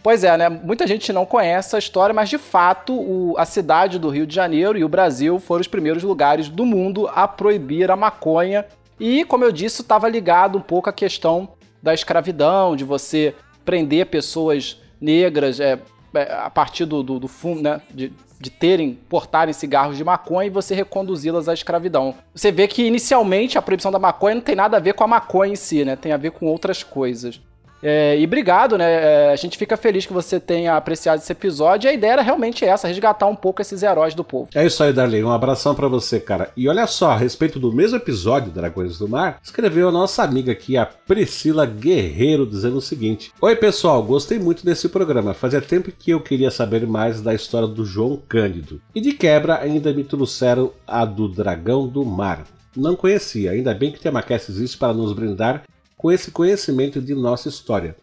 Pois 0.03 0.23
é, 0.23 0.37
né? 0.37 0.49
Muita 0.49 0.87
gente 0.87 1.13
não 1.13 1.27
conhece 1.27 1.75
a 1.75 1.79
história, 1.79 2.15
mas 2.15 2.29
de 2.29 2.39
fato 2.39 2.95
o, 2.95 3.35
a 3.37 3.45
cidade 3.45 3.99
do 3.99 4.09
Rio 4.09 4.27
de 4.27 4.35
Janeiro 4.35 4.79
e 4.79 4.85
o 4.85 4.89
Brasil 4.89 5.41
foram 5.41 5.61
os 5.61 5.67
primeiros 5.67 6.05
lugares 6.05 6.49
do 6.49 6.65
mundo 6.65 7.11
a 7.13 7.27
proibir 7.27 7.91
a 7.91 7.97
maconha 7.97 8.65
e, 8.99 9.25
como 9.25 9.45
eu 9.45 9.53
disse, 9.53 9.83
estava 9.83 10.09
ligado 10.09 10.59
um 10.59 10.63
pouco 10.63 10.89
à 10.89 10.93
questão 10.93 11.49
da 11.83 11.93
escravidão, 11.93 12.75
de 12.75 12.85
você 12.85 13.35
prender 13.65 14.07
pessoas 14.07 14.81
negras 15.01 15.61
é, 15.61 15.79
é, 16.15 16.33
a 16.33 16.51
partir 16.51 16.85
do, 16.85 17.03
do, 17.03 17.19
do 17.19 17.29
fundo, 17.29 17.63
né? 17.63 17.81
De, 17.91 18.13
de 18.39 18.51
terem, 18.51 18.99
portarem 19.09 19.53
cigarros 19.53 19.97
de 19.97 20.05
maconha 20.05 20.47
e 20.47 20.51
você 20.51 20.75
reconduzi-las 20.75 21.49
à 21.49 21.55
escravidão. 21.55 22.15
Você 22.35 22.53
vê 22.53 22.69
que 22.69 22.85
inicialmente 22.85 23.57
a 23.57 23.63
proibição 23.63 23.91
da 23.91 23.99
maconha 23.99 24.35
não 24.35 24.43
tem 24.43 24.55
nada 24.55 24.77
a 24.77 24.81
ver 24.81 24.93
com 24.93 25.05
a 25.05 25.07
maconha 25.07 25.53
em 25.53 25.57
si, 25.57 25.85
né? 25.85 25.97
Tem 25.97 26.13
a 26.13 26.19
ver 26.19 26.33
com 26.33 26.47
outras 26.47 26.83
coisas. 26.83 27.41
É, 27.83 28.19
e 28.19 28.25
obrigado, 28.25 28.79
né? 28.79 29.29
É, 29.29 29.33
a 29.33 29.37
gente 29.37 29.59
fica 29.59 29.77
feliz 29.77 30.07
que 30.07 30.13
você 30.13 30.41
tenha 30.41 30.77
apreciado 30.77 31.19
esse 31.19 31.31
episódio. 31.33 31.87
E 31.87 31.91
a 31.91 31.93
ideia 31.93 32.13
era 32.13 32.23
realmente 32.23 32.65
essa, 32.65 32.89
resgatar 32.89 33.27
um 33.27 33.37
pouco 33.37 33.63
esses 33.63 33.83
heróis 33.83 34.15
do 34.15 34.25
povo. 34.25 34.49
É 34.55 34.65
isso 34.67 34.83
aí, 34.83 34.93
Darley. 34.93 35.23
Um 35.23 35.31
abração 35.31 35.75
para 35.75 35.89
você, 35.89 36.19
cara. 36.19 36.51
E 36.57 36.69
olha 36.69 36.87
só, 36.87 37.11
a 37.11 37.17
respeito 37.17 37.59
do 37.59 37.73
mesmo 37.73 37.97
episódio, 37.97 38.51
Dragões 38.51 38.99
do 38.99 39.09
Mar, 39.09 39.39
escreveu 39.43 39.89
a 39.89 39.93
nossa 39.93 40.23
amiga 40.23 40.53
aqui, 40.53 40.77
a 40.77 40.87
Priscila 40.87 41.67
Guerreiro, 41.67 42.47
dizendo 42.47 42.79
o 42.79 42.83
seguinte: 42.83 43.33
Oi, 43.41 43.57
pessoal, 43.57 44.03
gostei 44.03 44.39
muito 44.39 44.65
desse 44.65 44.89
programa. 44.89 45.35
Fazia 45.35 45.61
tempo 45.61 45.93
que 45.93 46.11
eu 46.11 46.21
queria 46.21 46.51
saber 46.51 46.87
mais 46.87 47.21
da 47.21 47.35
história 47.35 47.69
do 47.69 47.85
João 47.85 48.21
Cândido. 48.29 48.81
E 48.95 49.01
de 49.01 49.13
quebra, 49.13 49.61
ainda 49.61 49.93
me 49.93 50.05
trouxeram 50.05 50.73
a 50.87 51.05
do 51.05 51.29
Dragão 51.29 51.87
do 51.87 52.05
Mar. 52.05 52.45
Não 52.77 52.95
conhecia, 52.95 53.53
ainda 53.53 53.73
bem 53.73 53.91
que 53.91 53.99
Temacast 53.99 54.51
existe 54.51 54.77
para 54.77 54.93
nos 54.93 55.15
brindar 55.15 55.63
com 55.97 56.13
esse 56.13 56.31
conhecimento 56.31 57.01
de 57.01 57.15
nossa 57.15 57.49
história. 57.49 57.97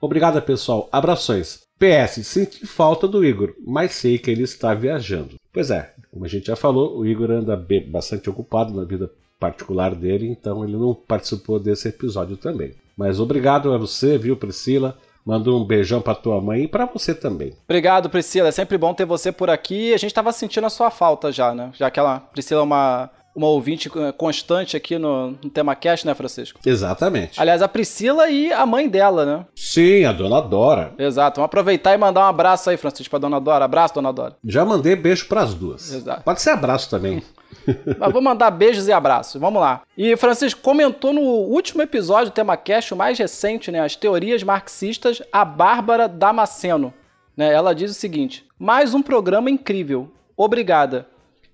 Obrigado, 0.00 0.40
pessoal. 0.42 0.88
Abrações. 0.92 1.62
PS, 1.78 2.26
senti 2.26 2.66
falta 2.66 3.06
do 3.06 3.24
Igor, 3.24 3.54
mas 3.64 3.92
sei 3.92 4.18
que 4.18 4.30
ele 4.30 4.42
está 4.42 4.74
viajando. 4.74 5.36
Pois 5.52 5.70
é, 5.70 5.92
como 6.12 6.24
a 6.24 6.28
gente 6.28 6.46
já 6.46 6.56
falou, 6.56 6.98
o 6.98 7.06
Igor 7.06 7.30
anda 7.30 7.56
bastante 7.88 8.28
ocupado 8.28 8.74
na 8.74 8.84
vida 8.84 9.10
particular 9.38 9.94
dele, 9.94 10.26
então 10.26 10.64
ele 10.64 10.76
não 10.76 10.92
participou 10.92 11.60
desse 11.60 11.88
episódio 11.88 12.36
também. 12.36 12.74
Mas 12.96 13.20
obrigado 13.20 13.72
a 13.72 13.78
você, 13.78 14.18
viu, 14.18 14.36
Priscila? 14.36 14.98
Manda 15.24 15.50
um 15.52 15.64
beijão 15.64 16.00
pra 16.00 16.14
tua 16.14 16.40
mãe 16.40 16.62
e 16.62 16.68
pra 16.68 16.86
você 16.86 17.14
também. 17.14 17.52
Obrigado, 17.64 18.08
Priscila. 18.08 18.48
É 18.48 18.52
sempre 18.52 18.78
bom 18.78 18.94
ter 18.94 19.04
você 19.04 19.30
por 19.30 19.50
aqui. 19.50 19.92
A 19.92 19.98
gente 19.98 20.14
tava 20.14 20.32
sentindo 20.32 20.66
a 20.66 20.70
sua 20.70 20.90
falta 20.90 21.30
já, 21.30 21.54
né? 21.54 21.70
Já 21.74 21.90
que 21.90 22.00
ela, 22.00 22.20
Priscila 22.20 22.62
é 22.62 22.64
uma 22.64 23.10
uma 23.38 23.46
ouvinte 23.46 23.88
constante 24.16 24.76
aqui 24.76 24.98
no, 24.98 25.30
no 25.30 25.48
Tema 25.48 25.76
Cast, 25.76 26.04
né, 26.04 26.12
Francisco? 26.12 26.58
Exatamente. 26.66 27.40
Aliás, 27.40 27.62
a 27.62 27.68
Priscila 27.68 28.28
e 28.28 28.52
a 28.52 28.66
mãe 28.66 28.88
dela, 28.88 29.24
né? 29.24 29.46
Sim, 29.54 30.04
a 30.04 30.12
dona 30.12 30.40
Dora. 30.40 30.92
Exato. 30.98 31.36
Vamos 31.36 31.46
aproveitar 31.46 31.94
e 31.94 31.96
mandar 31.96 32.22
um 32.22 32.28
abraço 32.28 32.68
aí, 32.68 32.76
Francisco, 32.76 33.10
pra 33.10 33.20
dona 33.20 33.40
Dora. 33.40 33.64
Abraço, 33.64 33.94
dona 33.94 34.12
Dora. 34.12 34.36
Já 34.44 34.64
mandei 34.64 34.96
beijo 34.96 35.28
pras 35.28 35.54
duas. 35.54 35.92
Exato. 35.92 36.24
Pode 36.24 36.42
ser 36.42 36.50
abraço 36.50 36.90
também. 36.90 37.22
Mas 37.96 38.12
vou 38.12 38.20
mandar 38.20 38.50
beijos 38.50 38.88
e 38.88 38.92
abraços. 38.92 39.40
Vamos 39.40 39.60
lá. 39.60 39.82
E 39.96 40.16
Francisco 40.16 40.60
comentou 40.60 41.12
no 41.12 41.20
último 41.20 41.80
episódio 41.80 42.32
do 42.32 42.34
Tema 42.34 42.56
Cast, 42.56 42.92
o 42.92 42.96
mais 42.96 43.16
recente, 43.18 43.70
né? 43.70 43.80
As 43.80 43.94
teorias 43.94 44.42
marxistas, 44.42 45.22
a 45.32 45.44
Bárbara 45.44 46.08
Damasceno. 46.08 46.92
Né? 47.36 47.52
Ela 47.52 47.72
diz 47.72 47.92
o 47.92 47.94
seguinte: 47.94 48.44
mais 48.58 48.94
um 48.94 49.02
programa 49.02 49.48
incrível. 49.48 50.10
Obrigada. 50.36 51.06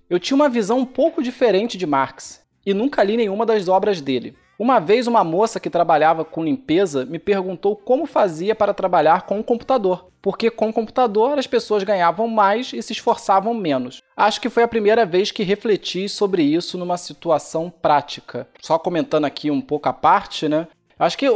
Eu 0.07 0.19
tinha 0.19 0.35
uma 0.35 0.49
visão 0.49 0.79
um 0.79 0.85
pouco 0.85 1.23
diferente 1.23 1.77
de 1.77 1.85
Marx 1.87 2.41
e 2.63 2.73
nunca 2.75 3.03
li 3.03 3.17
nenhuma 3.17 3.45
das 3.45 3.67
obras 3.67 4.01
dele. 4.01 4.35
Uma 4.57 4.79
vez, 4.79 5.07
uma 5.07 5.23
moça 5.23 5.59
que 5.59 5.69
trabalhava 5.69 6.23
com 6.23 6.43
limpeza 6.43 7.05
me 7.05 7.17
perguntou 7.17 7.75
como 7.75 8.05
fazia 8.05 8.53
para 8.53 8.73
trabalhar 8.73 9.23
com 9.23 9.39
um 9.39 9.43
computador, 9.43 10.07
porque 10.21 10.49
com 10.51 10.69
o 10.69 10.73
computador 10.73 11.37
as 11.37 11.47
pessoas 11.47 11.83
ganhavam 11.83 12.27
mais 12.27 12.71
e 12.71 12.81
se 12.81 12.93
esforçavam 12.93 13.53
menos. 13.53 13.99
Acho 14.15 14.39
que 14.39 14.49
foi 14.49 14.63
a 14.63 14.67
primeira 14.67 15.05
vez 15.05 15.31
que 15.31 15.43
refleti 15.43 16.07
sobre 16.07 16.43
isso 16.43 16.77
numa 16.77 16.97
situação 16.97 17.69
prática. 17.69 18.47
Só 18.61 18.77
comentando 18.77 19.25
aqui 19.25 19.49
um 19.49 19.59
pouco 19.59 19.89
a 19.89 19.93
parte, 19.93 20.47
né? 20.47 20.67
Acho 20.97 21.17
que 21.17 21.27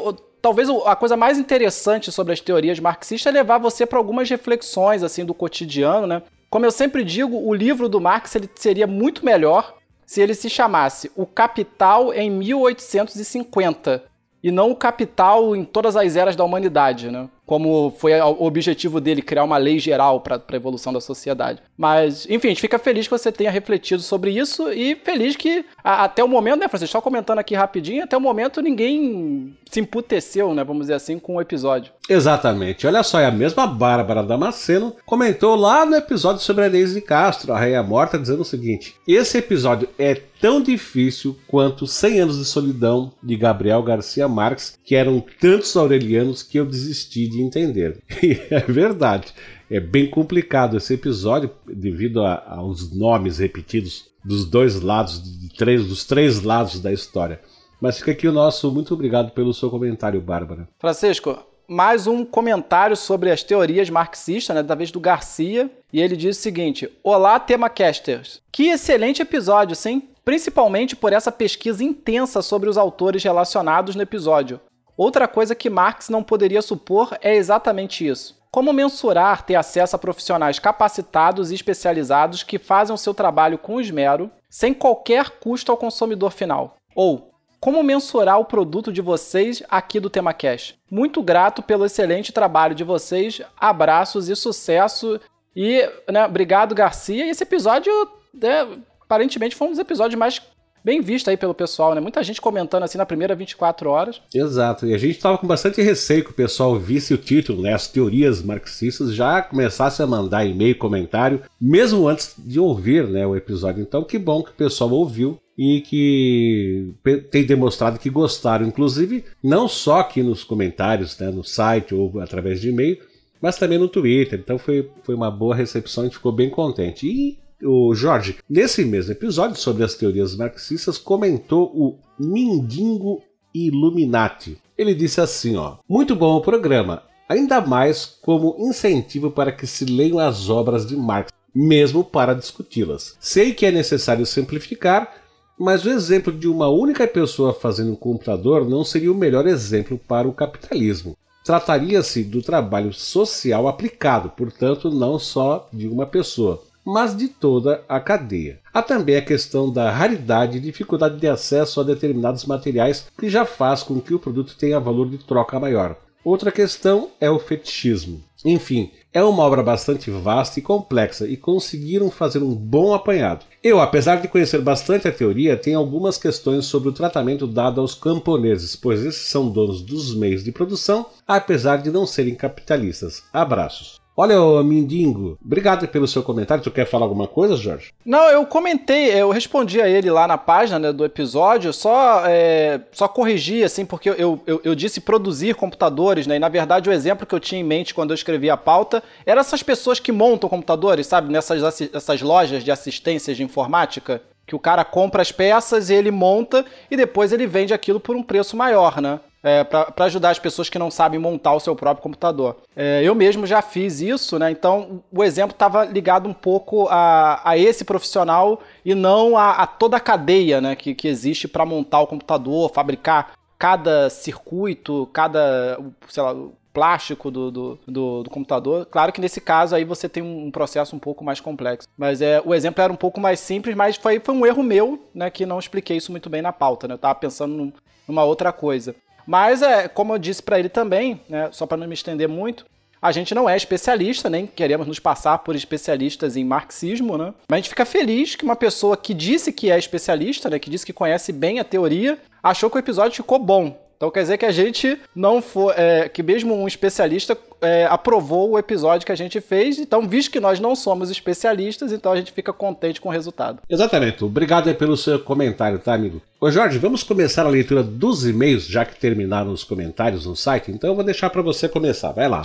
talvez 0.42 0.70
a 0.86 0.96
coisa 0.96 1.18
mais 1.18 1.38
interessante 1.38 2.12
sobre 2.12 2.34
as 2.34 2.40
teorias 2.40 2.80
marxistas 2.80 3.34
é 3.34 3.38
levar 3.38 3.58
você 3.58 3.86
para 3.86 3.98
algumas 3.98 4.30
reflexões 4.30 5.04
assim 5.04 5.26
do 5.26 5.34
cotidiano, 5.34 6.08
né? 6.08 6.22
Como 6.50 6.66
eu 6.66 6.72
sempre 6.72 7.04
digo, 7.04 7.38
o 7.38 7.54
livro 7.54 7.88
do 7.88 8.02
Marx 8.02 8.36
ele 8.36 8.50
seria 8.56 8.88
muito 8.88 9.24
melhor 9.24 9.76
se 10.06 10.22
ele 10.22 10.34
se 10.34 10.50
chamasse 10.50 11.12
O 11.16 11.26
Capital 11.26 12.12
em 12.14 12.32
1850 12.32 14.04
e 14.42 14.52
não 14.52 14.72
o 14.72 14.76
Capital 14.76 15.56
em 15.56 15.64
todas 15.64 15.96
as 15.96 16.16
eras 16.16 16.36
da 16.36 16.44
humanidade, 16.44 17.12
né? 17.12 17.30
Como 17.50 17.90
foi 17.98 18.14
o 18.22 18.44
objetivo 18.44 19.02
dele 19.02 19.24
criar 19.24 19.44
uma 19.44 19.58
lei 19.58 19.80
geral 19.80 20.22
para 20.22 20.40
a 20.48 20.56
evolução 20.56 20.94
da 20.94 21.02
sociedade. 21.02 21.60
Mas, 21.76 22.28
enfim, 22.30 22.50
a 22.50 22.52
gente 22.52 22.62
fica 22.62 22.78
feliz 22.78 23.08
que 23.08 23.12
você 23.12 23.32
tenha 23.32 23.50
refletido 23.50 24.04
sobre 24.04 24.30
isso 24.30 24.72
e 24.72 24.94
feliz 24.94 25.36
que 25.36 25.66
a, 25.84 26.04
até 26.04 26.24
o 26.24 26.28
momento, 26.28 26.60
né, 26.60 26.68
Francisco, 26.68 26.92
só 26.92 27.02
comentando 27.02 27.40
aqui 27.40 27.56
rapidinho, 27.56 28.04
até 28.04 28.16
o 28.16 28.22
momento 28.22 28.62
ninguém 28.62 29.58
se 29.68 29.80
emputeceu, 29.80 30.54
né, 30.54 30.64
vamos 30.64 30.82
dizer 30.82 30.94
assim, 30.94 31.18
com 31.18 31.38
o 31.38 31.42
episódio. 31.42 31.92
Exatamente. 32.08 32.86
Olha 32.86 33.02
só, 33.02 33.20
é 33.20 33.26
a 33.26 33.32
mesma 33.32 33.66
Bárbara 33.66 34.24
Damasceno 34.24 34.96
comentou 35.04 35.56
lá 35.56 35.86
no 35.86 35.96
episódio 35.96 36.42
sobre 36.42 36.66
a 36.66 36.68
Inês 36.68 37.00
Castro, 37.04 37.54
a 37.54 37.58
Rainha 37.58 37.84
Morta, 37.84 38.18
dizendo 38.18 38.42
o 38.42 38.46
seguinte: 38.46 38.96
Esse 39.08 39.38
episódio 39.38 39.88
é 39.98 40.16
tão 40.42 40.62
difícil 40.62 41.38
quanto 41.48 41.86
100 41.86 42.20
anos 42.22 42.38
de 42.40 42.46
solidão 42.46 43.12
de 43.22 43.36
Gabriel 43.36 43.84
Garcia 43.84 44.28
Marques, 44.28 44.78
que 44.84 44.96
eram 44.96 45.24
tantos 45.40 45.76
aurelianos 45.78 46.42
que 46.42 46.58
eu 46.58 46.66
desisti 46.66 47.28
de 47.28 47.39
entender. 47.42 47.98
E 48.22 48.40
é 48.50 48.60
verdade. 48.60 49.34
É 49.70 49.80
bem 49.80 50.10
complicado 50.10 50.78
esse 50.78 50.94
episódio 50.94 51.52
devido 51.68 52.24
a, 52.24 52.44
aos 52.48 52.92
nomes 52.92 53.38
repetidos 53.38 54.10
dos 54.24 54.46
dois 54.46 54.82
lados, 54.82 55.22
de 55.40 55.50
três, 55.56 55.86
dos 55.86 56.06
três 56.06 56.42
lados 56.42 56.80
da 56.80 56.92
história. 56.92 57.40
Mas 57.80 57.98
fica 57.98 58.12
aqui 58.12 58.28
o 58.28 58.32
nosso 58.34 58.72
muito 58.72 58.94
obrigado 58.94 59.32
pelo 59.32 59.54
seu 59.54 59.70
comentário, 59.70 60.20
Bárbara. 60.20 60.68
Francisco, 60.80 61.40
mais 61.68 62.08
um 62.08 62.26
comentário 62.26 62.98
sobre 62.98 63.32
as 63.32 63.44
teorias 63.44 63.90
marxistas, 63.90 64.56
né, 64.56 64.64
da 64.64 64.76
vez 64.76 64.92
do 64.92 65.00
Garcia, 65.00 65.70
e 65.94 66.02
ele 66.02 66.16
diz 66.16 66.38
o 66.38 66.42
seguinte: 66.42 66.90
Olá, 67.04 67.40
TemaCasters. 67.40 68.42
Que 68.52 68.70
excelente 68.70 69.22
episódio, 69.22 69.76
sim? 69.76 70.10
Principalmente 70.26 70.96
por 70.96 71.14
essa 71.14 71.32
pesquisa 71.32 71.84
intensa 71.84 72.42
sobre 72.42 72.70
os 72.70 72.78
autores 72.78 73.24
relacionados 73.24 73.96
no 73.96 74.02
episódio. 74.02 74.60
Outra 75.00 75.30
coisa 75.30 75.56
que 75.56 75.70
Marx 75.70 76.10
não 76.10 76.22
poderia 76.22 76.62
supor 76.62 77.18
é 77.22 77.34
exatamente 77.34 78.06
isso. 78.06 78.38
Como 78.52 78.74
mensurar 78.74 79.46
ter 79.46 79.56
acesso 79.56 79.96
a 79.96 80.00
profissionais 80.00 80.60
capacitados 80.60 81.52
e 81.52 81.56
especializados 81.56 82.44
que 82.44 82.60
fazem 82.60 82.94
o 82.94 82.98
seu 82.98 83.14
trabalho 83.14 83.58
com 83.58 83.80
esmero, 83.80 84.30
sem 84.50 84.74
qualquer 84.74 85.30
custo 85.40 85.72
ao 85.72 85.78
consumidor 85.78 86.32
final? 86.32 86.76
Ou 86.94 87.32
como 87.62 87.82
mensurar 87.82 88.42
o 88.42 88.46
produto 88.46 88.92
de 88.92 89.00
vocês 89.00 89.64
aqui 89.70 90.02
do 90.02 90.10
Tema 90.10 90.34
Cash? 90.34 90.76
Muito 90.92 91.24
grato 91.24 91.64
pelo 91.64 91.86
excelente 91.86 92.34
trabalho 92.34 92.76
de 92.76 92.84
vocês, 92.84 93.42
abraços 93.58 94.28
e 94.28 94.36
sucesso. 94.36 95.18
E, 95.56 95.90
né, 96.12 96.26
obrigado, 96.26 96.76
Garcia. 96.76 97.26
Esse 97.26 97.44
episódio, 97.44 97.94
né, 98.34 98.68
aparentemente, 99.02 99.56
foi 99.56 99.68
um 99.68 99.72
dos 99.72 99.80
episódios 99.80 100.20
mais 100.20 100.42
bem 100.84 101.02
vista 101.02 101.32
aí 101.32 101.38
pelo 101.38 101.54
pessoal, 101.54 101.94
né? 101.94 102.02
Muita 102.02 102.24
gente 102.24 102.42
comentando 102.42 102.84
assim 102.84 102.98
na 102.98 103.06
primeira 103.06 103.36
24 103.36 103.90
horas. 103.90 104.22
Exato, 104.34 104.86
e 104.86 104.94
a 104.94 104.98
gente 104.98 105.20
tava 105.20 105.38
com 105.38 105.48
bastante 105.48 105.82
receio 105.82 106.24
que 106.24 106.32
o 106.32 106.36
pessoal 106.36 106.78
visse 106.78 107.14
o 107.14 107.18
título, 107.18 107.62
né? 107.62 107.74
As 107.74 107.88
teorias 107.88 108.42
marxistas 108.42 109.14
já 109.14 109.42
começasse 109.42 110.02
a 110.02 110.08
mandar 110.08 110.46
e-mail, 110.46 110.78
comentário, 110.78 111.42
mesmo 111.60 112.08
antes 112.08 112.36
de 112.38 112.60
ouvir, 112.60 113.08
né, 113.08 113.26
o 113.26 113.36
episódio. 113.36 113.82
Então, 113.82 114.04
que 114.04 114.18
bom 114.18 114.44
que 114.44 114.52
o 114.52 114.56
pessoal 114.56 114.92
ouviu 114.92 115.40
e 115.58 115.82
que 115.82 116.94
tem 117.30 117.46
demonstrado 117.46 118.00
que 118.00 118.10
gostaram, 118.10 118.66
inclusive 118.66 119.26
não 119.44 119.68
só 119.68 120.00
aqui 120.00 120.24
nos 120.24 120.42
comentários, 120.44 121.20
né, 121.20 121.30
no 121.30 121.44
site 121.44 121.94
ou 121.94 122.20
através 122.22 122.62
de 122.62 122.70
e-mail, 122.70 122.98
mas 123.42 123.58
também 123.58 123.78
no 123.78 123.90
Twitter. 123.90 124.40
Então 124.40 124.58
foi, 124.58 124.90
foi 125.04 125.16
uma 125.16 125.30
boa 125.30 125.56
recepção, 125.56 126.04
a 126.04 126.06
gente 126.08 126.16
ficou 126.16 126.32
bem 126.32 126.50
contente. 126.50 127.08
E 127.08 127.38
o 127.64 127.94
Jorge, 127.94 128.38
nesse 128.50 128.86
mesmo 128.86 129.12
episódio 129.12 129.58
sobre 129.58 129.84
as 129.84 129.96
teorias 129.96 130.36
marxistas, 130.36 130.98
comentou 130.98 131.72
o 131.76 131.98
Mindingo 132.18 133.22
Illuminati. 133.54 134.58
Ele 134.78 134.94
disse 134.94 135.20
assim, 135.20 135.56
ó: 135.56 135.78
"Muito 135.88 136.16
bom 136.16 136.38
o 136.38 136.42
programa, 136.42 137.04
ainda 137.28 137.62
mais 137.62 138.18
como 138.22 138.56
incentivo 138.60 139.30
para 139.30 139.52
que 139.52 139.68
se 139.68 139.86
leiam 139.86 140.20
as 140.20 140.50
obras 140.50 140.86
de 140.86 140.96
Marx, 140.96 141.32
mesmo 141.54 142.04
para 142.04 142.34
discuti-las. 142.34 143.16
Sei 143.20 143.54
que 143.54 143.66
é 143.66 143.72
necessário 143.72 144.26
simplificar, 144.26 145.14
mas 145.58 145.86
o 145.86 145.90
exemplo 145.90 146.32
de 146.32 146.48
uma 146.48 146.70
única 146.70 147.06
pessoa 147.08 147.54
fazendo 147.54 147.92
um 147.92 147.96
computador 147.96 148.68
não 148.68 148.84
seria 148.84 149.12
o 149.12 149.16
melhor 149.16 149.46
exemplo 149.46 150.00
para 150.08 150.28
o 150.28 150.34
capitalismo. 150.34 151.18
Trataria-se 151.44 152.24
do 152.24 152.42
trabalho 152.42 152.94
social 152.94 153.68
aplicado, 153.68 154.30
portanto, 154.30 154.90
não 154.90 155.18
só 155.18 155.68
de 155.74 155.88
uma 155.88 156.06
pessoa 156.06 156.64
mas 156.92 157.16
de 157.16 157.28
toda 157.28 157.84
a 157.88 158.00
cadeia. 158.00 158.60
Há 158.74 158.82
também 158.82 159.16
a 159.16 159.22
questão 159.22 159.72
da 159.72 159.92
raridade 159.92 160.58
e 160.58 160.62
dificuldade 160.62 161.20
de 161.20 161.28
acesso 161.28 161.80
a 161.80 161.84
determinados 161.84 162.46
materiais 162.46 163.06
que 163.16 163.30
já 163.30 163.46
faz 163.46 163.84
com 163.84 164.02
que 164.02 164.14
o 164.14 164.20
produto 164.20 164.56
tenha 164.58 164.80
valor 164.80 165.08
de 165.08 165.20
troca 165.20 165.60
maior. 165.60 165.96
Outra 166.24 166.52
questão 166.52 167.12
é 167.22 167.30
o 167.30 167.38
fetichismo. 167.38 168.24
Enfim, 168.44 168.92
é 169.14 169.24
uma 169.24 169.44
obra 169.44 169.62
bastante 169.62 170.10
vasta 170.10 170.60
e 170.60 170.64
complexa 170.64 171.28
e 171.28 171.38
conseguiram 171.38 172.10
fazer 172.10 172.42
um 172.42 172.56
bom 172.56 172.94
apanhado. 172.94 173.46
Eu, 173.64 173.80
apesar 173.80 174.20
de 174.20 174.28
conhecer 174.28 174.62
bastante 174.62 175.08
a 175.08 175.12
teoria, 175.12 175.58
tenho 175.58 175.78
algumas 175.78 176.18
questões 176.18 176.66
sobre 176.66 176.90
o 176.90 176.94
tratamento 176.94 177.46
dado 177.46 177.82
aos 177.82 177.94
camponeses, 177.94 178.76
pois 178.76 179.06
esses 179.06 179.30
são 179.30 179.50
donos 179.50 179.82
dos 179.82 180.16
meios 180.16 180.44
de 180.44 180.52
produção, 180.52 181.06
apesar 181.28 181.78
de 181.78 181.92
não 181.92 182.06
serem 182.06 182.36
capitalistas. 182.36 183.24
Abraços. 183.32 184.00
Olha, 184.22 184.62
Mindingo, 184.64 185.38
obrigado 185.42 185.88
pelo 185.88 186.06
seu 186.06 186.22
comentário. 186.22 186.62
Tu 186.62 186.70
quer 186.70 186.86
falar 186.86 187.06
alguma 187.06 187.26
coisa, 187.26 187.56
Jorge? 187.56 187.94
Não, 188.06 188.30
eu 188.30 188.46
comentei, 188.46 189.14
eu 189.14 189.30
respondi 189.30 189.80
a 189.80 189.88
ele 189.88 190.12
lá 190.12 190.28
na 190.28 190.38
página 190.38 190.78
né, 190.78 190.92
do 190.92 191.06
episódio, 191.06 191.72
só, 191.72 192.24
é, 192.26 192.82
só 192.92 193.08
corrigi, 193.08 193.64
assim, 193.64 193.86
porque 193.86 194.10
eu, 194.10 194.38
eu, 194.46 194.60
eu, 194.62 194.76
disse 194.76 195.00
produzir 195.00 195.56
computadores, 195.56 196.28
né? 196.28 196.36
E 196.36 196.40
na 196.40 196.50
verdade 196.50 196.90
o 196.90 196.92
exemplo 196.92 197.26
que 197.26 197.34
eu 197.34 197.40
tinha 197.40 197.62
em 197.62 197.64
mente 197.64 197.94
quando 197.94 198.10
eu 198.10 198.16
escrevi 198.16 198.50
a 198.50 198.58
pauta 198.58 199.02
era 199.26 199.40
essas 199.40 199.64
pessoas 199.64 200.02
que 200.02 200.12
montam 200.12 200.50
computadores, 200.50 201.08
sabe? 201.08 201.32
Nessas 201.32 201.82
essas 201.94 202.22
lojas 202.22 202.62
de 202.62 202.72
assistência 202.72 203.34
de 203.34 203.42
informática. 203.42 204.22
Que 204.50 204.56
o 204.56 204.60
cara 204.60 204.84
compra 204.84 205.22
as 205.22 205.32
peças 205.32 205.92
ele 205.92 206.10
monta 206.10 206.66
e 206.90 206.98
depois 206.98 207.32
ele 207.32 207.46
vende 207.46 207.72
aquilo 207.72 208.00
por 208.00 208.16
um 208.16 208.24
preço 208.24 208.58
maior, 208.58 209.00
né? 209.00 209.20
é, 209.44 209.64
para 209.64 210.06
ajudar 210.06 210.32
as 210.32 210.40
pessoas 210.40 210.70
que 210.70 210.80
não 210.80 210.92
sabem 210.92 211.20
montar 211.20 211.54
o 211.54 211.60
seu 211.60 211.76
próprio 211.76 212.04
computador. 212.04 212.58
É, 212.76 213.02
eu 213.04 213.16
mesmo 213.16 213.46
já 213.46 213.62
fiz 213.62 214.02
isso, 214.02 214.38
né? 214.38 214.52
Então 214.52 215.02
o 215.12 215.24
exemplo 215.24 215.54
estava 215.54 215.86
ligado 215.86 216.28
um 216.28 216.34
pouco 216.34 216.88
a, 216.90 217.42
a 217.44 217.58
esse 217.58 217.86
profissional 217.86 218.62
e 218.84 218.94
não 218.94 219.38
a, 219.38 219.52
a 219.52 219.68
toda 219.68 219.98
a 219.98 220.02
cadeia 220.02 220.60
né, 220.60 220.76
que, 220.76 220.94
que 220.94 221.08
existe 221.08 221.48
para 221.48 221.66
montar 221.66 222.02
o 222.02 222.08
computador, 222.08 222.72
fabricar 222.74 223.32
cada 223.58 224.10
circuito, 224.10 225.10
cada, 225.14 225.78
sei 226.08 226.24
lá, 226.24 226.36
plástico 226.80 227.30
do, 227.30 227.52
do, 227.52 227.80
do, 227.86 228.24
do, 228.24 228.30
computador. 228.30 228.86
Claro 228.86 229.12
que 229.12 229.20
nesse 229.20 229.42
caso 229.42 229.76
aí 229.76 229.84
você 229.84 230.08
tem 230.08 230.24
um 230.24 230.50
processo 230.50 230.96
um 230.96 231.00
pouco 231.00 231.26
mais 231.26 231.42
complexo. 231.42 231.86
Mas 231.98 232.22
é, 232.22 232.42
o 232.46 232.56
exemplo 232.56 232.82
era 232.82 232.94
um 232.94 232.96
pouco 232.96 233.20
mais 233.20 233.42
simples, 233.42 233.76
mas 233.76 233.98
foi, 233.98 234.22
foi 234.22 234.34
um 234.34 234.46
erro 234.46 234.64
meu, 234.64 234.98
né? 235.14 235.30
Que 235.30 235.46
não 235.46 235.60
expliquei 235.60 235.98
isso 235.98 236.10
muito 236.10 236.30
bem 236.30 236.42
na 236.42 236.54
pauta, 236.54 236.88
né? 236.88 236.94
Eu 236.94 236.98
tava 236.98 237.16
pensando 237.16 237.54
num, 237.54 237.74
numa 238.08 238.24
outra 238.24 238.54
coisa. 238.54 238.96
Mas, 239.28 239.62
é, 239.62 239.90
como 239.90 240.14
eu 240.14 240.18
disse 240.18 240.42
para 240.42 240.58
ele 240.58 240.70
também, 240.70 241.20
né, 241.28 241.50
só 241.52 241.66
para 241.66 241.78
não 241.78 241.86
me 241.86 241.94
estender 241.94 242.30
muito, 242.30 242.66
a 243.02 243.12
gente 243.12 243.36
não 243.36 243.50
é 243.50 243.58
especialista, 243.58 244.30
nem 244.30 244.48
queremos 244.48 244.88
nos 244.88 245.00
passar 245.00 245.38
por 245.40 245.56
especialistas 245.56 246.38
em 246.38 246.46
marxismo, 246.46 247.18
né? 247.18 247.34
Mas 247.50 247.58
a 247.58 247.60
gente 247.60 247.70
fica 247.70 247.86
feliz 247.86 248.36
que 248.36 248.46
uma 248.46 248.56
pessoa 248.56 248.96
que 248.96 249.14
disse 249.14 249.52
que 249.52 249.70
é 249.70 249.78
especialista, 249.78 250.50
né, 250.50 250.58
que 250.58 250.70
disse 250.70 250.86
que 250.86 250.94
conhece 250.94 251.34
bem 251.34 251.60
a 251.60 251.64
teoria, 251.66 252.18
achou 252.42 252.70
que 252.70 252.78
o 252.78 252.80
episódio 252.80 253.18
ficou 253.18 253.38
bom. 253.38 253.78
Então 254.00 254.10
quer 254.10 254.22
dizer 254.22 254.38
que 254.38 254.46
a 254.46 254.52
gente 254.52 254.98
não 255.14 255.42
foi. 255.42 255.74
É, 255.76 256.08
que 256.08 256.24
mesmo 256.24 256.56
um 256.56 256.66
especialista 256.66 257.38
é, 257.62 257.86
aprovou 257.86 258.52
o 258.52 258.58
episódio 258.58 259.06
que 259.06 259.12
a 259.12 259.16
gente 259.16 259.42
fez. 259.42 259.78
Então, 259.78 260.08
visto 260.08 260.32
que 260.32 260.40
nós 260.40 260.58
não 260.58 260.74
somos 260.74 261.12
especialistas, 261.12 261.92
então 261.92 262.14
a 262.14 262.16
gente 262.16 262.32
fica 262.32 262.54
contente 262.54 263.02
com 263.02 263.10
o 263.10 263.12
resultado. 263.12 263.60
Exatamente. 263.70 264.24
Obrigado 264.24 264.74
pelo 264.76 264.96
seu 264.96 265.20
comentário, 265.20 265.80
tá, 265.80 265.94
amigo? 265.94 266.22
Ô 266.40 266.50
Jorge, 266.50 266.78
vamos 266.78 267.04
começar 267.04 267.46
a 267.46 267.50
leitura 267.50 267.84
dos 267.84 268.26
e-mails, 268.26 268.66
já 268.66 268.86
que 268.86 268.98
terminaram 268.98 269.52
os 269.52 269.66
comentários 269.66 270.26
no 270.26 270.34
site. 270.34 270.72
Então 270.72 270.90
eu 270.90 270.96
vou 270.96 271.04
deixar 271.04 271.30
para 271.30 271.42
você 271.42 271.68
começar. 271.68 272.14
Vai 272.14 272.30
lá. 272.30 272.44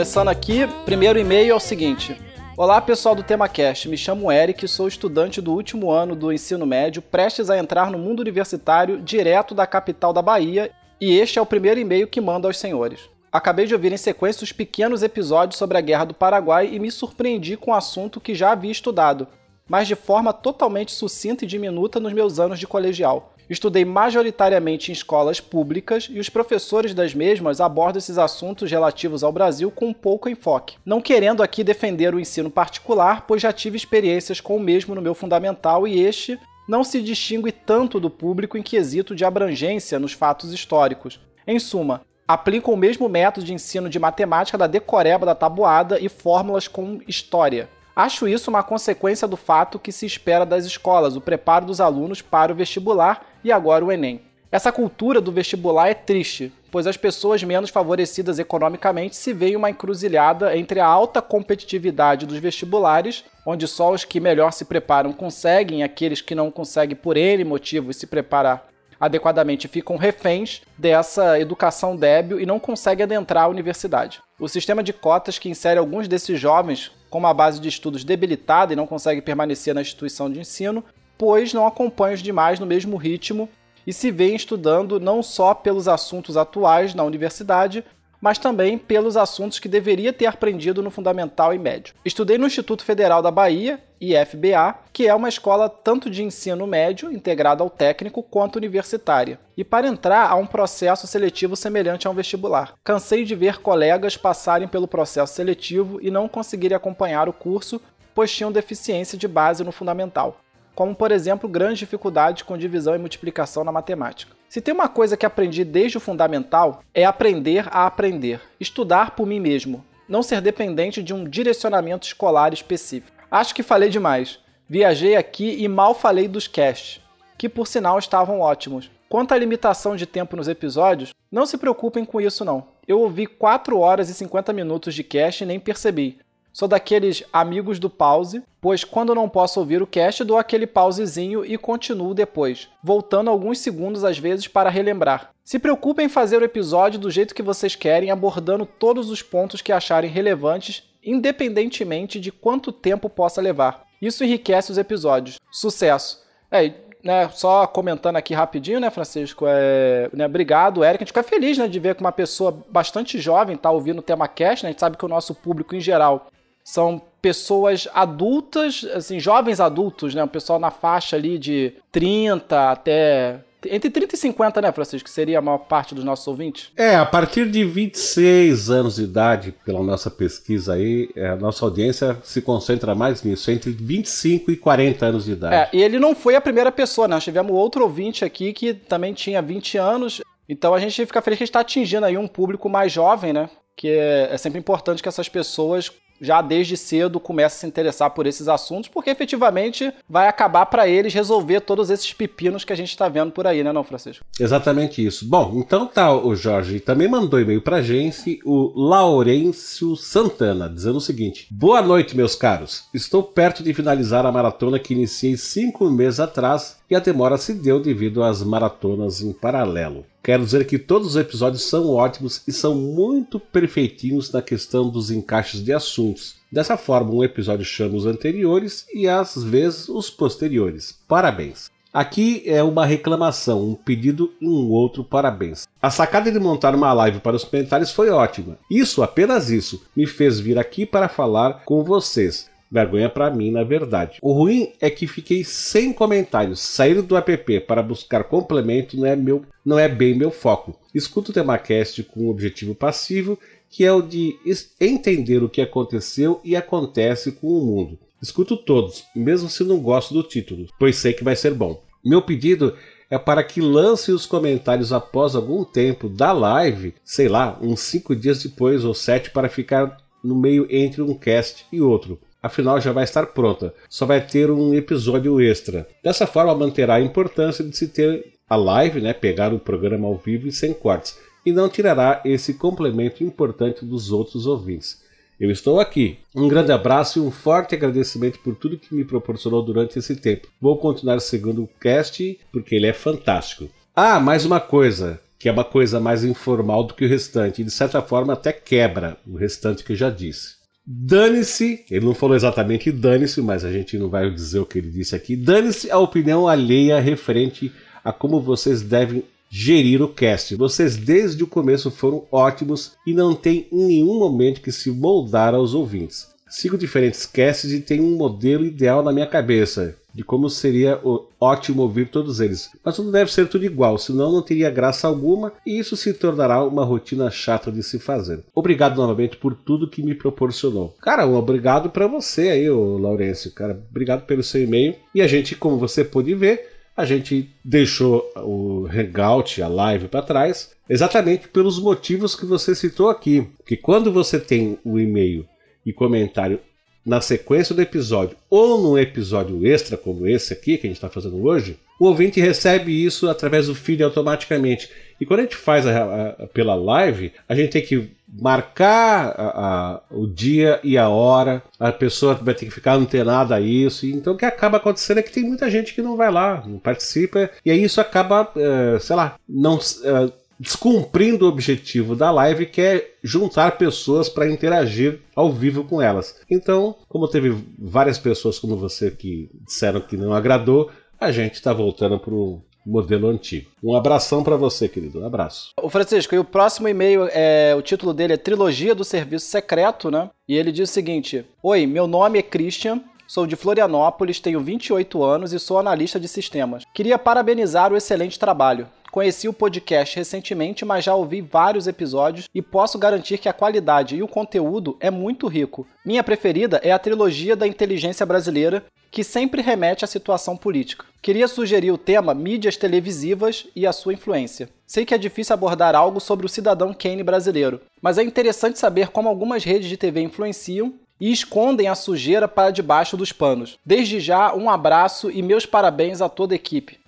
Começando 0.00 0.28
aqui, 0.28 0.66
primeiro 0.86 1.18
e-mail 1.18 1.52
é 1.52 1.54
o 1.54 1.60
seguinte. 1.60 2.18
Olá 2.56 2.80
pessoal 2.80 3.14
do 3.14 3.22
TemaCast, 3.22 3.86
me 3.86 3.98
chamo 3.98 4.32
Eric, 4.32 4.66
sou 4.66 4.88
estudante 4.88 5.42
do 5.42 5.52
último 5.52 5.90
ano 5.90 6.16
do 6.16 6.32
ensino 6.32 6.64
médio, 6.64 7.02
prestes 7.02 7.50
a 7.50 7.58
entrar 7.58 7.90
no 7.90 7.98
mundo 7.98 8.20
universitário 8.20 9.02
direto 9.02 9.54
da 9.54 9.66
capital 9.66 10.14
da 10.14 10.22
Bahia, 10.22 10.70
e 10.98 11.18
este 11.18 11.38
é 11.38 11.42
o 11.42 11.44
primeiro 11.44 11.78
e-mail 11.78 12.08
que 12.08 12.18
mando 12.18 12.46
aos 12.46 12.56
senhores. 12.56 13.10
Acabei 13.30 13.66
de 13.66 13.74
ouvir 13.74 13.92
em 13.92 13.98
sequência 13.98 14.42
os 14.42 14.52
pequenos 14.52 15.02
episódios 15.02 15.58
sobre 15.58 15.76
a 15.76 15.82
Guerra 15.82 16.06
do 16.06 16.14
Paraguai 16.14 16.70
e 16.72 16.78
me 16.78 16.90
surpreendi 16.90 17.58
com 17.58 17.70
um 17.70 17.74
assunto 17.74 18.22
que 18.22 18.34
já 18.34 18.52
havia 18.52 18.72
estudado, 18.72 19.28
mas 19.68 19.86
de 19.86 19.94
forma 19.94 20.32
totalmente 20.32 20.92
sucinta 20.92 21.44
e 21.44 21.46
diminuta 21.46 22.00
nos 22.00 22.14
meus 22.14 22.40
anos 22.40 22.58
de 22.58 22.66
colegial. 22.66 23.34
Estudei 23.50 23.84
majoritariamente 23.84 24.92
em 24.92 24.94
escolas 24.94 25.40
públicas 25.40 26.08
e 26.08 26.20
os 26.20 26.28
professores 26.28 26.94
das 26.94 27.12
mesmas 27.12 27.60
abordam 27.60 27.98
esses 27.98 28.16
assuntos 28.16 28.70
relativos 28.70 29.24
ao 29.24 29.32
Brasil 29.32 29.72
com 29.72 29.92
pouco 29.92 30.28
enfoque. 30.28 30.76
Não 30.86 31.00
querendo 31.00 31.42
aqui 31.42 31.64
defender 31.64 32.14
o 32.14 32.20
ensino 32.20 32.48
particular, 32.48 33.26
pois 33.26 33.42
já 33.42 33.52
tive 33.52 33.76
experiências 33.76 34.40
com 34.40 34.56
o 34.56 34.60
mesmo 34.60 34.94
no 34.94 35.02
meu 35.02 35.16
fundamental 35.16 35.88
e 35.88 36.00
este 36.00 36.38
não 36.68 36.84
se 36.84 37.02
distingue 37.02 37.50
tanto 37.50 37.98
do 37.98 38.08
público 38.08 38.56
em 38.56 38.62
quesito 38.62 39.16
de 39.16 39.24
abrangência 39.24 39.98
nos 39.98 40.12
fatos 40.12 40.52
históricos. 40.52 41.18
Em 41.44 41.58
suma, 41.58 42.02
aplicam 42.28 42.72
o 42.72 42.76
mesmo 42.76 43.08
método 43.08 43.44
de 43.44 43.52
ensino 43.52 43.88
de 43.88 43.98
matemática 43.98 44.56
da 44.56 44.68
decoreba 44.68 45.26
da 45.26 45.34
tabuada 45.34 45.98
e 45.98 46.08
fórmulas 46.08 46.68
com 46.68 47.00
história. 47.08 47.68
Acho 47.96 48.28
isso 48.28 48.48
uma 48.48 48.62
consequência 48.62 49.26
do 49.26 49.36
fato 49.36 49.76
que 49.76 49.90
se 49.90 50.06
espera 50.06 50.46
das 50.46 50.64
escolas, 50.64 51.16
o 51.16 51.20
preparo 51.20 51.66
dos 51.66 51.80
alunos 51.80 52.22
para 52.22 52.52
o 52.52 52.54
vestibular 52.54 53.26
e 53.42 53.52
agora 53.52 53.84
o 53.84 53.92
Enem. 53.92 54.20
Essa 54.52 54.72
cultura 54.72 55.20
do 55.20 55.30
vestibular 55.30 55.88
é 55.88 55.94
triste, 55.94 56.52
pois 56.70 56.86
as 56.86 56.96
pessoas 56.96 57.42
menos 57.42 57.70
favorecidas 57.70 58.38
economicamente 58.38 59.14
se 59.14 59.32
veem 59.32 59.56
uma 59.56 59.70
encruzilhada 59.70 60.56
entre 60.56 60.80
a 60.80 60.86
alta 60.86 61.22
competitividade 61.22 62.26
dos 62.26 62.38
vestibulares, 62.38 63.24
onde 63.46 63.68
só 63.68 63.92
os 63.92 64.04
que 64.04 64.18
melhor 64.18 64.52
se 64.52 64.64
preparam 64.64 65.12
conseguem, 65.12 65.82
aqueles 65.82 66.20
que 66.20 66.34
não 66.34 66.50
conseguem 66.50 66.96
por 66.96 67.16
N 67.16 67.44
motivos 67.44 67.96
se 67.96 68.06
preparar 68.06 68.70
adequadamente 69.00 69.66
ficam 69.66 69.96
reféns 69.96 70.60
dessa 70.76 71.40
educação 71.40 71.96
débil 71.96 72.38
e 72.38 72.44
não 72.44 72.60
conseguem 72.60 73.04
adentrar 73.04 73.44
a 73.44 73.48
universidade. 73.48 74.20
O 74.38 74.46
sistema 74.46 74.82
de 74.82 74.92
cotas 74.92 75.38
que 75.38 75.48
insere 75.48 75.78
alguns 75.78 76.06
desses 76.06 76.38
jovens 76.38 76.92
com 77.08 77.18
uma 77.18 77.32
base 77.32 77.58
de 77.60 77.68
estudos 77.68 78.04
debilitada 78.04 78.74
e 78.74 78.76
não 78.76 78.86
conseguem 78.86 79.22
permanecer 79.22 79.74
na 79.74 79.80
instituição 79.80 80.30
de 80.30 80.38
ensino, 80.38 80.84
pois 81.20 81.52
não 81.52 81.66
acompanham 81.66 82.14
os 82.14 82.22
demais 82.22 82.58
no 82.58 82.64
mesmo 82.64 82.96
ritmo 82.96 83.46
e 83.86 83.92
se 83.92 84.10
veem 84.10 84.34
estudando 84.34 84.98
não 84.98 85.22
só 85.22 85.52
pelos 85.52 85.86
assuntos 85.86 86.34
atuais 86.34 86.94
na 86.94 87.04
universidade, 87.04 87.84
mas 88.22 88.38
também 88.38 88.78
pelos 88.78 89.18
assuntos 89.18 89.58
que 89.58 89.68
deveria 89.68 90.14
ter 90.14 90.24
aprendido 90.24 90.82
no 90.82 90.90
fundamental 90.90 91.52
e 91.52 91.58
médio. 91.58 91.92
Estudei 92.06 92.38
no 92.38 92.46
Instituto 92.46 92.82
Federal 92.82 93.20
da 93.20 93.30
Bahia, 93.30 93.82
IFBA, 94.00 94.78
que 94.94 95.06
é 95.06 95.14
uma 95.14 95.28
escola 95.28 95.68
tanto 95.68 96.08
de 96.08 96.24
ensino 96.24 96.66
médio, 96.66 97.12
integrada 97.12 97.62
ao 97.62 97.68
técnico, 97.68 98.22
quanto 98.22 98.56
universitária. 98.56 99.38
E 99.54 99.62
para 99.62 99.88
entrar 99.88 100.30
há 100.30 100.36
um 100.36 100.46
processo 100.46 101.06
seletivo 101.06 101.54
semelhante 101.54 102.06
a 102.08 102.10
um 102.10 102.14
vestibular. 102.14 102.72
Cansei 102.82 103.24
de 103.24 103.34
ver 103.34 103.58
colegas 103.58 104.16
passarem 104.16 104.66
pelo 104.66 104.88
processo 104.88 105.34
seletivo 105.34 105.98
e 106.00 106.10
não 106.10 106.26
conseguirem 106.28 106.76
acompanhar 106.76 107.28
o 107.28 107.32
curso, 107.34 107.78
pois 108.14 108.34
tinham 108.34 108.50
deficiência 108.50 109.18
de 109.18 109.28
base 109.28 109.62
no 109.62 109.70
fundamental 109.70 110.40
como 110.74 110.94
por 110.94 111.12
exemplo 111.12 111.48
grandes 111.48 111.78
dificuldades 111.78 112.42
com 112.42 112.56
divisão 112.56 112.94
e 112.94 112.98
multiplicação 112.98 113.64
na 113.64 113.72
matemática. 113.72 114.36
Se 114.48 114.60
tem 114.60 114.74
uma 114.74 114.88
coisa 114.88 115.16
que 115.16 115.24
aprendi 115.24 115.64
desde 115.64 115.96
o 115.96 116.00
fundamental, 116.00 116.82
é 116.92 117.04
aprender 117.04 117.68
a 117.70 117.86
aprender, 117.86 118.40
estudar 118.58 119.12
por 119.12 119.26
mim 119.26 119.38
mesmo, 119.38 119.84
não 120.08 120.22
ser 120.22 120.40
dependente 120.40 121.02
de 121.02 121.14
um 121.14 121.24
direcionamento 121.24 122.06
escolar 122.06 122.52
específico. 122.52 123.16
Acho 123.30 123.54
que 123.54 123.62
falei 123.62 123.88
demais. 123.88 124.40
Viajei 124.68 125.16
aqui 125.16 125.62
e 125.62 125.68
mal 125.68 125.94
falei 125.94 126.26
dos 126.26 126.48
casts, 126.48 127.00
que 127.38 127.48
por 127.48 127.66
sinal 127.66 127.98
estavam 127.98 128.40
ótimos. 128.40 128.90
Quanto 129.08 129.32
à 129.32 129.38
limitação 129.38 129.96
de 129.96 130.06
tempo 130.06 130.36
nos 130.36 130.46
episódios, 130.46 131.12
não 131.30 131.46
se 131.46 131.58
preocupem 131.58 132.04
com 132.04 132.20
isso 132.20 132.44
não. 132.44 132.68
Eu 132.86 133.00
ouvi 133.00 133.26
4 133.26 133.78
horas 133.78 134.08
e 134.08 134.14
50 134.14 134.52
minutos 134.52 134.94
de 134.94 135.04
cast 135.04 135.42
e 135.42 135.46
nem 135.46 135.60
percebi. 135.60 136.18
Sou 136.52 136.66
daqueles 136.66 137.22
amigos 137.32 137.78
do 137.78 137.88
pause, 137.88 138.42
pois 138.60 138.84
quando 138.84 139.14
não 139.14 139.28
posso 139.28 139.60
ouvir 139.60 139.82
o 139.82 139.86
cast, 139.86 140.24
dou 140.24 140.36
aquele 140.36 140.66
pausezinho 140.66 141.44
e 141.44 141.56
continuo 141.56 142.12
depois, 142.12 142.68
voltando 142.82 143.30
alguns 143.30 143.58
segundos 143.58 144.04
às 144.04 144.18
vezes 144.18 144.48
para 144.48 144.68
relembrar. 144.68 145.30
Se 145.44 145.58
preocupem 145.58 146.06
em 146.06 146.08
fazer 146.10 146.40
o 146.42 146.44
episódio 146.44 146.98
do 146.98 147.10
jeito 147.10 147.34
que 147.34 147.42
vocês 147.42 147.74
querem, 147.74 148.10
abordando 148.10 148.66
todos 148.66 149.10
os 149.10 149.22
pontos 149.22 149.62
que 149.62 149.72
acharem 149.72 150.10
relevantes, 150.10 150.82
independentemente 151.04 152.20
de 152.20 152.30
quanto 152.30 152.72
tempo 152.72 153.08
possa 153.08 153.40
levar. 153.40 153.84
Isso 154.02 154.24
enriquece 154.24 154.70
os 154.70 154.78
episódios. 154.78 155.38
Sucesso! 155.50 156.20
É, 156.50 156.72
né, 157.02 157.28
só 157.30 157.66
comentando 157.66 158.16
aqui 158.16 158.34
rapidinho, 158.34 158.80
né, 158.80 158.90
Francisco? 158.90 159.44
É, 159.48 160.10
né, 160.12 160.26
obrigado, 160.26 160.84
Eric. 160.84 161.02
A 161.02 161.04
gente 161.04 161.08
fica 161.08 161.22
feliz 161.22 161.56
né, 161.56 161.68
de 161.68 161.78
ver 161.78 161.94
que 161.94 162.00
uma 162.00 162.12
pessoa 162.12 162.64
bastante 162.68 163.18
jovem 163.18 163.56
está 163.56 163.70
ouvindo 163.70 164.00
o 164.00 164.02
tema 164.02 164.28
cast. 164.28 164.64
Né? 164.64 164.68
A 164.68 164.72
gente 164.72 164.80
sabe 164.80 164.96
que 164.96 165.04
o 165.04 165.08
nosso 165.08 165.34
público 165.34 165.74
em 165.74 165.80
geral 165.80 166.28
são 166.64 167.02
pessoas 167.20 167.88
adultas, 167.92 168.86
assim, 168.94 169.20
jovens 169.20 169.60
adultos, 169.60 170.14
né? 170.14 170.24
Um 170.24 170.28
pessoal 170.28 170.58
na 170.58 170.70
faixa 170.70 171.16
ali 171.16 171.38
de 171.38 171.74
30 171.92 172.70
até 172.70 173.40
entre 173.68 173.90
30 173.90 174.14
e 174.14 174.18
50, 174.18 174.62
né, 174.62 174.72
Francisco? 174.72 175.08
Que 175.08 175.12
seria 175.12 175.38
a 175.38 175.42
maior 175.42 175.58
parte 175.58 175.94
dos 175.94 176.04
nossos 176.04 176.26
ouvintes? 176.26 176.70
É, 176.76 176.96
a 176.96 177.04
partir 177.04 177.50
de 177.50 177.64
26 177.64 178.70
anos 178.70 178.96
de 178.96 179.02
idade, 179.02 179.54
pela 179.64 179.82
nossa 179.82 180.10
pesquisa 180.10 180.74
aí, 180.74 181.10
é, 181.14 181.28
a 181.28 181.36
nossa 181.36 181.64
audiência 181.64 182.16
se 182.22 182.40
concentra 182.40 182.94
mais 182.94 183.22
nisso, 183.22 183.50
entre 183.50 183.70
25 183.72 184.50
e 184.50 184.56
40 184.56 185.06
anos 185.06 185.24
de 185.24 185.32
idade. 185.32 185.54
É, 185.54 185.68
e 185.72 185.82
ele 185.82 185.98
não 185.98 186.14
foi 186.14 186.34
a 186.36 186.40
primeira 186.40 186.72
pessoa, 186.72 187.06
né? 187.06 187.16
Nós 187.16 187.24
tivemos 187.24 187.52
outro 187.52 187.82
ouvinte 187.82 188.24
aqui 188.24 188.52
que 188.52 188.72
também 188.72 189.12
tinha 189.12 189.42
20 189.42 189.76
anos. 189.76 190.22
Então 190.48 190.74
a 190.74 190.80
gente 190.80 191.04
fica 191.04 191.20
feliz 191.20 191.36
que 191.36 191.42
a 191.42 191.46
gente 191.46 191.50
está 191.50 191.60
atingindo 191.60 192.06
aí 192.06 192.16
um 192.16 192.26
público 192.26 192.68
mais 192.68 192.90
jovem, 192.90 193.32
né? 193.32 193.50
Que 193.76 193.88
é, 193.88 194.28
é 194.32 194.38
sempre 194.38 194.58
importante 194.58 195.02
que 195.02 195.08
essas 195.08 195.28
pessoas 195.28 195.90
já 196.20 196.42
desde 196.42 196.76
cedo 196.76 197.18
começa 197.18 197.56
a 197.56 197.60
se 197.60 197.66
interessar 197.66 198.10
por 198.10 198.26
esses 198.26 198.48
assuntos, 198.48 198.88
porque 198.88 199.10
efetivamente 199.10 199.92
vai 200.08 200.28
acabar 200.28 200.66
para 200.66 200.88
eles 200.88 201.14
resolver 201.14 201.60
todos 201.60 201.90
esses 201.90 202.12
pepinos 202.12 202.64
que 202.64 202.72
a 202.72 202.76
gente 202.76 202.90
está 202.90 203.08
vendo 203.08 203.32
por 203.32 203.46
aí, 203.46 203.62
né, 203.62 203.72
não, 203.72 203.84
Francisco? 203.84 204.24
Exatamente 204.38 205.04
isso. 205.04 205.26
Bom, 205.26 205.52
então 205.56 205.86
tá, 205.86 206.14
o 206.14 206.34
Jorge 206.34 206.80
também 206.80 207.08
mandou 207.08 207.40
e-mail 207.40 207.62
pra 207.62 207.82
gente, 207.82 208.40
o 208.44 208.72
Laurêncio 208.74 209.96
Santana, 209.96 210.68
dizendo 210.68 210.96
o 210.96 211.00
seguinte: 211.00 211.46
Boa 211.50 211.80
noite, 211.82 212.16
meus 212.16 212.34
caros. 212.34 212.84
Estou 212.92 213.22
perto 213.22 213.62
de 213.62 213.72
finalizar 213.72 214.26
a 214.26 214.32
maratona 214.32 214.78
que 214.78 214.94
iniciei 214.94 215.36
cinco 215.36 215.88
meses 215.90 216.20
atrás 216.20 216.79
e 216.90 216.96
a 216.96 216.98
demora 216.98 217.38
se 217.38 217.54
deu 217.54 217.80
devido 217.80 218.22
às 218.22 218.42
maratonas 218.42 219.20
em 219.20 219.32
paralelo. 219.32 220.04
Quero 220.22 220.44
dizer 220.44 220.66
que 220.66 220.78
todos 220.78 221.08
os 221.08 221.16
episódios 221.16 221.62
são 221.62 221.88
ótimos 221.88 222.42
e 222.46 222.52
são 222.52 222.74
muito 222.74 223.38
perfeitinhos 223.38 224.32
na 224.32 224.42
questão 224.42 224.90
dos 224.90 225.10
encaixes 225.10 225.62
de 225.62 225.72
assuntos. 225.72 226.34
Dessa 226.50 226.76
forma, 226.76 227.14
um 227.14 227.24
episódio 227.24 227.64
chama 227.64 227.96
os 227.96 228.06
anteriores 228.06 228.84
e 228.92 229.08
às 229.08 229.42
vezes 229.42 229.88
os 229.88 230.10
posteriores. 230.10 230.98
Parabéns! 231.06 231.70
Aqui 231.92 232.44
é 232.46 232.62
uma 232.62 232.86
reclamação, 232.86 233.68
um 233.68 233.74
pedido 233.74 234.32
e 234.40 234.46
um 234.46 234.70
outro 234.70 235.02
parabéns. 235.02 235.66
A 235.82 235.90
sacada 235.90 236.30
de 236.30 236.38
montar 236.38 236.72
uma 236.72 236.92
live 236.92 237.18
para 237.18 237.34
os 237.34 237.42
comentários 237.42 237.90
foi 237.90 238.10
ótima. 238.10 238.56
Isso, 238.70 239.02
apenas 239.02 239.50
isso, 239.50 239.82
me 239.96 240.06
fez 240.06 240.38
vir 240.38 240.56
aqui 240.56 240.86
para 240.86 241.08
falar 241.08 241.64
com 241.64 241.82
vocês. 241.82 242.49
Vergonha 242.70 243.08
para 243.08 243.30
mim, 243.30 243.50
na 243.50 243.64
verdade. 243.64 244.18
O 244.22 244.32
ruim 244.32 244.72
é 244.80 244.88
que 244.88 245.08
fiquei 245.08 245.42
sem 245.42 245.92
comentários. 245.92 246.60
Sair 246.60 247.02
do 247.02 247.16
app 247.16 247.60
para 247.60 247.82
buscar 247.82 248.24
complemento 248.24 248.96
não 248.96 249.06
é, 249.06 249.16
meu, 249.16 249.44
não 249.64 249.76
é 249.76 249.88
bem 249.88 250.14
meu 250.14 250.30
foco. 250.30 250.78
Escuto 250.94 251.32
o 251.32 251.34
TemaCast 251.34 252.04
com 252.04 252.26
um 252.26 252.30
objetivo 252.30 252.74
passivo, 252.74 253.36
que 253.68 253.84
é 253.84 253.92
o 253.92 254.00
de 254.00 254.38
entender 254.80 255.42
o 255.42 255.48
que 255.48 255.60
aconteceu 255.60 256.40
e 256.44 256.54
acontece 256.54 257.32
com 257.32 257.48
o 257.48 257.64
mundo. 257.64 257.98
Escuto 258.22 258.56
todos, 258.56 259.04
mesmo 259.16 259.48
se 259.48 259.64
não 259.64 259.80
gosto 259.80 260.14
do 260.14 260.22
título, 260.22 260.66
pois 260.78 260.96
sei 260.96 261.12
que 261.12 261.24
vai 261.24 261.34
ser 261.34 261.54
bom. 261.54 261.82
Meu 262.04 262.22
pedido 262.22 262.76
é 263.08 263.18
para 263.18 263.42
que 263.42 263.60
lance 263.60 264.12
os 264.12 264.26
comentários 264.26 264.92
após 264.92 265.34
algum 265.34 265.64
tempo 265.64 266.08
da 266.08 266.32
live, 266.32 266.94
sei 267.04 267.28
lá, 267.28 267.58
uns 267.60 267.80
5 267.80 268.14
dias 268.14 268.42
depois 268.42 268.84
ou 268.84 268.94
7 268.94 269.30
para 269.30 269.48
ficar 269.48 269.96
no 270.22 270.36
meio 270.36 270.66
entre 270.70 271.02
um 271.02 271.14
cast 271.14 271.64
e 271.72 271.80
outro 271.80 272.18
afinal 272.42 272.80
já 272.80 272.92
vai 272.92 273.04
estar 273.04 273.26
pronta, 273.26 273.74
só 273.88 274.06
vai 274.06 274.20
ter 274.20 274.50
um 274.50 274.74
episódio 274.74 275.40
extra. 275.40 275.86
Dessa 276.02 276.26
forma 276.26 276.54
manterá 276.54 276.94
a 276.94 277.00
importância 277.00 277.64
de 277.64 277.76
se 277.76 277.88
ter 277.88 278.32
a 278.48 278.56
live, 278.56 279.00
né, 279.00 279.12
pegar 279.12 279.54
o 279.54 279.58
programa 279.58 280.08
ao 280.08 280.16
vivo 280.16 280.48
e 280.48 280.52
sem 280.52 280.72
cortes, 280.72 281.16
e 281.46 281.52
não 281.52 281.68
tirará 281.68 282.20
esse 282.24 282.54
complemento 282.54 283.22
importante 283.22 283.84
dos 283.84 284.10
outros 284.10 284.46
ouvintes. 284.46 285.00
Eu 285.38 285.50
estou 285.50 285.80
aqui. 285.80 286.18
Um 286.34 286.48
grande 286.48 286.70
abraço 286.70 287.18
e 287.18 287.22
um 287.22 287.30
forte 287.30 287.74
agradecimento 287.74 288.38
por 288.40 288.54
tudo 288.54 288.76
que 288.76 288.94
me 288.94 289.06
proporcionou 289.06 289.62
durante 289.62 289.98
esse 289.98 290.14
tempo. 290.14 290.48
Vou 290.60 290.76
continuar 290.76 291.18
seguindo 291.20 291.62
o 291.62 291.70
cast 291.80 292.38
porque 292.52 292.74
ele 292.74 292.86
é 292.86 292.92
fantástico. 292.92 293.70
Ah, 293.96 294.20
mais 294.20 294.44
uma 294.44 294.60
coisa, 294.60 295.18
que 295.38 295.48
é 295.48 295.52
uma 295.52 295.64
coisa 295.64 295.98
mais 295.98 296.24
informal 296.24 296.84
do 296.84 296.92
que 296.92 297.06
o 297.06 297.08
restante, 297.08 297.62
e 297.62 297.64
de 297.64 297.70
certa 297.70 298.02
forma 298.02 298.34
até 298.34 298.52
quebra 298.52 299.16
o 299.26 299.36
restante 299.36 299.82
que 299.82 299.92
eu 299.92 299.96
já 299.96 300.10
disse. 300.10 300.59
Dane-se, 300.92 301.84
ele 301.88 302.04
não 302.04 302.14
falou 302.14 302.34
exatamente 302.34 302.90
dane-se, 302.90 303.40
mas 303.40 303.64
a 303.64 303.70
gente 303.70 303.96
não 303.96 304.08
vai 304.08 304.28
dizer 304.28 304.58
o 304.58 304.66
que 304.66 304.78
ele 304.78 304.90
disse 304.90 305.14
aqui. 305.14 305.36
Dane-se 305.36 305.88
a 305.88 305.98
opinião 306.00 306.48
alheia 306.48 306.98
referente 306.98 307.70
a 308.02 308.12
como 308.12 308.40
vocês 308.40 308.82
devem 308.82 309.22
gerir 309.48 310.02
o 310.02 310.08
cast. 310.08 310.56
Vocês 310.56 310.96
desde 310.96 311.44
o 311.44 311.46
começo 311.46 311.92
foram 311.92 312.24
ótimos 312.32 312.94
e 313.06 313.14
não 313.14 313.36
tem 313.36 313.68
em 313.70 313.86
nenhum 313.86 314.18
momento 314.18 314.60
que 314.60 314.72
se 314.72 314.90
moldar 314.90 315.54
aos 315.54 315.74
ouvintes. 315.74 316.29
Sigo 316.50 316.76
diferentes 316.76 317.24
casts 317.26 317.72
e 317.72 317.80
tenho 317.80 318.02
um 318.02 318.16
modelo 318.16 318.66
ideal 318.66 319.04
na 319.04 319.12
minha 319.12 319.26
cabeça 319.26 319.96
de 320.12 320.24
como 320.24 320.50
seria 320.50 321.00
ótimo 321.40 321.82
ouvir 321.82 322.08
todos 322.08 322.40
eles. 322.40 322.70
Mas 322.84 322.98
não 322.98 323.12
deve 323.12 323.32
ser 323.32 323.48
tudo 323.48 323.64
igual, 323.64 323.96
senão 323.96 324.32
não 324.32 324.42
teria 324.42 324.68
graça 324.68 325.06
alguma 325.06 325.52
e 325.64 325.78
isso 325.78 325.96
se 325.96 326.12
tornará 326.12 326.64
uma 326.64 326.84
rotina 326.84 327.30
chata 327.30 327.70
de 327.70 327.82
se 327.82 328.00
fazer. 328.00 328.42
Obrigado 328.52 328.96
novamente 328.96 329.36
por 329.36 329.54
tudo 329.54 329.88
que 329.88 330.02
me 330.02 330.14
proporcionou. 330.14 330.94
Cara, 331.00 331.26
um 331.26 331.36
obrigado 331.36 331.90
para 331.90 332.08
você 332.08 332.48
aí, 332.48 332.68
ô 332.68 332.98
Laurêncio. 332.98 333.52
Cara, 333.52 333.80
obrigado 333.88 334.26
pelo 334.26 334.42
seu 334.42 334.62
e-mail. 334.62 334.96
E 335.14 335.22
a 335.22 335.28
gente, 335.28 335.54
como 335.54 335.78
você 335.78 336.04
pôde 336.04 336.34
ver, 336.34 336.68
a 336.96 337.04
gente 337.04 337.48
deixou 337.64 338.28
o 338.36 338.86
Hangout, 338.86 339.62
a 339.62 339.68
live 339.68 340.08
para 340.08 340.22
trás, 340.22 340.70
exatamente 340.88 341.48
pelos 341.48 341.78
motivos 341.78 342.34
que 342.34 342.44
você 342.44 342.74
citou 342.74 343.08
aqui. 343.08 343.46
Que 343.64 343.76
quando 343.76 344.12
você 344.12 344.38
tem 344.38 344.76
o 344.84 344.98
e-mail 344.98 345.46
e 345.84 345.92
comentário 345.92 346.60
na 347.04 347.20
sequência 347.20 347.74
do 347.74 347.80
episódio 347.80 348.36
ou 348.48 348.80
num 348.80 348.98
episódio 348.98 349.66
extra 349.66 349.96
como 349.96 350.26
esse 350.26 350.52
aqui 350.52 350.76
que 350.76 350.86
a 350.86 350.90
gente 350.90 350.96
está 350.96 351.08
fazendo 351.08 351.42
hoje, 351.42 351.78
o 351.98 352.06
ouvinte 352.06 352.40
recebe 352.40 353.04
isso 353.04 353.28
através 353.28 353.66
do 353.66 353.74
feed 353.74 354.02
automaticamente. 354.02 354.90
E 355.20 355.26
quando 355.26 355.40
a 355.40 355.42
gente 355.42 355.56
faz 355.56 355.86
a, 355.86 356.30
a, 356.30 356.46
pela 356.46 356.74
live, 356.74 357.32
a 357.46 357.54
gente 357.54 357.72
tem 357.72 357.82
que 357.82 358.10
marcar 358.26 359.34
a, 359.36 360.00
o 360.10 360.26
dia 360.26 360.80
e 360.82 360.96
a 360.96 361.08
hora, 361.08 361.62
a 361.78 361.92
pessoa 361.92 362.34
vai 362.34 362.54
ter 362.54 362.64
que 362.64 362.70
ficar 362.70 362.94
antenada 362.94 363.54
a 363.54 363.60
isso. 363.60 364.06
Então 364.06 364.32
o 364.32 364.36
que 364.36 364.46
acaba 364.46 364.78
acontecendo 364.78 365.18
é 365.18 365.22
que 365.22 365.32
tem 365.32 365.42
muita 365.42 365.70
gente 365.70 365.94
que 365.94 366.00
não 366.00 366.16
vai 366.16 366.30
lá, 366.30 366.62
não 366.66 366.78
participa, 366.78 367.50
e 367.64 367.70
aí 367.70 367.82
isso 367.82 368.00
acaba, 368.00 368.50
é, 368.56 368.98
sei 368.98 369.16
lá, 369.16 369.36
não. 369.48 369.78
É, 369.78 370.40
descumprindo 370.60 371.46
o 371.46 371.48
objetivo 371.48 372.14
da 372.14 372.30
live, 372.30 372.66
que 372.66 372.82
é 372.82 373.10
juntar 373.24 373.78
pessoas 373.78 374.28
para 374.28 374.50
interagir 374.50 375.20
ao 375.34 375.50
vivo 375.50 375.84
com 375.84 376.02
elas. 376.02 376.36
Então, 376.50 376.94
como 377.08 377.26
teve 377.26 377.56
várias 377.78 378.18
pessoas 378.18 378.58
como 378.58 378.76
você 378.76 379.10
que 379.10 379.50
disseram 379.66 380.02
que 380.02 380.18
não 380.18 380.34
agradou, 380.34 380.90
a 381.18 381.32
gente 381.32 381.54
está 381.54 381.72
voltando 381.72 382.20
para 382.20 382.34
o 382.34 382.62
modelo 382.84 383.28
antigo. 383.28 383.70
Um 383.82 383.96
abração 383.96 384.42
para 384.42 384.56
você, 384.56 384.86
querido. 384.88 385.20
Um 385.20 385.26
abraço. 385.26 385.70
O 385.80 385.88
Francisco, 385.88 386.34
e 386.34 386.38
o 386.38 386.44
próximo 386.44 386.88
e-mail, 386.88 387.28
é, 387.32 387.74
o 387.76 387.82
título 387.82 388.12
dele 388.12 388.34
é 388.34 388.36
Trilogia 388.36 388.94
do 388.94 389.04
Serviço 389.04 389.46
Secreto, 389.46 390.10
né? 390.10 390.30
E 390.46 390.56
ele 390.56 390.72
diz 390.72 390.90
o 390.90 390.92
seguinte: 390.92 391.44
Oi, 391.62 391.86
meu 391.86 392.06
nome 392.06 392.38
é 392.38 392.42
Christian. 392.42 393.02
Sou 393.26 393.46
de 393.46 393.54
Florianópolis, 393.54 394.40
tenho 394.40 394.58
28 394.58 395.22
anos 395.22 395.52
e 395.52 395.58
sou 395.60 395.78
analista 395.78 396.18
de 396.18 396.26
sistemas. 396.26 396.82
Queria 396.92 397.16
parabenizar 397.16 397.92
o 397.92 397.96
excelente 397.96 398.36
trabalho. 398.36 398.88
Conheci 399.10 399.48
o 399.48 399.52
podcast 399.52 400.16
recentemente, 400.16 400.84
mas 400.84 401.04
já 401.04 401.14
ouvi 401.14 401.40
vários 401.40 401.88
episódios 401.88 402.48
e 402.54 402.62
posso 402.62 402.96
garantir 402.96 403.38
que 403.38 403.48
a 403.48 403.52
qualidade 403.52 404.14
e 404.14 404.22
o 404.22 404.28
conteúdo 404.28 404.96
é 405.00 405.10
muito 405.10 405.48
rico. 405.48 405.84
Minha 406.04 406.22
preferida 406.22 406.80
é 406.84 406.92
a 406.92 406.98
trilogia 406.98 407.56
da 407.56 407.66
inteligência 407.66 408.24
brasileira, 408.24 408.84
que 409.10 409.24
sempre 409.24 409.62
remete 409.62 410.04
à 410.04 410.08
situação 410.08 410.56
política. 410.56 411.04
Queria 411.20 411.48
sugerir 411.48 411.90
o 411.90 411.98
tema 411.98 412.32
mídias 412.32 412.76
televisivas 412.76 413.66
e 413.74 413.84
a 413.84 413.92
sua 413.92 414.14
influência. 414.14 414.68
Sei 414.86 415.04
que 415.04 415.12
é 415.12 415.18
difícil 415.18 415.54
abordar 415.54 415.96
algo 415.96 416.20
sobre 416.20 416.46
o 416.46 416.48
cidadão 416.48 416.94
Kane 416.94 417.24
brasileiro, 417.24 417.80
mas 418.00 418.16
é 418.16 418.22
interessante 418.22 418.78
saber 418.78 419.08
como 419.08 419.28
algumas 419.28 419.64
redes 419.64 419.88
de 419.88 419.96
TV 419.96 420.20
influenciam 420.20 420.94
e 421.20 421.32
escondem 421.32 421.88
a 421.88 421.96
sujeira 421.96 422.46
para 422.46 422.70
debaixo 422.70 423.16
dos 423.16 423.32
panos. 423.32 423.76
Desde 423.84 424.20
já, 424.20 424.54
um 424.54 424.70
abraço 424.70 425.30
e 425.30 425.42
meus 425.42 425.66
parabéns 425.66 426.22
a 426.22 426.28
toda 426.28 426.54
a 426.54 426.56
equipe. 426.56 426.98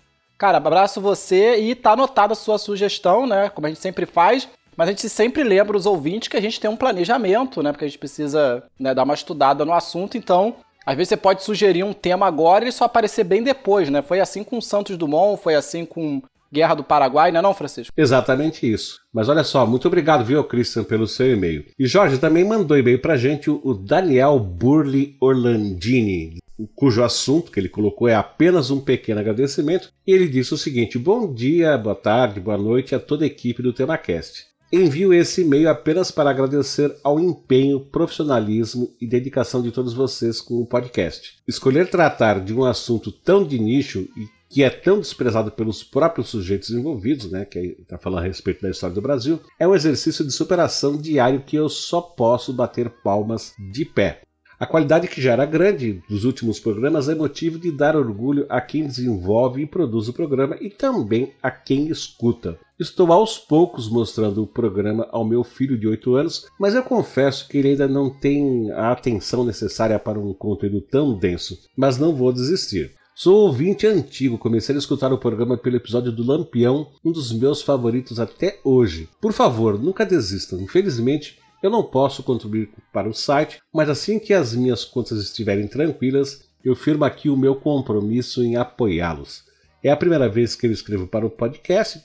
Cara, 0.43 0.59
abraço 0.59 1.01
você 1.01 1.55
e 1.61 1.73
tá 1.73 1.93
anotada 1.93 2.33
a 2.33 2.35
sua 2.35 2.59
sugestão, 2.59 3.29
né? 3.29 3.49
Como 3.49 3.65
a 3.65 3.71
gente 3.71 3.81
sempre 3.81 4.05
faz. 4.05 4.49
Mas 4.77 4.89
a 4.89 4.91
gente 4.91 5.09
sempre 5.09 5.45
lembra 5.45 5.77
os 5.77 5.87
ouvintes 5.87 6.27
que 6.27 6.37
a 6.37 6.41
gente 6.41 6.59
tem 6.59 6.69
um 6.69 6.77
planejamento, 6.77 7.63
né? 7.63 7.71
Porque 7.71 7.85
a 7.85 7.89
gente 7.89 8.01
precisa 8.01 8.61
né, 8.77 8.93
dar 8.93 9.05
uma 9.05 9.15
estudada 9.15 9.65
no 9.65 9.73
assunto. 9.73 10.19
Então, 10.19 10.57
às 10.85 10.97
vezes 10.97 11.11
você 11.11 11.17
pode 11.17 11.45
sugerir 11.45 11.85
um 11.85 11.93
tema 11.93 12.27
agora 12.27 12.65
e 12.65 12.67
ele 12.67 12.73
só 12.73 12.87
aparecer 12.87 13.23
bem 13.23 13.41
depois, 13.41 13.89
né? 13.89 14.03
Foi 14.03 14.19
assim 14.19 14.43
com 14.43 14.61
Santos 14.61 14.97
Dumont, 14.97 15.41
foi 15.41 15.55
assim 15.55 15.85
com 15.85 16.21
Guerra 16.53 16.75
do 16.75 16.83
Paraguai, 16.83 17.31
não 17.31 17.39
é 17.39 17.43
não, 17.43 17.55
Francisco? 17.55 17.95
Exatamente 17.97 18.69
isso. 18.69 18.99
Mas 19.13 19.29
olha 19.29 19.45
só, 19.45 19.65
muito 19.65 19.87
obrigado, 19.87 20.25
viu, 20.25 20.43
Christian, 20.43 20.83
pelo 20.83 21.07
seu 21.07 21.33
e-mail. 21.33 21.65
E 21.79 21.87
Jorge 21.87 22.19
também 22.19 22.45
mandou 22.45 22.77
e-mail 22.77 23.01
pra 23.01 23.17
gente 23.17 23.49
o 23.49 23.73
Daniel 23.73 24.41
Burley 24.41 25.17
Orlandini, 25.21 26.42
cujo 26.67 27.03
assunto 27.03 27.51
que 27.51 27.59
ele 27.59 27.69
colocou 27.69 28.09
é 28.09 28.15
apenas 28.15 28.71
um 28.71 28.81
pequeno 28.81 29.21
agradecimento, 29.21 29.91
e 30.07 30.13
ele 30.13 30.29
disse 30.29 30.55
o 30.55 30.59
seguinte: 30.59 30.99
Bom 30.99 31.33
dia, 31.33 31.77
boa 31.79 31.95
tarde, 31.95 32.41
boa 32.41 32.59
noite 32.59 32.95
a 32.95 33.01
toda 33.01 33.25
a 33.25 33.27
equipe 33.27 33.63
do 33.63 33.73
TemaCast. 33.73 34.53
Envio 34.73 35.13
esse 35.13 35.43
e-mail 35.43 35.69
apenas 35.69 36.11
para 36.11 36.31
agradecer 36.31 36.97
ao 37.05 37.21
empenho, 37.21 37.79
profissionalismo 37.79 38.91
e 38.99 39.07
dedicação 39.07 39.61
de 39.61 39.71
todos 39.71 39.93
vocês 39.93 40.41
com 40.41 40.55
o 40.63 40.67
podcast. 40.67 41.37
Escolher 41.47 41.91
tratar 41.91 42.41
de 42.41 42.55
um 42.55 42.65
assunto 42.65 43.13
tão 43.13 43.47
de 43.47 43.59
nicho 43.59 44.09
e 44.17 44.27
que 44.53 44.63
é 44.63 44.71
tão 44.71 44.99
desprezado 44.99 45.51
pelos 45.51 45.83
próprios 45.83 46.29
sujeitos 46.29 46.71
envolvidos, 46.71 47.31
né, 47.31 47.45
que 47.45 47.59
está 47.81 47.97
falando 47.99 48.21
a 48.21 48.27
respeito 48.27 48.61
da 48.61 48.71
história 48.71 48.95
do 48.95 49.01
Brasil, 49.01 49.41
é 49.59 49.67
um 49.67 49.75
exercício 49.75 50.25
de 50.25 50.31
superação 50.31 50.97
diário 50.97 51.43
que 51.43 51.57
eu 51.57 51.71
só 51.71 52.03
posso 52.03 52.53
bater 52.53 52.91
palmas 53.03 53.55
de 53.73 53.85
pé. 53.87 54.21
A 54.63 54.67
qualidade 54.67 55.09
que 55.09 55.21
já 55.21 55.33
era 55.33 55.45
grande 55.45 56.05
dos 56.09 56.25
últimos 56.25 56.61
programas 56.61 57.09
é 57.09 57.17
motivo 57.17 57.59
de 57.59 57.73
dar 57.73 57.97
orgulho 57.97 58.47
a 58.49 58.61
quem 58.61 58.87
desenvolve 58.87 59.61
e 59.61 59.67
produz 59.67 60.07
o 60.07 60.13
programa 60.13 60.57
e 60.61 60.71
também 60.71 61.33
a 61.43 61.51
quem 61.51 61.89
escuta. 61.89 62.57
Estou 62.79 63.13
aos 63.13 63.37
poucos 63.37 63.89
mostrando 63.89 64.41
o 64.41 64.47
programa 64.47 65.09
ao 65.11 65.25
meu 65.25 65.43
filho 65.43 65.77
de 65.77 65.89
8 65.89 66.15
anos, 66.15 66.47
mas 66.61 66.77
eu 66.77 66.85
confesso 66.85 67.49
que 67.49 67.59
ele 67.59 67.71
ainda 67.71 67.89
não 67.89 68.09
tem 68.09 68.71
a 68.71 68.93
atenção 68.93 69.43
necessária 69.43 69.99
para 69.99 70.21
um 70.21 70.33
conteúdo 70.33 70.81
tão 70.81 71.19
denso, 71.19 71.59
mas 71.77 71.99
não 71.99 72.15
vou 72.15 72.33
desistir. 72.33 72.93
Sou 73.17 73.47
ouvinte 73.47 73.85
antigo, 73.85 74.39
comecei 74.39 74.77
a 74.77 74.79
escutar 74.79 75.13
o 75.13 75.19
programa 75.19 75.59
pelo 75.59 75.77
episódio 75.77 76.13
do 76.13 76.25
Lampião, 76.25 76.87
um 77.05 77.11
dos 77.11 77.33
meus 77.33 77.61
favoritos 77.61 78.21
até 78.21 78.61
hoje. 78.63 79.09
Por 79.21 79.33
favor, 79.33 79.77
nunca 79.77 80.07
desistam. 80.07 80.61
Infelizmente, 80.61 81.42
eu 81.63 81.71
não 81.71 81.83
posso 81.83 82.23
contribuir 82.23 82.71
para 82.93 83.09
o 83.09 83.15
site, 83.15 83.61
mas 83.73 83.89
assim 83.89 84.19
que 84.19 84.35
as 84.35 84.55
minhas 84.55 84.85
contas 84.85 85.23
estiverem 85.23 85.69
tranquilas, 85.69 86.45
eu 86.65 86.75
firmo 86.75 87.05
aqui 87.05 87.29
o 87.29 87.37
meu 87.37 87.55
compromisso 87.55 88.43
em 88.43 88.57
apoiá-los. 88.57 89.45
É 89.83 89.91
a 89.91 89.97
primeira 89.97 90.29
vez 90.29 90.55
que 90.55 90.67
eu 90.67 90.73
escrevo 90.73 91.07
para 91.07 91.27
o 91.27 91.31
podcast, 91.31 92.03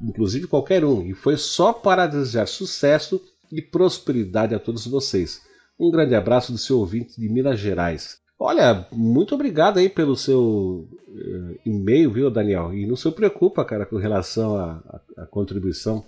inclusive 0.00 0.46
qualquer 0.46 0.84
um, 0.84 1.02
e 1.02 1.14
foi 1.14 1.36
só 1.36 1.72
para 1.72 2.06
desejar 2.06 2.46
sucesso 2.46 3.20
e 3.52 3.60
prosperidade 3.60 4.54
a 4.54 4.58
todos 4.58 4.86
vocês. 4.86 5.40
Um 5.78 5.90
grande 5.90 6.14
abraço 6.14 6.52
do 6.52 6.58
seu 6.58 6.78
ouvinte 6.78 7.20
de 7.20 7.28
Minas 7.28 7.58
Gerais. 7.58 8.18
Olha, 8.38 8.86
muito 8.90 9.34
obrigado 9.34 9.78
aí 9.78 9.88
pelo 9.88 10.16
seu 10.16 10.88
uh, 11.08 11.58
e-mail, 11.64 12.10
viu, 12.10 12.30
Daniel? 12.30 12.72
E 12.72 12.86
não 12.86 12.96
se 12.96 13.10
preocupa, 13.10 13.64
cara, 13.64 13.84
com 13.84 13.96
relação 13.96 14.56
à 14.56 15.26
contribuição. 15.30 16.04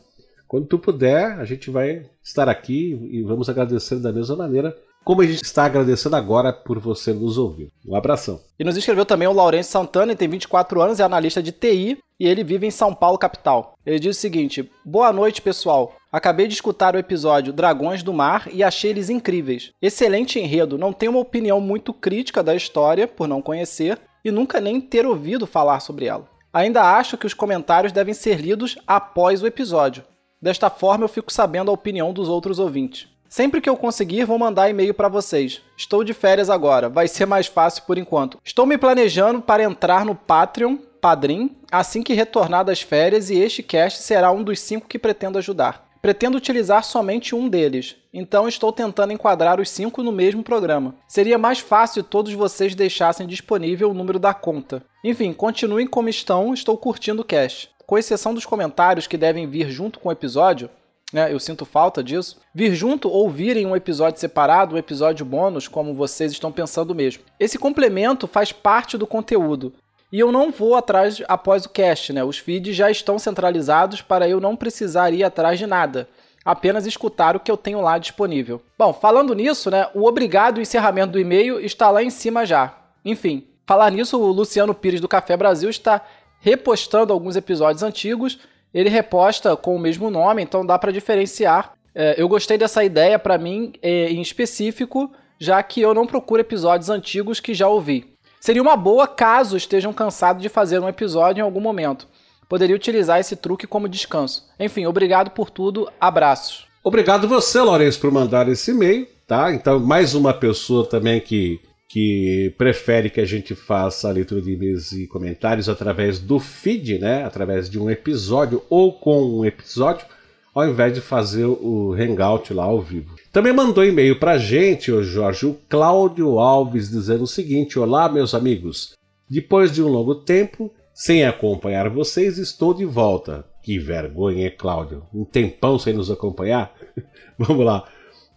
Quando 0.53 0.67
tu 0.67 0.79
puder, 0.79 1.41
a 1.41 1.47
gente 1.47 1.71
vai 1.71 2.05
estar 2.23 2.47
aqui 2.47 3.09
e 3.11 3.23
vamos 3.23 3.49
agradecer 3.49 3.97
da 3.97 4.13
mesma 4.13 4.37
maneira 4.37 4.77
como 5.03 5.23
a 5.23 5.27
gente 5.27 5.43
está 5.43 5.65
agradecendo 5.65 6.15
agora 6.15 6.53
por 6.53 6.79
você 6.79 7.11
nos 7.15 7.39
ouvir. 7.39 7.73
Um 7.89 7.97
abração. 7.97 8.39
E 8.59 8.63
nos 8.63 8.77
escreveu 8.77 9.07
também 9.07 9.27
o 9.27 9.33
Laurence 9.33 9.71
Santana, 9.71 10.13
ele 10.13 10.19
tem 10.19 10.29
24 10.29 10.83
anos, 10.83 11.01
é 11.01 11.05
analista 11.05 11.43
de 11.43 11.53
TI 11.53 11.97
e 12.21 12.29
ele 12.29 12.45
vive 12.45 12.67
em 12.67 12.71
São 12.71 12.95
Paulo, 12.95 13.17
capital. 13.17 13.79
Ele 13.87 13.99
diz 13.99 14.15
o 14.15 14.21
seguinte: 14.21 14.71
Boa 14.85 15.11
noite, 15.11 15.41
pessoal. 15.41 15.97
Acabei 16.13 16.47
de 16.47 16.53
escutar 16.53 16.95
o 16.95 16.99
episódio 16.99 17.51
Dragões 17.51 18.03
do 18.03 18.13
Mar 18.13 18.47
e 18.53 18.63
achei 18.63 18.91
eles 18.91 19.09
incríveis. 19.09 19.73
Excelente 19.81 20.39
enredo, 20.39 20.77
não 20.77 20.93
tenho 20.93 21.13
uma 21.13 21.21
opinião 21.21 21.63
muito 21.63 21.95
crítica 21.95 22.43
da 22.43 22.55
história, 22.55 23.09
por 23.09 23.27
não 23.27 23.41
conhecer, 23.41 23.99
e 24.23 24.31
nunca 24.31 24.61
nem 24.61 24.83
ter 24.83 25.07
ouvido 25.07 25.47
falar 25.47 25.81
sobre 25.81 26.05
ela. 26.05 26.29
Ainda 26.53 26.95
acho 26.95 27.17
que 27.17 27.25
os 27.25 27.33
comentários 27.33 27.91
devem 27.91 28.13
ser 28.13 28.39
lidos 28.39 28.77
após 28.87 29.43
o 29.43 29.47
episódio. 29.47 30.05
Desta 30.43 30.69
forma, 30.69 31.05
eu 31.05 31.09
fico 31.09 31.33
sabendo 31.33 31.71
a 31.71 31.75
opinião 31.75 32.13
dos 32.13 32.29
outros 32.29 32.59
ouvintes. 32.59 33.07
Sempre 33.29 33.61
que 33.61 33.71
eu 33.71 33.77
conseguir, 33.77 34.25
vou 34.25 34.37
mandar 34.37 34.69
e-mail 34.69 34.93
para 34.93 35.09
vocês. 35.09 35.63
Estou 35.77 36.03
de 36.03 36.13
férias 36.13 36.51
agora, 36.51 36.89
vai 36.89 37.07
ser 37.07 37.27
mais 37.27 37.47
fácil 37.47 37.85
por 37.87 37.97
enquanto. 37.97 38.39
Estou 38.45 38.67
me 38.67 38.77
planejando 38.77 39.41
para 39.41 39.63
entrar 39.63 40.05
no 40.05 40.17
Patreon, 40.17 40.77
Padrim, 41.01 41.57
assim 41.71 42.03
que 42.03 42.13
retornar 42.13 42.65
das 42.65 42.83
férias 42.83 43.31
e 43.31 43.39
este 43.39 43.63
cast 43.63 44.03
será 44.03 44.33
um 44.33 44.43
dos 44.43 44.59
cinco 44.59 44.89
que 44.89 44.99
pretendo 44.99 45.39
ajudar. 45.39 45.89
Pretendo 46.03 46.37
utilizar 46.37 46.83
somente 46.83 47.37
um 47.37 47.49
deles, 47.49 47.95
então 48.13 48.49
estou 48.49 48.73
tentando 48.73 49.13
enquadrar 49.13 49.61
os 49.61 49.71
cinco 49.71 50.03
no 50.03 50.11
mesmo 50.11 50.43
programa. 50.43 50.97
Seria 51.07 51.39
mais 51.39 51.61
fácil 51.61 52.03
todos 52.03 52.33
vocês 52.33 52.75
deixassem 52.75 53.29
disponível 53.29 53.91
o 53.91 53.95
número 53.95 54.19
da 54.19 54.35
conta. 54.35 54.83
Enfim, 55.05 55.33
continuem 55.33 55.87
como 55.87 56.09
estão, 56.09 56.53
estou 56.53 56.77
curtindo 56.77 57.23
o 57.23 57.25
cast 57.25 57.73
com 57.93 57.99
exceção 57.99 58.33
dos 58.33 58.47
comentários 58.47 59.07
que 59.07 59.19
devem 59.19 59.47
vir 59.47 59.69
junto 59.69 60.01
com 60.01 60.09
o 60.09 60.13
episódio, 60.13 60.71
né, 61.13 61.31
eu 61.31 61.39
sinto 61.39 61.67
falta 61.67 62.03
disso, 62.03 62.41
vir 62.55 62.75
junto 62.75 63.07
ou 63.07 63.29
virem 63.29 63.67
um 63.67 63.77
episódio 63.77 64.19
separado, 64.19 64.75
um 64.75 64.79
episódio 64.79 65.27
bônus, 65.27 65.69
como 65.69 65.93
vocês 65.93 66.33
estão 66.33 66.51
pensando 66.51 66.95
mesmo. 66.95 67.23
Esse 67.39 67.59
complemento 67.59 68.27
faz 68.27 68.51
parte 68.51 68.97
do 68.97 69.07
conteúdo. 69.07 69.75
E 70.11 70.19
eu 70.19 70.33
não 70.33 70.51
vou 70.51 70.75
atrás 70.75 71.23
após 71.29 71.67
o 71.67 71.69
cast, 71.69 72.15
né? 72.15 72.25
Os 72.25 72.39
feeds 72.39 72.75
já 72.75 72.91
estão 72.91 73.19
centralizados 73.19 74.01
para 74.01 74.27
eu 74.27 74.41
não 74.41 74.57
precisar 74.57 75.13
ir 75.13 75.23
atrás 75.23 75.59
de 75.59 75.67
nada. 75.67 76.09
apenas 76.47 76.87
escutar 76.87 77.37
o 77.37 77.41
que 77.41 77.51
eu 77.51 77.59
tenho 77.59 77.83
lá 77.83 77.99
disponível. 77.99 78.63
Bom, 78.79 78.95
falando 78.95 79.35
nisso, 79.35 79.71
né, 79.71 79.89
o 79.95 80.07
obrigado 80.07 80.63
encerramento 80.63 81.13
do 81.13 81.21
e-mail 81.21 81.61
está 81.61 81.91
lá 81.91 82.03
em 82.03 82.09
cima 82.09 82.47
já. 82.47 82.75
Enfim, 83.05 83.47
falar 83.67 83.91
nisso, 83.91 84.19
o 84.19 84.33
Luciano 84.33 84.73
Pires 84.73 85.01
do 85.01 85.07
Café 85.07 85.37
Brasil 85.37 85.69
está 85.69 86.01
repostando 86.43 87.13
alguns 87.13 87.37
episódios 87.37 87.83
antigos. 87.83 88.39
Ele 88.75 88.91
reposta 88.91 89.57
com 89.57 89.75
o 89.75 89.79
mesmo 89.79 90.11
nome, 90.11 90.43
então 90.43 90.67
dá 90.67 90.79
para 90.79 90.93
diferenciar. 90.93 91.73
É, 91.95 92.15
eu 92.19 92.29
gostei 92.29 92.59
dessa 92.59 92.85
ideia 92.85 93.19
para 93.19 93.39
mim 93.39 93.73
é, 93.81 94.11
em 94.11 94.21
específico, 94.21 95.11
já 95.39 95.63
que 95.63 95.81
eu 95.81 95.95
não 95.95 96.07
procuro 96.07 96.41
episódios 96.41 96.91
antigos 96.91 97.41
que 97.41 97.55
já 97.55 97.69
ouvi. 97.69 98.13
Seria 98.41 98.61
uma 98.61 98.77
boa 98.77 99.07
caso 99.07 99.57
estejam 99.57 99.93
cansados 99.93 100.43
de 100.43 100.49
fazer 100.49 100.81
um 100.81 100.89
episódio 100.89 101.41
em 101.41 101.45
algum 101.45 101.61
momento. 101.61 102.09
Poderia 102.49 102.75
utilizar 102.75 103.21
esse 103.21 103.37
truque 103.37 103.67
como 103.67 103.89
descanso. 103.89 104.49
Enfim, 104.59 104.85
obrigado 104.85 105.31
por 105.31 105.49
tudo, 105.49 105.89
abraços. 106.01 106.67
Obrigado 106.83 107.29
você, 107.29 107.61
Lourenço, 107.61 108.01
por 108.01 108.11
mandar 108.11 108.49
esse 108.49 108.73
e-mail, 108.73 109.07
tá? 109.27 109.53
Então, 109.53 109.79
mais 109.79 110.15
uma 110.15 110.35
pessoa 110.35 110.85
também 110.85 111.21
que 111.21 111.61
que 111.93 112.55
prefere 112.57 113.11
que 113.11 113.21
a 113.21 113.25
gente 113.27 113.55
faça 113.55 114.09
a 114.09 114.13
leitura 114.13 114.41
de 114.41 114.53
e-mails 114.53 114.93
e 114.93 115.07
comentários 115.07 115.69
através 115.69 116.19
do 116.19 116.39
feed, 116.39 116.99
né? 116.99 117.23
Através 117.23 117.69
de 117.69 117.79
um 117.79 117.91
episódio 117.91 118.63
ou 118.71 118.95
com 118.95 119.23
um 119.23 119.45
episódio, 119.45 120.07
ao 120.55 120.67
invés 120.67 120.95
de 120.95 121.03
fazer 121.03 121.45
o 121.45 121.93
hangout 121.93 122.55
lá 122.55 122.65
ao 122.65 122.81
vivo. 122.81 123.15
Também 123.31 123.53
mandou 123.53 123.85
e-mail 123.85 124.19
pra 124.19 124.39
gente, 124.39 124.91
o 124.91 125.03
Jorge, 125.03 125.45
o 125.45 125.59
Cláudio 125.69 126.39
Alves, 126.39 126.89
dizendo 126.89 127.25
o 127.25 127.27
seguinte: 127.27 127.79
Olá, 127.79 128.09
meus 128.09 128.35
amigos. 128.35 128.95
Depois 129.29 129.71
de 129.71 129.83
um 129.83 129.89
longo 129.89 130.15
tempo, 130.15 130.73
sem 130.95 131.27
acompanhar 131.27 131.91
vocês, 131.91 132.39
estou 132.39 132.73
de 132.73 132.87
volta. 132.87 133.45
Que 133.63 133.79
vergonha, 133.79 134.51
Cláudio? 134.51 135.03
Um 135.13 135.27
tempão 135.27 135.79
sem 135.79 135.93
nos 135.93 136.11
acompanhar? 136.11 136.73
Vamos 137.39 137.67
lá. 137.67 137.87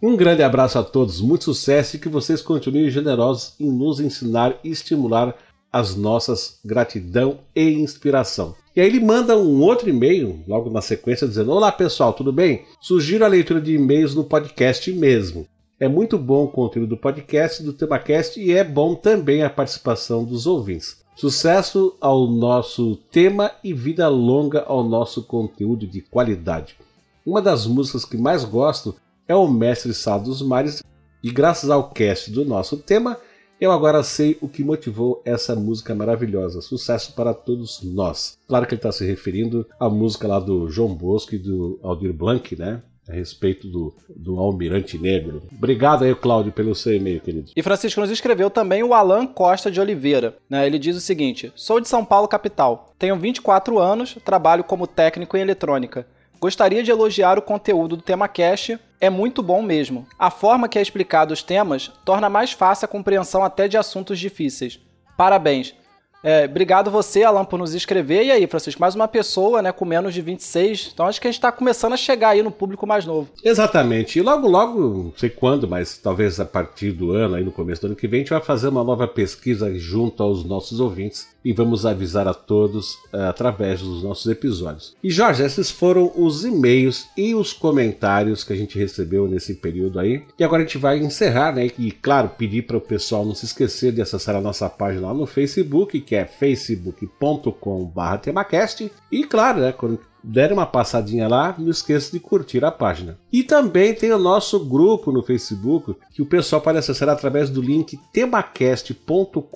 Um 0.02 0.14
grande 0.14 0.42
abraço 0.42 0.78
a 0.78 0.84
todos, 0.84 1.22
muito 1.22 1.44
sucesso 1.44 1.96
e 1.96 1.98
que 1.98 2.08
vocês 2.08 2.42
continuem 2.42 2.90
generosos 2.90 3.54
em 3.58 3.70
nos 3.72 3.98
ensinar 3.98 4.58
e 4.62 4.70
estimular 4.70 5.34
as 5.72 5.96
nossas 5.96 6.58
gratidão 6.62 7.38
e 7.54 7.70
inspiração. 7.70 8.54
E 8.74 8.80
aí 8.80 8.86
ele 8.86 9.00
manda 9.00 9.38
um 9.38 9.62
outro 9.62 9.88
e-mail, 9.88 10.44
logo 10.46 10.68
na 10.68 10.82
sequência, 10.82 11.26
dizendo: 11.26 11.50
Olá 11.50 11.72
pessoal, 11.72 12.12
tudo 12.12 12.30
bem? 12.30 12.64
Sugiro 12.78 13.24
a 13.24 13.28
leitura 13.28 13.58
de 13.58 13.74
e-mails 13.74 14.14
no 14.14 14.24
podcast 14.24 14.92
mesmo. 14.92 15.46
É 15.80 15.88
muito 15.88 16.18
bom 16.18 16.44
o 16.44 16.48
conteúdo 16.48 16.90
do 16.90 16.96
podcast 16.98 17.62
do 17.62 17.72
TemaCast 17.72 18.38
e 18.38 18.52
é 18.52 18.62
bom 18.62 18.94
também 18.94 19.42
a 19.42 19.50
participação 19.50 20.24
dos 20.24 20.46
ouvintes. 20.46 20.98
Sucesso 21.16 21.96
ao 22.02 22.26
nosso 22.26 22.96
tema 23.10 23.50
e 23.64 23.72
vida 23.72 24.06
longa 24.08 24.62
ao 24.66 24.84
nosso 24.84 25.22
conteúdo 25.22 25.86
de 25.86 26.02
qualidade. 26.02 26.76
Uma 27.24 27.40
das 27.40 27.66
músicas 27.66 28.04
que 28.04 28.18
mais 28.18 28.44
gosto 28.44 28.94
é 29.28 29.34
o 29.34 29.48
Mestre 29.48 29.92
Sá 29.92 30.18
dos 30.18 30.42
Mares, 30.42 30.82
e 31.22 31.30
graças 31.30 31.70
ao 31.70 31.90
cast 31.90 32.30
do 32.30 32.44
nosso 32.44 32.76
tema, 32.76 33.18
eu 33.60 33.72
agora 33.72 34.02
sei 34.02 34.36
o 34.40 34.48
que 34.48 34.62
motivou 34.62 35.22
essa 35.24 35.56
música 35.56 35.94
maravilhosa. 35.94 36.60
Sucesso 36.60 37.14
para 37.14 37.32
todos 37.32 37.82
nós. 37.82 38.38
Claro 38.46 38.66
que 38.66 38.74
ele 38.74 38.78
está 38.78 38.92
se 38.92 39.04
referindo 39.04 39.66
à 39.80 39.88
música 39.88 40.28
lá 40.28 40.38
do 40.38 40.68
João 40.68 40.94
Bosco 40.94 41.34
e 41.34 41.38
do 41.38 41.80
Aldir 41.82 42.12
Blanc, 42.12 42.54
né? 42.56 42.82
a 43.08 43.12
respeito 43.12 43.68
do, 43.68 43.94
do 44.14 44.38
Almirante 44.38 44.98
Negro. 44.98 45.42
Obrigado 45.56 46.04
aí, 46.04 46.14
Cláudio, 46.14 46.52
pelo 46.52 46.74
seu 46.74 46.94
e-mail, 46.94 47.20
querido. 47.20 47.52
E 47.54 47.62
Francisco 47.62 48.00
nos 48.00 48.10
escreveu 48.10 48.50
também 48.50 48.82
o 48.82 48.92
Alan 48.92 49.26
Costa 49.26 49.70
de 49.70 49.80
Oliveira. 49.80 50.36
Né? 50.50 50.66
Ele 50.66 50.78
diz 50.78 50.96
o 50.96 51.00
seguinte: 51.00 51.52
Sou 51.54 51.80
de 51.80 51.88
São 51.88 52.04
Paulo, 52.04 52.26
capital. 52.26 52.92
Tenho 52.98 53.16
24 53.16 53.78
anos, 53.78 54.18
trabalho 54.24 54.64
como 54.64 54.86
técnico 54.86 55.36
em 55.36 55.40
eletrônica. 55.40 56.06
Gostaria 56.46 56.80
de 56.80 56.92
elogiar 56.92 57.40
o 57.40 57.42
conteúdo 57.42 57.96
do 57.96 58.02
tema 58.04 58.28
Cash, 58.28 58.78
é 59.00 59.10
muito 59.10 59.42
bom 59.42 59.60
mesmo. 59.60 60.06
A 60.16 60.30
forma 60.30 60.68
que 60.68 60.78
é 60.78 60.80
explicado 60.80 61.34
os 61.34 61.42
temas 61.42 61.90
torna 62.04 62.30
mais 62.30 62.52
fácil 62.52 62.84
a 62.84 62.88
compreensão 62.88 63.42
até 63.42 63.66
de 63.66 63.76
assuntos 63.76 64.16
difíceis. 64.16 64.78
Parabéns! 65.16 65.74
É, 66.22 66.44
obrigado 66.44 66.88
você, 66.88 67.24
Alan, 67.24 67.44
por 67.44 67.58
nos 67.58 67.74
escrever. 67.74 68.24
E 68.24 68.30
aí, 68.30 68.46
Francisco, 68.46 68.80
mais 68.80 68.94
uma 68.94 69.08
pessoa, 69.08 69.60
né, 69.60 69.72
com 69.72 69.84
menos 69.84 70.14
de 70.14 70.20
26. 70.20 70.90
Então 70.94 71.06
acho 71.06 71.20
que 71.20 71.26
a 71.26 71.30
gente 71.30 71.38
está 71.38 71.50
começando 71.50 71.94
a 71.94 71.96
chegar 71.96 72.28
aí 72.28 72.44
no 72.44 72.52
público 72.52 72.86
mais 72.86 73.04
novo. 73.04 73.28
Exatamente. 73.44 74.18
E 74.18 74.22
logo, 74.22 74.48
logo, 74.48 74.80
não 74.80 75.12
sei 75.16 75.30
quando, 75.30 75.66
mas 75.66 75.98
talvez 75.98 76.38
a 76.38 76.44
partir 76.44 76.92
do 76.92 77.10
ano, 77.10 77.34
aí 77.34 77.42
no 77.42 77.50
começo 77.50 77.80
do 77.80 77.88
ano 77.88 77.96
que 77.96 78.06
vem, 78.06 78.20
a 78.20 78.22
gente 78.22 78.30
vai 78.30 78.40
fazer 78.40 78.68
uma 78.68 78.84
nova 78.84 79.08
pesquisa 79.08 79.76
junto 79.76 80.22
aos 80.22 80.44
nossos 80.44 80.78
ouvintes 80.78 81.26
e 81.46 81.52
vamos 81.52 81.86
avisar 81.86 82.26
a 82.26 82.34
todos 82.34 82.94
uh, 83.14 83.28
através 83.28 83.80
dos 83.80 84.02
nossos 84.02 84.26
episódios. 84.26 84.96
E 85.00 85.10
Jorge, 85.10 85.44
esses 85.44 85.70
foram 85.70 86.10
os 86.16 86.44
e-mails 86.44 87.06
e 87.16 87.36
os 87.36 87.52
comentários 87.52 88.42
que 88.42 88.52
a 88.52 88.56
gente 88.56 88.76
recebeu 88.76 89.28
nesse 89.28 89.54
período 89.54 90.00
aí. 90.00 90.24
E 90.36 90.42
agora 90.42 90.64
a 90.64 90.66
gente 90.66 90.76
vai 90.76 90.98
encerrar, 90.98 91.54
né? 91.54 91.70
E 91.78 91.92
claro, 91.92 92.30
pedir 92.30 92.62
para 92.62 92.76
o 92.76 92.80
pessoal 92.80 93.24
não 93.24 93.32
se 93.32 93.44
esquecer 93.44 93.92
de 93.92 94.02
acessar 94.02 94.34
a 94.34 94.40
nossa 94.40 94.68
página 94.68 95.06
lá 95.06 95.14
no 95.14 95.24
Facebook, 95.24 96.00
que 96.00 96.16
é 96.16 96.26
facebook.com/temacast. 96.26 98.90
E 99.12 99.22
claro, 99.22 99.60
né? 99.60 99.70
Quando 99.70 100.00
der 100.26 100.52
uma 100.52 100.66
passadinha 100.66 101.28
lá, 101.28 101.54
não 101.56 101.70
esqueça 101.70 102.10
de 102.10 102.18
curtir 102.18 102.64
a 102.64 102.70
página. 102.70 103.16
E 103.32 103.42
também 103.42 103.94
tem 103.94 104.12
o 104.12 104.18
nosso 104.18 104.64
grupo 104.64 105.12
no 105.12 105.22
Facebook, 105.22 105.94
que 106.12 106.22
o 106.22 106.26
pessoal 106.26 106.60
pode 106.60 106.78
acessar 106.78 107.08
através 107.08 107.48
do 107.48 107.62
link 107.62 107.98
temacast.com.br 108.12 109.46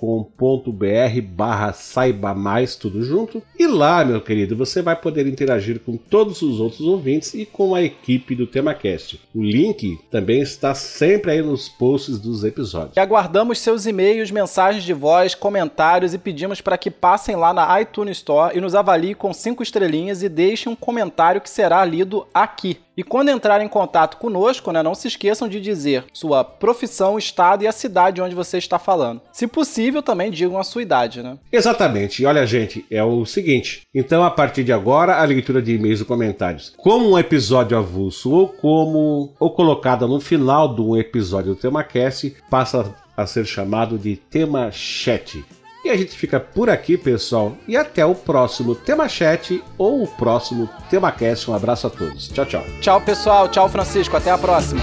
barra 1.29 1.73
saiba 1.73 2.33
mais, 2.33 2.75
tudo 2.75 3.03
junto. 3.03 3.41
E 3.57 3.67
lá, 3.67 4.05
meu 4.05 4.21
querido, 4.21 4.55
você 4.55 4.81
vai 4.81 4.95
poder 4.95 5.27
interagir 5.27 5.79
com 5.79 5.97
todos 5.97 6.41
os 6.41 6.59
outros 6.59 6.81
ouvintes 6.81 7.33
e 7.33 7.45
com 7.45 7.75
a 7.75 7.81
equipe 7.81 8.35
do 8.35 8.47
TemaCast. 8.47 9.19
O 9.35 9.43
link 9.43 9.99
também 10.09 10.41
está 10.41 10.73
sempre 10.73 11.31
aí 11.31 11.41
nos 11.41 11.67
posts 11.67 12.19
dos 12.19 12.43
episódios. 12.43 12.95
E 12.95 12.99
aguardamos 12.99 13.59
seus 13.59 13.85
e-mails, 13.85 14.31
mensagens 14.31 14.83
de 14.83 14.93
voz, 14.93 15.35
comentários 15.35 16.13
e 16.13 16.17
pedimos 16.17 16.61
para 16.61 16.77
que 16.77 16.91
passem 16.91 17.35
lá 17.35 17.53
na 17.53 17.81
iTunes 17.81 18.17
Store 18.17 18.55
e 18.55 18.61
nos 18.61 18.75
avaliem 18.75 19.15
com 19.15 19.33
cinco 19.33 19.63
estrelinhas 19.63 20.21
e 20.21 20.29
deixem 20.29 20.60
deixe 20.61 20.69
um 20.69 20.75
comentário 20.75 21.41
que 21.41 21.49
será 21.49 21.83
lido 21.83 22.27
aqui. 22.33 22.77
E 22.95 23.03
quando 23.03 23.29
entrar 23.29 23.61
em 23.61 23.67
contato 23.67 24.17
conosco, 24.17 24.71
né, 24.71 24.83
não 24.83 24.93
se 24.93 25.07
esqueçam 25.07 25.47
de 25.47 25.59
dizer 25.59 26.05
sua 26.13 26.43
profissão, 26.43 27.17
estado 27.17 27.63
e 27.63 27.67
a 27.67 27.71
cidade 27.71 28.21
onde 28.21 28.35
você 28.35 28.57
está 28.57 28.77
falando. 28.77 29.21
Se 29.31 29.47
possível, 29.47 30.03
também 30.03 30.29
digam 30.29 30.59
a 30.59 30.63
sua 30.63 30.81
idade, 30.81 31.23
né? 31.23 31.37
Exatamente. 31.51 32.21
E 32.21 32.25
olha, 32.25 32.45
gente, 32.45 32.85
é 32.91 33.03
o 33.03 33.25
seguinte. 33.25 33.81
Então, 33.93 34.23
a 34.23 34.29
partir 34.29 34.63
de 34.63 34.73
agora, 34.73 35.15
a 35.15 35.23
leitura 35.23 35.61
de 35.61 35.75
e-mails 35.75 36.01
e 36.01 36.05
comentários. 36.05 36.73
Como 36.77 37.11
um 37.11 37.17
episódio 37.17 37.77
avulso 37.77 38.31
ou 38.31 38.49
como 38.49 39.33
ou 39.39 39.49
colocada 39.51 40.05
no 40.05 40.19
final 40.19 40.75
de 40.75 40.81
um 40.81 40.95
episódio 40.95 41.55
do 41.55 41.59
TemaCast, 41.59 42.35
passa 42.49 42.93
a 43.15 43.25
ser 43.25 43.45
chamado 43.45 43.97
de 43.97 44.15
tema 44.15 44.69
chat. 44.71 45.43
E 45.83 45.89
a 45.89 45.97
gente 45.97 46.15
fica 46.15 46.39
por 46.39 46.69
aqui, 46.69 46.95
pessoal, 46.97 47.57
e 47.67 47.75
até 47.75 48.05
o 48.05 48.13
próximo 48.13 48.75
Tema 48.75 49.09
Chat 49.09 49.63
ou 49.77 50.03
o 50.03 50.07
próximo 50.07 50.69
Tema 50.89 51.11
Cast. 51.11 51.49
Um 51.49 51.55
abraço 51.55 51.87
a 51.87 51.89
todos. 51.89 52.27
Tchau, 52.27 52.45
tchau. 52.45 52.63
Tchau, 52.81 53.01
pessoal. 53.01 53.47
Tchau, 53.49 53.67
Francisco. 53.67 54.15
Até 54.15 54.29
a 54.29 54.37
próxima. 54.37 54.81